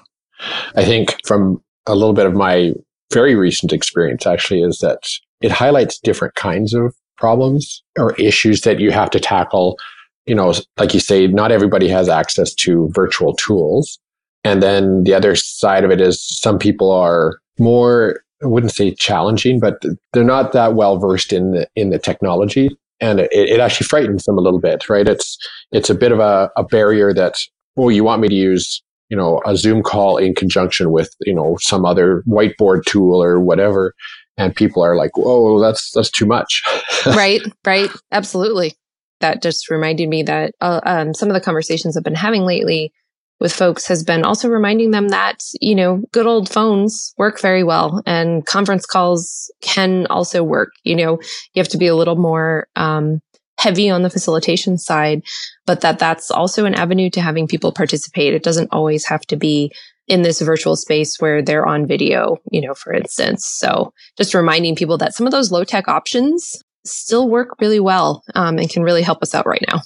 I 0.75 0.85
think 0.85 1.17
from 1.27 1.63
a 1.87 1.95
little 1.95 2.13
bit 2.13 2.27
of 2.27 2.35
my 2.35 2.73
very 3.13 3.35
recent 3.35 3.73
experience 3.73 4.27
actually 4.27 4.63
is 4.63 4.79
that 4.79 4.99
it 5.41 5.51
highlights 5.51 5.99
different 5.99 6.35
kinds 6.35 6.75
of 6.75 6.95
problems 7.17 7.83
or 7.99 8.15
issues 8.15 8.63
that 8.63 8.81
you 8.81 8.91
have 8.91 9.11
to 9.11 9.21
tackle. 9.21 9.79
You 10.27 10.35
know, 10.35 10.53
like 10.77 10.95
you 10.95 11.01
say, 11.01 11.27
not 11.27 11.53
everybody 11.53 11.89
has 11.89 12.09
access 12.09 12.55
to 12.57 12.91
virtual 12.93 13.35
tools. 13.35 13.99
And 14.45 14.63
then 14.63 15.05
the 15.05 15.15
other 15.15 15.35
side 15.35 15.85
of 15.85 15.91
it 15.91 16.01
is 16.01 16.23
some 16.23 16.59
people 16.59 16.91
are 16.91 17.39
more 17.59 18.23
I 18.43 18.47
wouldn't 18.47 18.73
say 18.73 18.95
challenging, 18.95 19.59
but 19.59 19.83
they're 20.13 20.23
not 20.23 20.53
that 20.53 20.75
well 20.75 20.99
versed 20.99 21.33
in 21.33 21.53
the 21.53 21.69
in 21.75 21.91
the 21.91 21.99
technology 21.99 22.77
and 23.01 23.21
it, 23.21 23.31
it 23.33 23.61
actually 23.61 23.87
frightens 23.87 24.25
them 24.25 24.39
a 24.39 24.41
little 24.41 24.61
bit, 24.61 24.89
right? 24.89 25.09
It's 25.09 25.37
it's 25.73 25.91
a 25.91 25.95
bit 25.95 26.13
of 26.13 26.21
a, 26.21 26.51
a 26.57 26.65
barrier 26.65 27.13
that 27.15 27.35
oh, 27.77 27.89
you 27.89 28.05
want 28.05 28.21
me 28.21 28.29
to 28.29 28.35
use 28.35 28.83
you 29.09 29.17
know 29.17 29.41
a 29.47 29.57
Zoom 29.57 29.83
call 29.83 30.17
in 30.17 30.35
conjunction 30.35 30.91
with 30.91 31.15
you 31.21 31.35
know 31.35 31.57
some 31.61 31.85
other 31.85 32.23
whiteboard 32.27 32.85
tool 32.85 33.23
or 33.23 33.41
whatever, 33.41 33.95
and 34.37 34.55
people 34.55 34.83
are 34.83 34.97
like, 34.97 35.17
"Whoa, 35.17 35.61
that's 35.61 35.91
that's 35.93 36.11
too 36.11 36.27
much." 36.27 36.63
right, 37.07 37.43
right, 37.65 37.91
absolutely. 38.13 38.75
That 39.21 39.43
just 39.43 39.69
reminded 39.69 40.09
me 40.09 40.23
that 40.25 40.53
uh, 40.61 40.81
um, 40.85 41.13
some 41.13 41.29
of 41.29 41.35
the 41.35 41.41
conversations 41.41 41.97
I've 41.97 42.05
been 42.05 42.15
having 42.15 42.43
lately 42.43 42.93
with 43.41 43.53
folks 43.53 43.87
has 43.87 44.03
been 44.03 44.25
also 44.25 44.49
reminding 44.49 44.91
them 44.91 45.09
that, 45.09 45.43
you 45.61 45.75
know, 45.75 46.03
good 46.13 46.27
old 46.27 46.49
phones 46.49 47.15
work 47.19 47.41
very 47.41 47.63
well 47.63 48.03
and 48.07 48.45
conference 48.47 48.85
calls 48.87 49.51
can 49.61 50.07
also 50.07 50.43
work. 50.43 50.73
You 50.85 50.97
know, 50.97 51.21
you 51.55 51.61
have 51.61 51.69
to 51.69 51.79
be 51.79 51.87
a 51.87 51.97
little 51.97 52.17
more, 52.17 52.67
um, 52.77 53.21
heavy 53.59 53.91
on 53.91 54.03
the 54.03 54.11
facilitation 54.11 54.79
side, 54.79 55.23
but 55.67 55.81
that 55.81 55.99
that's 55.99 56.31
also 56.31 56.65
an 56.65 56.75
avenue 56.75 57.11
to 57.11 57.21
having 57.21 57.49
people 57.49 57.73
participate. 57.73 58.33
It 58.33 58.45
doesn't 58.45 58.73
always 58.73 59.05
have 59.07 59.23
to 59.23 59.37
be 59.37 59.73
in 60.07 60.23
this 60.23 60.41
virtual 60.41 60.77
space 60.77 61.21
where 61.21 61.43
they're 61.43 61.67
on 61.67 61.87
video, 61.87 62.39
you 62.51 62.61
know, 62.61 62.75
for 62.75 62.93
instance. 62.93 63.45
So 63.45 63.93
just 64.17 64.33
reminding 64.33 64.77
people 64.77 64.97
that 64.99 65.15
some 65.15 65.27
of 65.27 65.33
those 65.33 65.53
low 65.53 65.65
tech 65.65 65.89
options 65.89 66.63
still 66.87 67.29
work 67.29 67.61
really 67.61 67.81
well 67.81 68.23
um, 68.35 68.59
and 68.59 68.71
can 68.71 68.83
really 68.83 69.03
help 69.03 69.23
us 69.23 69.35
out 69.35 69.47
right 69.47 69.65
now. 69.71 69.81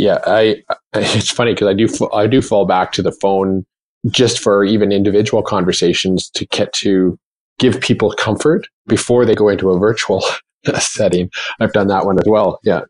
Yeah, 0.00 0.18
I. 0.26 0.62
It's 0.92 1.30
funny 1.30 1.54
because 1.54 1.68
I 1.68 1.74
do 1.74 1.88
I 2.12 2.26
do 2.26 2.42
fall 2.42 2.66
back 2.66 2.90
to 2.92 3.02
the 3.02 3.12
phone 3.12 3.64
just 4.08 4.40
for 4.40 4.64
even 4.64 4.90
individual 4.90 5.40
conversations 5.40 6.28
to 6.30 6.46
get 6.46 6.72
to 6.72 7.16
give 7.60 7.80
people 7.80 8.12
comfort 8.18 8.66
before 8.88 9.24
they 9.24 9.36
go 9.36 9.48
into 9.48 9.70
a 9.70 9.78
virtual 9.78 10.24
setting. 10.78 11.30
I've 11.60 11.72
done 11.72 11.86
that 11.88 12.06
one 12.06 12.18
as 12.18 12.24
well. 12.26 12.58
Yeah. 12.64 12.80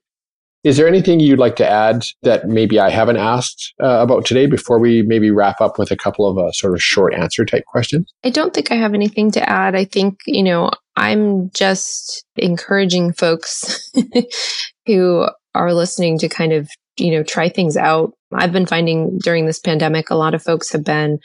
Is 0.65 0.77
there 0.77 0.89
anything 0.89 1.21
you'd 1.21 1.39
like 1.39 1.57
to 1.57 1.69
add 1.69 2.05
that 2.23 2.49
maybe 2.49 2.79
I 2.79 2.89
haven't 2.89 3.17
asked 3.17 3.75
uh, 3.83 3.99
about 4.01 4.25
today 4.25 4.47
before 4.47 4.79
we 4.79 5.03
maybe 5.03 5.31
wrap 5.31 5.61
up 5.61 5.79
with 5.79 5.91
a 5.91 5.97
couple 5.97 6.27
of 6.27 6.39
uh, 6.39 6.53
sort 6.53 6.75
of 6.75 6.83
short 6.83 7.13
answer 7.13 7.45
type 7.45 7.65
questions? 7.67 8.13
I 8.25 8.31
don't 8.31 8.55
think 8.55 8.71
I 8.71 8.77
have 8.77 8.95
anything 8.95 9.31
to 9.33 9.49
add. 9.49 9.75
I 9.75 9.85
think, 9.85 10.21
you 10.27 10.43
know, 10.43 10.71
I'm 10.97 11.51
just 11.51 12.25
encouraging 12.37 13.13
folks 13.13 13.91
who 14.87 15.27
are 15.55 15.75
listening 15.75 16.19
to 16.19 16.29
kind 16.29 16.53
of 16.53 16.69
you 16.97 17.13
know, 17.13 17.23
try 17.23 17.49
things 17.49 17.77
out. 17.77 18.13
I've 18.33 18.53
been 18.53 18.67
finding 18.67 19.19
during 19.19 19.47
this 19.47 19.59
pandemic, 19.59 20.11
a 20.11 20.15
lot 20.15 20.35
of 20.35 20.43
folks 20.43 20.73
have 20.73 20.85
been 20.85 21.19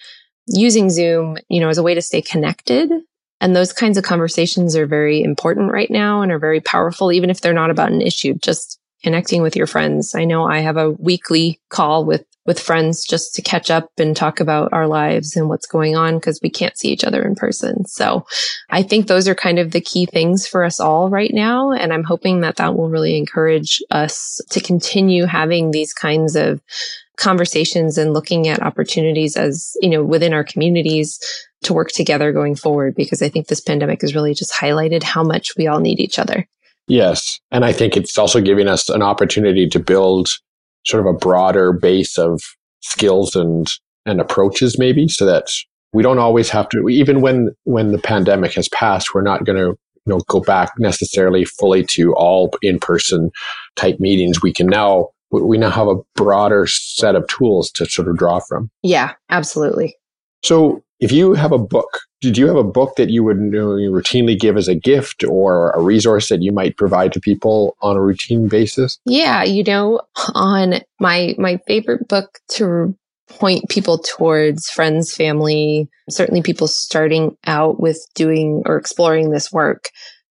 using 0.47 0.89
Zoom, 0.89 1.37
you 1.49 1.59
know, 1.59 1.69
as 1.69 1.77
a 1.77 1.83
way 1.83 1.93
to 1.93 2.01
stay 2.01 2.21
connected. 2.21 2.91
And 3.41 3.55
those 3.55 3.73
kinds 3.73 3.97
of 3.97 4.03
conversations 4.03 4.75
are 4.75 4.87
very 4.87 5.21
important 5.21 5.71
right 5.71 5.91
now 5.91 6.21
and 6.21 6.31
are 6.31 6.39
very 6.39 6.61
powerful, 6.61 7.11
even 7.11 7.29
if 7.29 7.41
they're 7.41 7.53
not 7.53 7.69
about 7.69 7.91
an 7.91 8.01
issue, 8.01 8.35
just 8.35 8.79
connecting 9.03 9.41
with 9.41 9.55
your 9.55 9.67
friends. 9.67 10.15
I 10.15 10.25
know 10.25 10.45
I 10.45 10.59
have 10.59 10.77
a 10.77 10.91
weekly 10.91 11.59
call 11.69 12.05
with 12.05 12.25
with 12.45 12.59
friends 12.59 13.05
just 13.05 13.33
to 13.35 13.41
catch 13.41 13.71
up 13.71 13.89
and 13.97 14.15
talk 14.15 14.39
about 14.39 14.71
our 14.71 14.87
lives 14.87 15.35
and 15.35 15.49
what's 15.49 15.65
going 15.65 15.95
on 15.95 16.15
because 16.15 16.39
we 16.41 16.49
can't 16.49 16.77
see 16.77 16.89
each 16.89 17.03
other 17.03 17.23
in 17.23 17.35
person. 17.35 17.85
So 17.85 18.25
I 18.69 18.83
think 18.83 19.07
those 19.07 19.27
are 19.27 19.35
kind 19.35 19.57
of 19.57 19.71
the 19.71 19.81
key 19.81 20.05
things 20.05 20.47
for 20.47 20.63
us 20.63 20.79
all 20.79 21.09
right 21.09 21.33
now. 21.33 21.71
And 21.71 21.91
I'm 21.91 22.03
hoping 22.03 22.41
that 22.41 22.57
that 22.57 22.75
will 22.75 22.89
really 22.89 23.17
encourage 23.17 23.81
us 23.89 24.39
to 24.51 24.59
continue 24.59 25.25
having 25.25 25.71
these 25.71 25.93
kinds 25.93 26.35
of 26.35 26.61
conversations 27.17 27.97
and 27.97 28.13
looking 28.13 28.47
at 28.47 28.61
opportunities 28.61 29.37
as, 29.37 29.75
you 29.81 29.89
know, 29.89 30.03
within 30.03 30.33
our 30.33 30.43
communities 30.43 31.19
to 31.63 31.73
work 31.73 31.89
together 31.89 32.31
going 32.31 32.55
forward 32.55 32.93
because 32.95 33.21
I 33.21 33.29
think 33.29 33.47
this 33.47 33.61
pandemic 33.61 34.01
has 34.01 34.13
really 34.13 34.33
just 34.33 34.53
highlighted 34.53 35.01
how 35.01 35.23
much 35.23 35.55
we 35.57 35.65
all 35.65 35.79
need 35.79 35.99
each 35.99 36.19
other. 36.19 36.47
Yes. 36.87 37.39
And 37.51 37.65
I 37.65 37.71
think 37.71 37.97
it's 37.97 38.17
also 38.17 38.41
giving 38.41 38.67
us 38.67 38.89
an 38.89 39.01
opportunity 39.01 39.67
to 39.69 39.79
build 39.79 40.29
sort 40.85 41.05
of 41.05 41.13
a 41.13 41.17
broader 41.17 41.73
base 41.73 42.17
of 42.17 42.41
skills 42.81 43.35
and 43.35 43.71
and 44.05 44.21
approaches 44.21 44.77
maybe 44.77 45.07
so 45.07 45.25
that 45.25 45.47
we 45.93 46.03
don't 46.03 46.19
always 46.19 46.49
have 46.49 46.69
to 46.69 46.87
even 46.89 47.21
when 47.21 47.49
when 47.63 47.91
the 47.91 47.97
pandemic 47.97 48.53
has 48.53 48.69
passed 48.69 49.13
we're 49.13 49.21
not 49.21 49.45
going 49.45 49.57
to 49.57 49.75
you 50.05 50.13
know 50.13 50.19
go 50.27 50.39
back 50.39 50.71
necessarily 50.77 51.45
fully 51.45 51.83
to 51.83 52.13
all 52.13 52.51
in-person 52.61 53.31
type 53.75 53.99
meetings. 53.99 54.41
We 54.41 54.53
can 54.53 54.67
now 54.67 55.09
we 55.31 55.57
now 55.57 55.71
have 55.71 55.87
a 55.87 55.97
broader 56.15 56.65
set 56.67 57.15
of 57.15 57.27
tools 57.27 57.71
to 57.71 57.85
sort 57.85 58.07
of 58.07 58.17
draw 58.17 58.39
from. 58.39 58.69
Yeah 58.83 59.13
absolutely 59.29 59.95
so 60.43 60.83
if 60.99 61.11
you 61.11 61.33
have 61.33 61.51
a 61.51 61.57
book 61.57 61.89
did 62.25 62.39
you 62.39 62.47
have 62.47 62.55
a 62.55 62.63
book 62.63 62.95
that 62.95 63.11
you 63.11 63.23
would 63.23 63.37
routinely 63.37 64.39
give 64.39 64.57
as 64.57 64.67
a 64.67 64.73
gift 64.73 65.23
or 65.23 65.69
a 65.71 65.81
resource 65.81 66.29
that 66.29 66.41
you 66.41 66.51
might 66.51 66.75
provide 66.75 67.13
to 67.13 67.19
people 67.19 67.77
on 67.81 67.95
a 67.95 68.01
routine 68.01 68.47
basis? 68.47 68.97
Yeah, 69.05 69.43
you 69.43 69.63
know, 69.63 70.01
on 70.33 70.81
my 70.99 71.35
my 71.37 71.57
favorite 71.67 72.07
book 72.07 72.39
to 72.53 72.97
point 73.27 73.69
people 73.69 73.99
towards 73.99 74.71
friends, 74.71 75.13
family, 75.13 75.87
certainly 76.09 76.41
people 76.41 76.67
starting 76.67 77.37
out 77.45 77.79
with 77.79 78.03
doing 78.15 78.63
or 78.65 78.77
exploring 78.77 79.29
this 79.29 79.51
work 79.51 79.89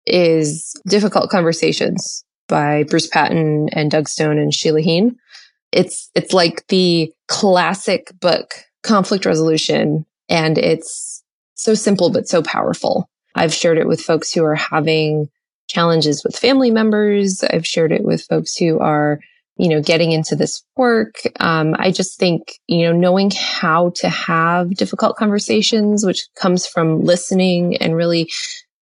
is 0.07 0.74
difficult 0.88 1.28
conversations 1.28 2.24
by 2.48 2.84
Bruce 2.84 3.07
Patton 3.07 3.68
and 3.72 3.90
Doug 3.90 4.09
Stone 4.09 4.38
and 4.38 4.55
Sheila 4.55 4.80
Heen. 4.80 5.16
It's 5.72 6.11
it's 6.14 6.32
like 6.32 6.66
the 6.68 7.12
classic 7.28 8.12
book 8.18 8.55
conflict 8.83 9.24
resolution 9.24 10.05
and 10.28 10.59
it's 10.59 11.22
so 11.55 11.74
simple 11.74 12.11
but 12.11 12.28
so 12.28 12.43
powerful. 12.43 13.09
I've 13.35 13.55
shared 13.55 13.78
it 13.78 13.89
with 13.89 14.01
folks 14.01 14.33
who 14.33 14.45
are 14.45 14.55
having 14.55 15.28
challenges 15.68 16.22
with 16.24 16.37
family 16.37 16.70
members. 16.70 17.43
I've 17.43 17.66
shared 17.66 17.93
it 17.93 18.05
with 18.05 18.22
folks 18.22 18.57
who 18.57 18.78
are, 18.80 19.20
you 19.57 19.68
know, 19.68 19.80
getting 19.80 20.12
into 20.12 20.37
this 20.37 20.62
work. 20.76 21.16
Um, 21.41 21.74
I 21.78 21.91
just 21.91 22.18
think, 22.18 22.59
you 22.66 22.85
know, 22.85 22.93
knowing 22.93 23.30
how 23.30 23.91
to 23.97 24.09
have 24.09 24.74
difficult 24.74 25.16
conversations, 25.16 26.05
which 26.05 26.28
comes 26.37 26.66
from 26.66 27.05
listening 27.05 27.76
and 27.78 27.97
really 27.97 28.30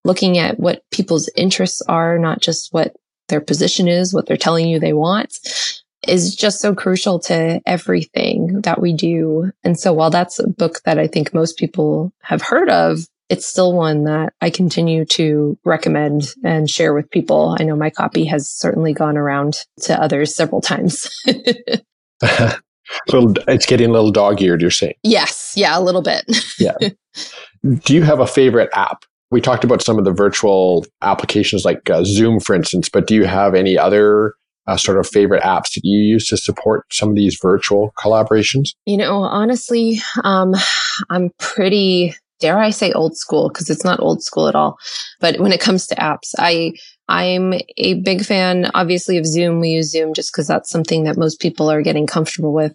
looking 0.05 0.39
at 0.39 0.59
what 0.59 0.83
people's 0.91 1.29
interests 1.37 1.83
are, 1.83 2.19
not 2.19 2.41
just 2.41 2.73
what 2.73 2.97
their 3.29 3.41
position 3.41 3.87
is, 3.87 4.13
what 4.13 4.27
they're 4.27 4.37
telling 4.37 4.69
you 4.69 4.81
they 4.81 4.93
want 4.93 5.39
is 6.07 6.35
just 6.35 6.61
so 6.61 6.75
crucial 6.75 7.19
to 7.21 7.61
everything 7.67 8.61
that 8.63 8.81
we 8.81 8.93
do. 8.93 9.51
And 9.65 9.79
so 9.79 9.93
while 9.93 10.11
that's 10.11 10.39
a 10.39 10.49
book 10.49 10.81
that 10.85 10.99
I 10.99 11.07
think 11.07 11.35
most 11.35 11.59
people 11.59 12.13
have 12.23 12.43
heard 12.43 12.71
of, 12.71 13.07
it's 13.29 13.47
still 13.47 13.73
one 13.73 14.05
that 14.05 14.33
I 14.41 14.51
continue 14.51 15.05
to 15.07 15.57
recommend 15.65 16.35
and 16.43 16.69
share 16.69 16.93
with 16.93 17.11
people. 17.11 17.57
I 17.59 17.65
know 17.65 17.77
my 17.77 17.91
copy 17.91 18.25
has 18.27 18.51
certainly 18.51 18.93
gone 18.93 19.17
around 19.17 19.59
to 19.83 20.01
others 20.01 20.35
several 20.35 20.61
times. 20.61 21.09
little, 21.27 23.35
it's 23.47 23.67
getting 23.67 23.91
a 23.91 23.93
little 23.93 24.11
dog 24.11 24.43
eared, 24.43 24.61
you're 24.61 24.71
saying? 24.71 24.95
Yes. 25.05 25.53
Yeah, 25.55 25.79
a 25.79 25.81
little 25.81 26.03
bit. 26.03 26.25
yeah. 26.59 26.77
Do 27.85 27.95
you 27.95 28.03
have 28.03 28.19
a 28.19 28.27
favorite 28.27 28.71
app? 28.73 29.05
We 29.31 29.41
talked 29.41 29.63
about 29.63 29.81
some 29.81 29.97
of 29.97 30.05
the 30.05 30.13
virtual 30.13 30.85
applications 31.03 31.65
like 31.65 31.89
uh, 31.89 32.03
Zoom, 32.05 32.41
for 32.41 32.53
instance, 32.53 32.89
but 32.89 33.07
do 33.07 33.15
you 33.15 33.27
have 33.27 33.55
any 33.55 33.79
other 33.79 34.35
uh, 34.67 34.77
sort 34.77 34.99
of 34.99 35.07
favorite 35.07 35.43
apps 35.43 35.75
that 35.75 35.81
you 35.83 35.99
use 35.99 36.29
to 36.29 36.37
support 36.37 36.85
some 36.91 37.11
of 37.11 37.17
these 37.17 37.39
virtual 37.41 37.93
collaborations? 37.99 38.71
You 38.87 38.97
know, 38.97 39.23
honestly, 39.23 40.01
um, 40.25 40.55
I'm 41.11 41.31
pretty 41.39 42.15
dare 42.41 42.59
I 42.59 42.71
say 42.71 42.91
old 42.93 43.17
school 43.17 43.49
because 43.49 43.71
it's 43.71 43.85
not 43.85 44.01
old 44.01 44.23
school 44.23 44.49
at 44.49 44.55
all. 44.55 44.79
But 45.21 45.39
when 45.39 45.53
it 45.53 45.61
comes 45.61 45.87
to 45.87 45.95
apps, 45.97 46.35
I 46.39 46.73
I'm 47.11 47.55
a 47.77 47.95
big 47.95 48.25
fan, 48.25 48.71
obviously, 48.73 49.19
of 49.19 49.27
Zoom. 49.27 49.59
We 49.59 49.71
use 49.71 49.91
Zoom 49.91 50.15
just 50.15 50.33
because 50.33 50.47
that's 50.47 50.71
something 50.71 51.03
that 51.05 51.19
most 51.19 51.41
people 51.41 51.69
are 51.69 51.83
getting 51.83 52.07
comfortable 52.07 52.53
with. 52.53 52.73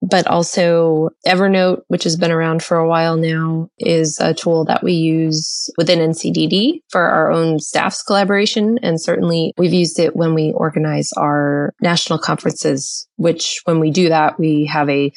But 0.00 0.28
also 0.28 1.10
Evernote, 1.26 1.82
which 1.88 2.04
has 2.04 2.16
been 2.16 2.30
around 2.30 2.62
for 2.62 2.76
a 2.76 2.86
while 2.88 3.16
now, 3.16 3.68
is 3.80 4.20
a 4.20 4.34
tool 4.34 4.64
that 4.66 4.84
we 4.84 4.92
use 4.92 5.68
within 5.76 5.98
NCDD 5.98 6.82
for 6.90 7.02
our 7.02 7.32
own 7.32 7.58
staff's 7.58 8.04
collaboration. 8.04 8.78
And 8.84 9.00
certainly 9.00 9.52
we've 9.58 9.72
used 9.74 9.98
it 9.98 10.14
when 10.14 10.32
we 10.34 10.52
organize 10.52 11.12
our 11.14 11.74
national 11.82 12.20
conferences, 12.20 13.08
which 13.16 13.62
when 13.64 13.80
we 13.80 13.90
do 13.90 14.08
that, 14.10 14.38
we 14.38 14.66
have 14.66 14.88
a 14.88 15.12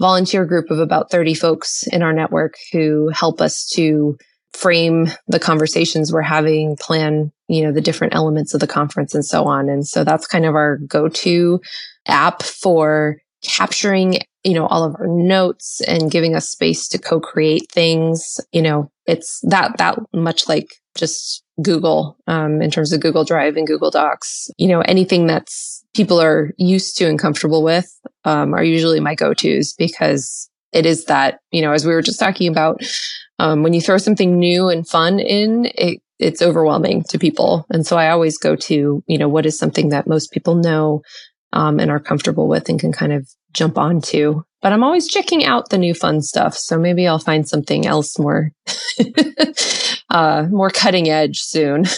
volunteer 0.00 0.46
group 0.46 0.70
of 0.70 0.78
about 0.78 1.10
30 1.10 1.34
folks 1.34 1.86
in 1.88 2.02
our 2.02 2.14
network 2.14 2.54
who 2.72 3.10
help 3.10 3.42
us 3.42 3.68
to 3.74 4.16
frame 4.58 5.08
the 5.28 5.38
conversations 5.38 6.12
we're 6.12 6.20
having, 6.20 6.76
plan, 6.76 7.30
you 7.46 7.62
know, 7.62 7.72
the 7.72 7.80
different 7.80 8.14
elements 8.14 8.54
of 8.54 8.60
the 8.60 8.66
conference 8.66 9.14
and 9.14 9.24
so 9.24 9.44
on. 9.44 9.68
And 9.68 9.86
so 9.86 10.02
that's 10.02 10.26
kind 10.26 10.44
of 10.44 10.54
our 10.54 10.78
go-to 10.78 11.60
app 12.06 12.42
for 12.42 13.18
capturing, 13.44 14.18
you 14.42 14.54
know, 14.54 14.66
all 14.66 14.82
of 14.82 14.96
our 14.96 15.06
notes 15.06 15.80
and 15.82 16.10
giving 16.10 16.34
us 16.34 16.48
space 16.48 16.88
to 16.88 16.98
co-create 16.98 17.70
things. 17.70 18.40
You 18.52 18.62
know, 18.62 18.90
it's 19.06 19.40
that, 19.42 19.78
that 19.78 19.98
much 20.12 20.48
like 20.48 20.74
just 20.96 21.44
Google, 21.62 22.16
um, 22.26 22.60
in 22.60 22.70
terms 22.72 22.92
of 22.92 23.00
Google 23.00 23.24
Drive 23.24 23.56
and 23.56 23.66
Google 23.66 23.92
Docs, 23.92 24.50
you 24.58 24.66
know, 24.66 24.80
anything 24.80 25.28
that's 25.28 25.84
people 25.94 26.20
are 26.20 26.52
used 26.58 26.96
to 26.96 27.08
and 27.08 27.18
comfortable 27.18 27.62
with 27.62 27.88
um, 28.24 28.54
are 28.54 28.64
usually 28.64 28.98
my 28.98 29.14
go-tos 29.14 29.72
because 29.74 30.50
it 30.72 30.84
is 30.84 31.06
that 31.06 31.40
you 31.50 31.62
know 31.62 31.72
as 31.72 31.86
we 31.86 31.92
were 31.92 32.02
just 32.02 32.20
talking 32.20 32.48
about 32.48 32.82
um, 33.38 33.62
when 33.62 33.72
you 33.72 33.80
throw 33.80 33.98
something 33.98 34.38
new 34.38 34.68
and 34.68 34.88
fun 34.88 35.18
in 35.18 35.70
it, 35.74 36.00
it's 36.18 36.42
overwhelming 36.42 37.04
to 37.04 37.18
people 37.18 37.66
and 37.70 37.86
so 37.86 37.96
i 37.96 38.10
always 38.10 38.38
go 38.38 38.56
to 38.56 39.02
you 39.06 39.18
know 39.18 39.28
what 39.28 39.46
is 39.46 39.58
something 39.58 39.90
that 39.90 40.06
most 40.06 40.32
people 40.32 40.54
know 40.54 41.02
um, 41.52 41.80
and 41.80 41.90
are 41.90 42.00
comfortable 42.00 42.48
with 42.48 42.68
and 42.68 42.80
can 42.80 42.92
kind 42.92 43.12
of 43.12 43.28
jump 43.52 43.78
onto 43.78 44.42
but 44.60 44.72
i'm 44.72 44.84
always 44.84 45.08
checking 45.08 45.44
out 45.44 45.70
the 45.70 45.78
new 45.78 45.94
fun 45.94 46.20
stuff 46.20 46.54
so 46.56 46.78
maybe 46.78 47.06
i'll 47.06 47.18
find 47.18 47.48
something 47.48 47.86
else 47.86 48.18
more 48.18 48.50
uh, 50.10 50.46
more 50.50 50.70
cutting 50.70 51.08
edge 51.08 51.38
soon 51.40 51.84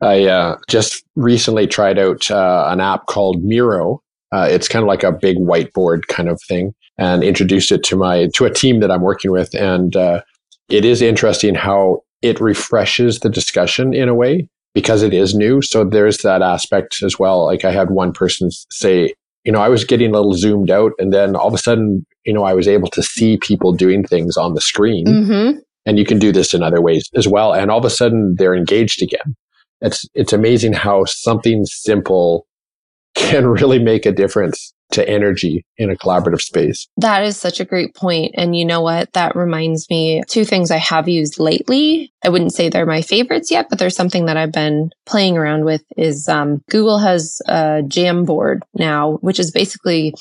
I 0.00 0.24
uh, 0.24 0.56
just 0.68 1.04
recently 1.16 1.66
tried 1.66 1.98
out 1.98 2.30
uh, 2.30 2.66
an 2.68 2.80
app 2.80 3.06
called 3.06 3.42
Miro. 3.42 4.02
Uh, 4.32 4.48
it's 4.50 4.68
kind 4.68 4.82
of 4.82 4.88
like 4.88 5.02
a 5.02 5.12
big 5.12 5.36
whiteboard 5.38 6.06
kind 6.06 6.28
of 6.28 6.40
thing, 6.48 6.72
and 6.96 7.22
introduced 7.22 7.72
it 7.72 7.82
to 7.84 7.96
my 7.96 8.28
to 8.34 8.44
a 8.46 8.52
team 8.52 8.80
that 8.80 8.90
I'm 8.90 9.02
working 9.02 9.30
with. 9.30 9.54
And 9.54 9.94
uh, 9.96 10.22
it 10.70 10.84
is 10.84 11.02
interesting 11.02 11.54
how 11.54 12.02
it 12.22 12.40
refreshes 12.40 13.20
the 13.20 13.28
discussion 13.28 13.94
in 13.94 14.08
a 14.08 14.14
way 14.14 14.48
because 14.74 15.02
it 15.02 15.14
is 15.14 15.34
new. 15.34 15.62
So 15.62 15.84
there's 15.84 16.18
that 16.18 16.42
aspect 16.42 17.02
as 17.02 17.18
well. 17.18 17.46
Like 17.46 17.64
I 17.64 17.72
had 17.72 17.90
one 17.90 18.12
person 18.12 18.50
say, 18.70 19.14
you 19.44 19.52
know, 19.52 19.60
I 19.60 19.68
was 19.68 19.84
getting 19.84 20.10
a 20.10 20.12
little 20.12 20.34
zoomed 20.34 20.70
out, 20.70 20.92
and 20.98 21.12
then 21.12 21.34
all 21.34 21.48
of 21.48 21.54
a 21.54 21.58
sudden, 21.58 22.04
you 22.24 22.32
know, 22.32 22.44
I 22.44 22.52
was 22.52 22.68
able 22.68 22.88
to 22.88 23.02
see 23.02 23.38
people 23.38 23.72
doing 23.72 24.04
things 24.04 24.36
on 24.36 24.54
the 24.54 24.60
screen. 24.60 25.06
Mm-hmm. 25.06 25.58
And 25.86 25.98
you 25.98 26.04
can 26.04 26.18
do 26.18 26.30
this 26.30 26.52
in 26.52 26.62
other 26.62 26.82
ways 26.82 27.08
as 27.14 27.26
well. 27.26 27.54
And 27.54 27.70
all 27.70 27.78
of 27.78 27.86
a 27.86 27.90
sudden, 27.90 28.34
they're 28.38 28.54
engaged 28.54 29.02
again 29.02 29.34
it's 29.80 30.06
it's 30.14 30.32
amazing 30.32 30.72
how 30.72 31.04
something 31.04 31.64
simple 31.64 32.46
can 33.14 33.46
really 33.46 33.78
make 33.78 34.06
a 34.06 34.12
difference 34.12 34.72
to 34.90 35.08
energy 35.08 35.64
in 35.76 35.90
a 35.90 35.96
collaborative 35.96 36.40
space. 36.40 36.88
That 36.96 37.24
is 37.24 37.36
such 37.36 37.60
a 37.60 37.64
great 37.64 37.94
point. 37.94 38.34
And 38.36 38.56
you 38.56 38.64
know 38.64 38.80
what? 38.80 39.12
That 39.12 39.36
reminds 39.36 39.88
me 39.90 40.22
two 40.28 40.44
things 40.44 40.70
I 40.70 40.78
have 40.78 41.08
used 41.08 41.38
lately. 41.38 42.12
I 42.24 42.28
wouldn't 42.28 42.52
say 42.52 42.68
they're 42.68 42.86
my 42.86 43.02
favorites 43.02 43.50
yet, 43.50 43.66
but 43.70 43.78
there's 43.78 43.96
something 43.96 44.26
that 44.26 44.36
I've 44.36 44.52
been 44.52 44.90
playing 45.06 45.36
around 45.36 45.64
with 45.64 45.82
is 45.96 46.28
um, 46.28 46.62
Google 46.68 46.98
has 46.98 47.40
a 47.46 47.82
Jamboard 47.82 48.60
now, 48.74 49.18
which 49.20 49.38
is 49.38 49.50
basically 49.50 50.14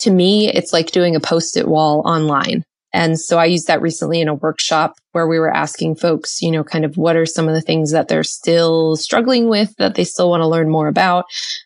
to 0.00 0.10
me, 0.10 0.52
it's 0.52 0.72
like 0.72 0.90
doing 0.90 1.16
a 1.16 1.20
post-it 1.20 1.68
wall 1.68 2.02
online. 2.04 2.64
And 2.94 3.18
so 3.18 3.38
I 3.38 3.46
used 3.46 3.66
that 3.66 3.82
recently 3.82 4.20
in 4.20 4.28
a 4.28 4.34
workshop 4.34 4.94
where 5.10 5.26
we 5.26 5.40
were 5.40 5.52
asking 5.52 5.96
folks, 5.96 6.40
you 6.40 6.50
know, 6.52 6.62
kind 6.62 6.84
of 6.84 6.96
what 6.96 7.16
are 7.16 7.26
some 7.26 7.48
of 7.48 7.54
the 7.54 7.60
things 7.60 7.90
that 7.90 8.06
they're 8.06 8.22
still 8.22 8.94
struggling 8.94 9.48
with 9.48 9.74
that 9.78 9.96
they 9.96 10.04
still 10.04 10.30
want 10.30 10.42
to 10.42 10.46
learn 10.46 10.70
more 10.70 10.86
about 10.86 11.24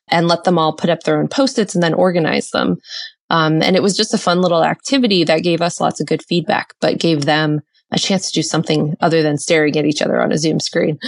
and 0.09 0.27
let 0.27 0.45
them 0.45 0.59
all 0.59 0.73
put 0.73 0.89
up 0.89 1.03
their 1.03 1.21
own 1.21 1.29
post-its 1.29 1.75
and 1.75 1.83
then 1.83 1.93
organize 1.93 2.51
them. 2.51 2.79
Um, 3.29 3.63
and 3.63 3.77
it 3.77 3.83
was 3.83 3.95
just 3.95 4.15
a 4.15 4.19
fun 4.19 4.41
little 4.41 4.65
activity 4.65 5.23
that 5.25 5.43
gave 5.43 5.61
us 5.61 5.83
lots 5.83 6.01
of 6.01 6.07
good 6.07 6.23
feedback, 6.23 6.73
but 6.81 6.99
gave 6.99 7.27
them 7.27 7.61
a 7.93 7.99
chance 7.99 8.31
to 8.31 8.35
do 8.35 8.43
something 8.43 8.95
other 9.03 9.23
than 9.23 9.37
staring 9.37 9.77
at 9.77 9.85
each 9.85 10.01
other 10.01 10.23
on 10.23 10.33
a 10.33 10.39
Zoom 10.39 10.61
screen. 10.61 10.99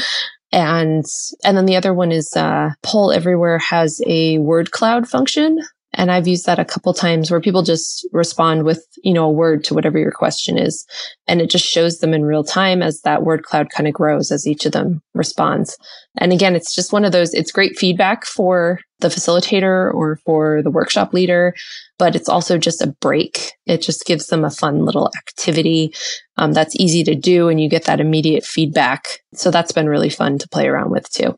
And, 0.53 1.05
and 1.45 1.57
then 1.57 1.65
the 1.65 1.77
other 1.77 1.95
one 1.95 2.13
is, 2.13 2.37
uh, 2.37 2.73
Poll 2.83 3.11
Everywhere 3.11 3.59
has 3.59 4.03
a 4.07 4.37
word 4.37 4.71
cloud 4.71 5.09
function 5.09 5.61
and 5.95 6.11
I've 6.11 6.29
used 6.29 6.47
that 6.47 6.61
a 6.61 6.65
couple 6.65 6.95
times 6.95 7.31
where 7.31 7.41
people 7.41 7.63
just 7.63 8.07
respond 8.13 8.63
with, 8.63 8.87
you 9.03 9.13
know, 9.13 9.25
a 9.25 9.31
word 9.31 9.65
to 9.65 9.75
whatever 9.75 9.99
your 9.99 10.13
question 10.13 10.57
is. 10.57 10.87
And 11.27 11.41
it 11.41 11.51
just 11.51 11.65
shows 11.65 11.99
them 11.99 12.15
in 12.15 12.25
real 12.25 12.45
time 12.45 12.81
as 12.81 13.01
that 13.01 13.25
word 13.25 13.43
cloud 13.43 13.71
kind 13.71 13.89
of 13.89 13.95
grows 13.95 14.31
as 14.31 14.47
each 14.47 14.65
of 14.67 14.73
them 14.73 15.03
responds. 15.15 15.77
And 16.17 16.33
again, 16.33 16.55
it's 16.55 16.75
just 16.75 16.93
one 16.93 17.05
of 17.05 17.11
those, 17.11 17.35
it's 17.35 17.51
great 17.51 17.77
feedback 17.77 18.25
for 18.25 18.81
the 19.01 19.09
facilitator 19.09 19.93
or 19.93 20.21
for 20.25 20.63
the 20.63 20.71
workshop 20.71 21.13
leader, 21.13 21.55
but 21.99 22.15
it's 22.15 22.29
also 22.29 22.57
just 22.57 22.83
a 22.83 22.95
break. 23.01 23.53
It 23.67 23.83
just 23.83 24.07
gives 24.07 24.29
them 24.29 24.45
a 24.45 24.51
fun 24.51 24.85
little 24.85 25.11
activity 25.17 25.93
um, 26.37 26.53
that's 26.53 26.77
easy 26.77 27.03
to 27.05 27.15
do 27.17 27.49
and 27.49 27.61
you 27.61 27.69
get 27.69 27.85
that 27.85 28.01
immediate 28.01 28.45
feedback. 28.45 29.21
So 29.35 29.51
that's 29.51 29.73
been 29.73 29.89
really 29.89 30.11
fun 30.11 30.39
to 30.39 30.49
play 30.49 30.69
around 30.69 30.91
with 30.91 31.11
too. 31.11 31.37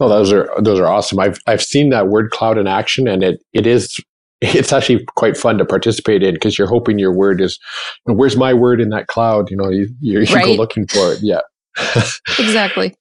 Oh, 0.00 0.08
those 0.08 0.32
are 0.32 0.48
those 0.60 0.78
are 0.78 0.86
awesome. 0.86 1.18
I've 1.18 1.38
I've 1.46 1.62
seen 1.62 1.90
that 1.90 2.08
word 2.08 2.30
cloud 2.30 2.58
in 2.58 2.66
action, 2.66 3.08
and 3.08 3.22
it 3.22 3.42
it 3.52 3.66
is 3.66 3.98
it's 4.40 4.72
actually 4.72 5.04
quite 5.16 5.36
fun 5.36 5.58
to 5.58 5.64
participate 5.64 6.22
in 6.22 6.34
because 6.34 6.56
you're 6.56 6.68
hoping 6.68 6.98
your 6.98 7.12
word 7.12 7.40
is 7.40 7.58
where's 8.04 8.36
my 8.36 8.54
word 8.54 8.80
in 8.80 8.90
that 8.90 9.08
cloud? 9.08 9.50
You 9.50 9.56
know, 9.56 9.70
you 9.70 9.88
you, 10.00 10.20
you 10.20 10.34
right. 10.34 10.44
go 10.44 10.52
looking 10.52 10.86
for 10.86 11.12
it. 11.12 11.18
Yeah, 11.22 11.40
exactly. 12.38 12.94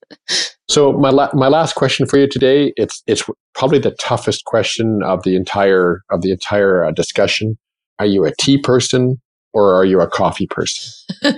So 0.70 0.92
my 0.94 1.10
la- 1.10 1.30
my 1.34 1.48
last 1.48 1.76
question 1.76 2.08
for 2.08 2.18
you 2.18 2.28
today 2.28 2.74
it's 2.78 3.04
it's 3.06 3.24
probably 3.54 3.80
the 3.80 3.92
toughest 3.92 4.46
question 4.46 5.02
of 5.04 5.24
the 5.24 5.36
entire 5.36 6.02
of 6.10 6.22
the 6.22 6.32
entire 6.32 6.84
uh, 6.84 6.92
discussion. 6.92 7.58
Are 8.00 8.06
you 8.06 8.26
a 8.26 8.32
tea 8.40 8.58
person 8.58 9.22
or 9.54 9.74
are 9.74 9.86
you 9.86 10.02
a 10.02 10.08
coffee 10.08 10.48
person? 10.48 10.92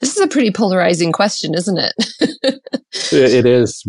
this 0.00 0.16
is 0.16 0.20
a 0.20 0.28
pretty 0.28 0.50
polarizing 0.50 1.12
question, 1.12 1.54
isn't 1.54 1.78
it? 1.78 1.92
it, 3.12 3.34
it 3.34 3.46
is 3.46 3.84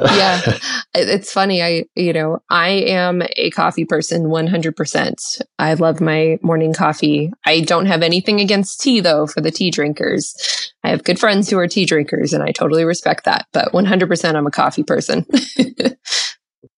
yeah. 0.00 0.58
It's 0.94 1.32
funny. 1.32 1.62
I, 1.62 1.84
you 1.96 2.12
know, 2.12 2.40
I 2.50 2.68
am 2.68 3.22
a 3.36 3.50
coffee 3.52 3.86
person 3.86 4.24
100%. 4.24 5.40
I 5.58 5.72
love 5.72 6.02
my 6.02 6.38
morning 6.42 6.74
coffee. 6.74 7.32
I 7.46 7.60
don't 7.60 7.86
have 7.86 8.02
anything 8.02 8.40
against 8.40 8.82
tea 8.82 9.00
though 9.00 9.26
for 9.26 9.40
the 9.40 9.50
tea 9.50 9.70
drinkers. 9.70 10.70
I 10.84 10.90
have 10.90 11.02
good 11.02 11.18
friends 11.18 11.48
who 11.48 11.58
are 11.58 11.66
tea 11.66 11.86
drinkers 11.86 12.34
and 12.34 12.42
I 12.42 12.52
totally 12.52 12.84
respect 12.84 13.24
that, 13.24 13.46
but 13.52 13.72
100% 13.72 14.34
I'm 14.34 14.46
a 14.46 14.50
coffee 14.50 14.82
person. 14.82 15.24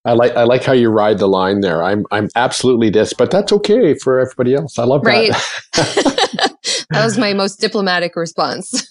I 0.05 0.13
like 0.13 0.33
I 0.35 0.43
like 0.43 0.63
how 0.63 0.73
you 0.73 0.89
ride 0.89 1.17
the 1.17 1.27
line 1.27 1.61
there. 1.61 1.83
I'm 1.83 2.05
I'm 2.11 2.29
absolutely 2.35 2.91
this, 2.91 3.11
but 3.11 3.31
that's 3.31 3.51
okay 3.51 3.95
for 3.95 4.19
everybody 4.19 4.53
else. 4.53 4.77
I 4.77 4.83
love 4.83 5.01
right. 5.03 5.31
that. 5.73 6.55
that 6.91 7.03
was 7.03 7.17
my 7.17 7.33
most 7.33 7.59
diplomatic 7.59 8.15
response. 8.15 8.87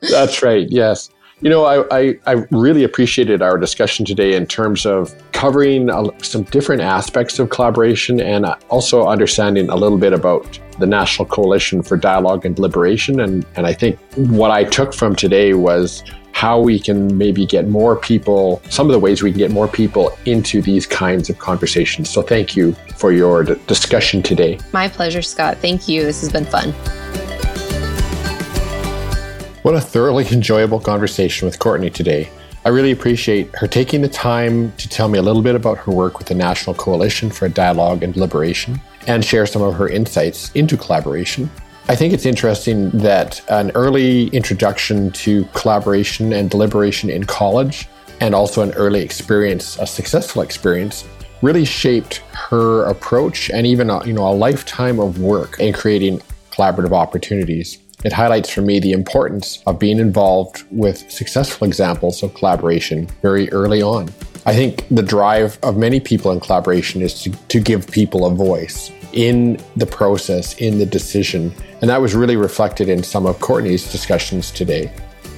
that's 0.00 0.42
right. 0.42 0.66
Yes. 0.70 1.10
You 1.42 1.48
know, 1.48 1.64
I, 1.64 1.98
I, 1.98 2.18
I, 2.26 2.32
really 2.50 2.84
appreciated 2.84 3.40
our 3.40 3.56
discussion 3.56 4.04
today 4.04 4.34
in 4.34 4.46
terms 4.46 4.84
of 4.84 5.14
covering 5.32 5.88
uh, 5.88 6.10
some 6.18 6.42
different 6.42 6.82
aspects 6.82 7.38
of 7.38 7.48
collaboration 7.48 8.20
and 8.20 8.44
uh, 8.44 8.56
also 8.68 9.06
understanding 9.06 9.70
a 9.70 9.76
little 9.76 9.96
bit 9.96 10.12
about 10.12 10.58
the 10.78 10.86
National 10.86 11.24
Coalition 11.24 11.82
for 11.82 11.96
Dialogue 11.96 12.44
and 12.44 12.54
Deliberation. 12.54 13.20
And, 13.20 13.46
and 13.56 13.66
I 13.66 13.72
think 13.72 13.98
what 14.16 14.50
I 14.50 14.64
took 14.64 14.92
from 14.92 15.16
today 15.16 15.54
was 15.54 16.02
how 16.32 16.60
we 16.60 16.78
can 16.78 17.16
maybe 17.16 17.46
get 17.46 17.68
more 17.68 17.96
people, 17.96 18.60
some 18.68 18.86
of 18.86 18.92
the 18.92 18.98
ways 18.98 19.22
we 19.22 19.30
can 19.30 19.38
get 19.38 19.50
more 19.50 19.68
people 19.68 20.16
into 20.26 20.60
these 20.60 20.86
kinds 20.86 21.30
of 21.30 21.38
conversations. 21.38 22.10
So 22.10 22.20
thank 22.20 22.54
you 22.54 22.72
for 22.96 23.12
your 23.12 23.44
discussion 23.44 24.22
today. 24.22 24.58
My 24.72 24.88
pleasure, 24.88 25.22
Scott. 25.22 25.56
Thank 25.56 25.88
you. 25.88 26.02
This 26.02 26.20
has 26.20 26.30
been 26.30 26.44
fun. 26.44 26.74
What 29.62 29.74
a 29.74 29.80
thoroughly 29.80 30.26
enjoyable 30.32 30.80
conversation 30.80 31.44
with 31.44 31.58
Courtney 31.58 31.90
today. 31.90 32.30
I 32.64 32.70
really 32.70 32.92
appreciate 32.92 33.54
her 33.56 33.66
taking 33.66 34.00
the 34.00 34.08
time 34.08 34.72
to 34.78 34.88
tell 34.88 35.06
me 35.06 35.18
a 35.18 35.22
little 35.22 35.42
bit 35.42 35.54
about 35.54 35.76
her 35.78 35.92
work 35.92 36.18
with 36.18 36.28
the 36.28 36.34
National 36.34 36.74
Coalition 36.74 37.28
for 37.28 37.46
Dialogue 37.46 38.02
and 38.02 38.14
Deliberation 38.14 38.80
and 39.06 39.22
share 39.22 39.44
some 39.44 39.60
of 39.60 39.74
her 39.74 39.86
insights 39.86 40.50
into 40.52 40.78
collaboration. 40.78 41.50
I 41.88 41.94
think 41.94 42.14
it's 42.14 42.24
interesting 42.24 42.88
that 42.92 43.42
an 43.50 43.70
early 43.74 44.28
introduction 44.28 45.10
to 45.12 45.44
collaboration 45.52 46.32
and 46.32 46.48
deliberation 46.48 47.10
in 47.10 47.24
college 47.24 47.86
and 48.22 48.34
also 48.34 48.62
an 48.62 48.72
early 48.72 49.02
experience, 49.02 49.76
a 49.76 49.86
successful 49.86 50.40
experience, 50.40 51.04
really 51.42 51.66
shaped 51.66 52.22
her 52.32 52.84
approach 52.84 53.50
and 53.50 53.66
even 53.66 53.90
a, 53.90 54.06
you 54.06 54.14
know 54.14 54.26
a 54.26 54.32
lifetime 54.32 54.98
of 54.98 55.20
work 55.20 55.60
in 55.60 55.74
creating 55.74 56.22
collaborative 56.50 56.92
opportunities. 56.92 57.76
It 58.04 58.12
highlights 58.12 58.48
for 58.48 58.62
me 58.62 58.80
the 58.80 58.92
importance 58.92 59.62
of 59.66 59.78
being 59.78 59.98
involved 59.98 60.64
with 60.70 61.10
successful 61.10 61.66
examples 61.66 62.22
of 62.22 62.32
collaboration 62.34 63.08
very 63.20 63.50
early 63.52 63.82
on. 63.82 64.08
I 64.46 64.54
think 64.54 64.86
the 64.90 65.02
drive 65.02 65.58
of 65.62 65.76
many 65.76 66.00
people 66.00 66.30
in 66.32 66.40
collaboration 66.40 67.02
is 67.02 67.22
to, 67.22 67.30
to 67.30 67.60
give 67.60 67.90
people 67.90 68.24
a 68.24 68.30
voice 68.30 68.90
in 69.12 69.60
the 69.76 69.86
process, 69.86 70.54
in 70.56 70.78
the 70.78 70.86
decision. 70.86 71.52
And 71.82 71.90
that 71.90 72.00
was 72.00 72.14
really 72.14 72.36
reflected 72.36 72.88
in 72.88 73.02
some 73.02 73.26
of 73.26 73.38
Courtney's 73.40 73.90
discussions 73.92 74.50
today. 74.50 74.90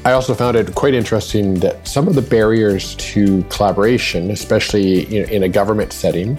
I 0.04 0.12
also 0.12 0.34
found 0.34 0.56
it 0.56 0.74
quite 0.74 0.94
interesting 0.94 1.54
that 1.60 1.86
some 1.86 2.08
of 2.08 2.14
the 2.14 2.22
barriers 2.22 2.96
to 2.96 3.42
collaboration, 3.44 4.30
especially 4.30 5.02
in 5.16 5.42
a 5.44 5.48
government 5.48 5.92
setting, 5.92 6.38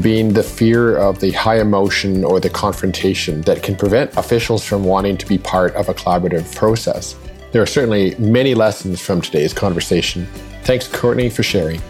being 0.00 0.32
the 0.32 0.42
fear 0.42 0.96
of 0.96 1.20
the 1.20 1.32
high 1.32 1.60
emotion 1.60 2.24
or 2.24 2.40
the 2.40 2.50
confrontation 2.50 3.40
that 3.42 3.62
can 3.62 3.76
prevent 3.76 4.16
officials 4.16 4.64
from 4.64 4.84
wanting 4.84 5.16
to 5.16 5.26
be 5.26 5.38
part 5.38 5.74
of 5.74 5.88
a 5.88 5.94
collaborative 5.94 6.54
process. 6.54 7.16
There 7.52 7.62
are 7.62 7.66
certainly 7.66 8.14
many 8.18 8.54
lessons 8.54 9.00
from 9.00 9.20
today's 9.20 9.54
conversation. 9.54 10.26
Thanks, 10.64 10.88
Courtney, 10.88 11.30
for 11.30 11.42
sharing. 11.42 11.80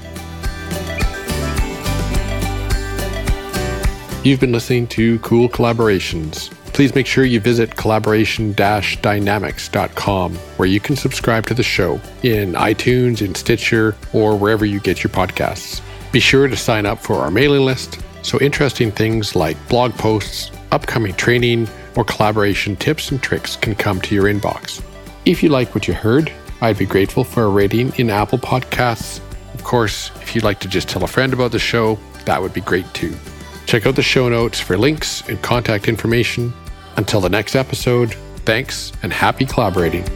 You've 4.22 4.40
been 4.40 4.52
listening 4.52 4.88
to 4.88 5.18
Cool 5.20 5.48
Collaborations. 5.48 6.50
Please 6.72 6.94
make 6.94 7.06
sure 7.06 7.24
you 7.24 7.40
visit 7.40 7.74
collaboration 7.76 8.52
dynamics.com 8.52 10.34
where 10.34 10.68
you 10.68 10.80
can 10.80 10.94
subscribe 10.94 11.46
to 11.46 11.54
the 11.54 11.62
show 11.62 12.00
in 12.22 12.52
iTunes, 12.52 13.24
in 13.24 13.34
Stitcher, 13.34 13.96
or 14.12 14.36
wherever 14.36 14.66
you 14.66 14.80
get 14.80 15.02
your 15.02 15.10
podcasts. 15.10 15.80
Be 16.16 16.20
sure 16.20 16.48
to 16.48 16.56
sign 16.56 16.86
up 16.86 16.98
for 16.98 17.16
our 17.16 17.30
mailing 17.30 17.66
list 17.66 18.00
so 18.22 18.40
interesting 18.40 18.90
things 18.90 19.36
like 19.36 19.54
blog 19.68 19.92
posts, 19.96 20.50
upcoming 20.72 21.12
training, 21.12 21.68
or 21.94 22.04
collaboration 22.04 22.74
tips 22.74 23.10
and 23.10 23.22
tricks 23.22 23.54
can 23.56 23.74
come 23.74 24.00
to 24.00 24.14
your 24.14 24.24
inbox. 24.24 24.82
If 25.26 25.42
you 25.42 25.50
like 25.50 25.74
what 25.74 25.86
you 25.86 25.92
heard, 25.92 26.32
I'd 26.62 26.78
be 26.78 26.86
grateful 26.86 27.22
for 27.22 27.42
a 27.42 27.50
rating 27.50 27.92
in 27.96 28.08
Apple 28.08 28.38
Podcasts. 28.38 29.20
Of 29.52 29.62
course, 29.62 30.10
if 30.22 30.34
you'd 30.34 30.42
like 30.42 30.58
to 30.60 30.68
just 30.68 30.88
tell 30.88 31.04
a 31.04 31.06
friend 31.06 31.34
about 31.34 31.52
the 31.52 31.58
show, 31.58 31.98
that 32.24 32.40
would 32.40 32.54
be 32.54 32.62
great 32.62 32.90
too. 32.94 33.14
Check 33.66 33.84
out 33.84 33.94
the 33.94 34.02
show 34.02 34.30
notes 34.30 34.58
for 34.58 34.78
links 34.78 35.20
and 35.28 35.42
contact 35.42 35.86
information. 35.86 36.50
Until 36.96 37.20
the 37.20 37.28
next 37.28 37.54
episode, 37.54 38.14
thanks 38.46 38.90
and 39.02 39.12
happy 39.12 39.44
collaborating. 39.44 40.06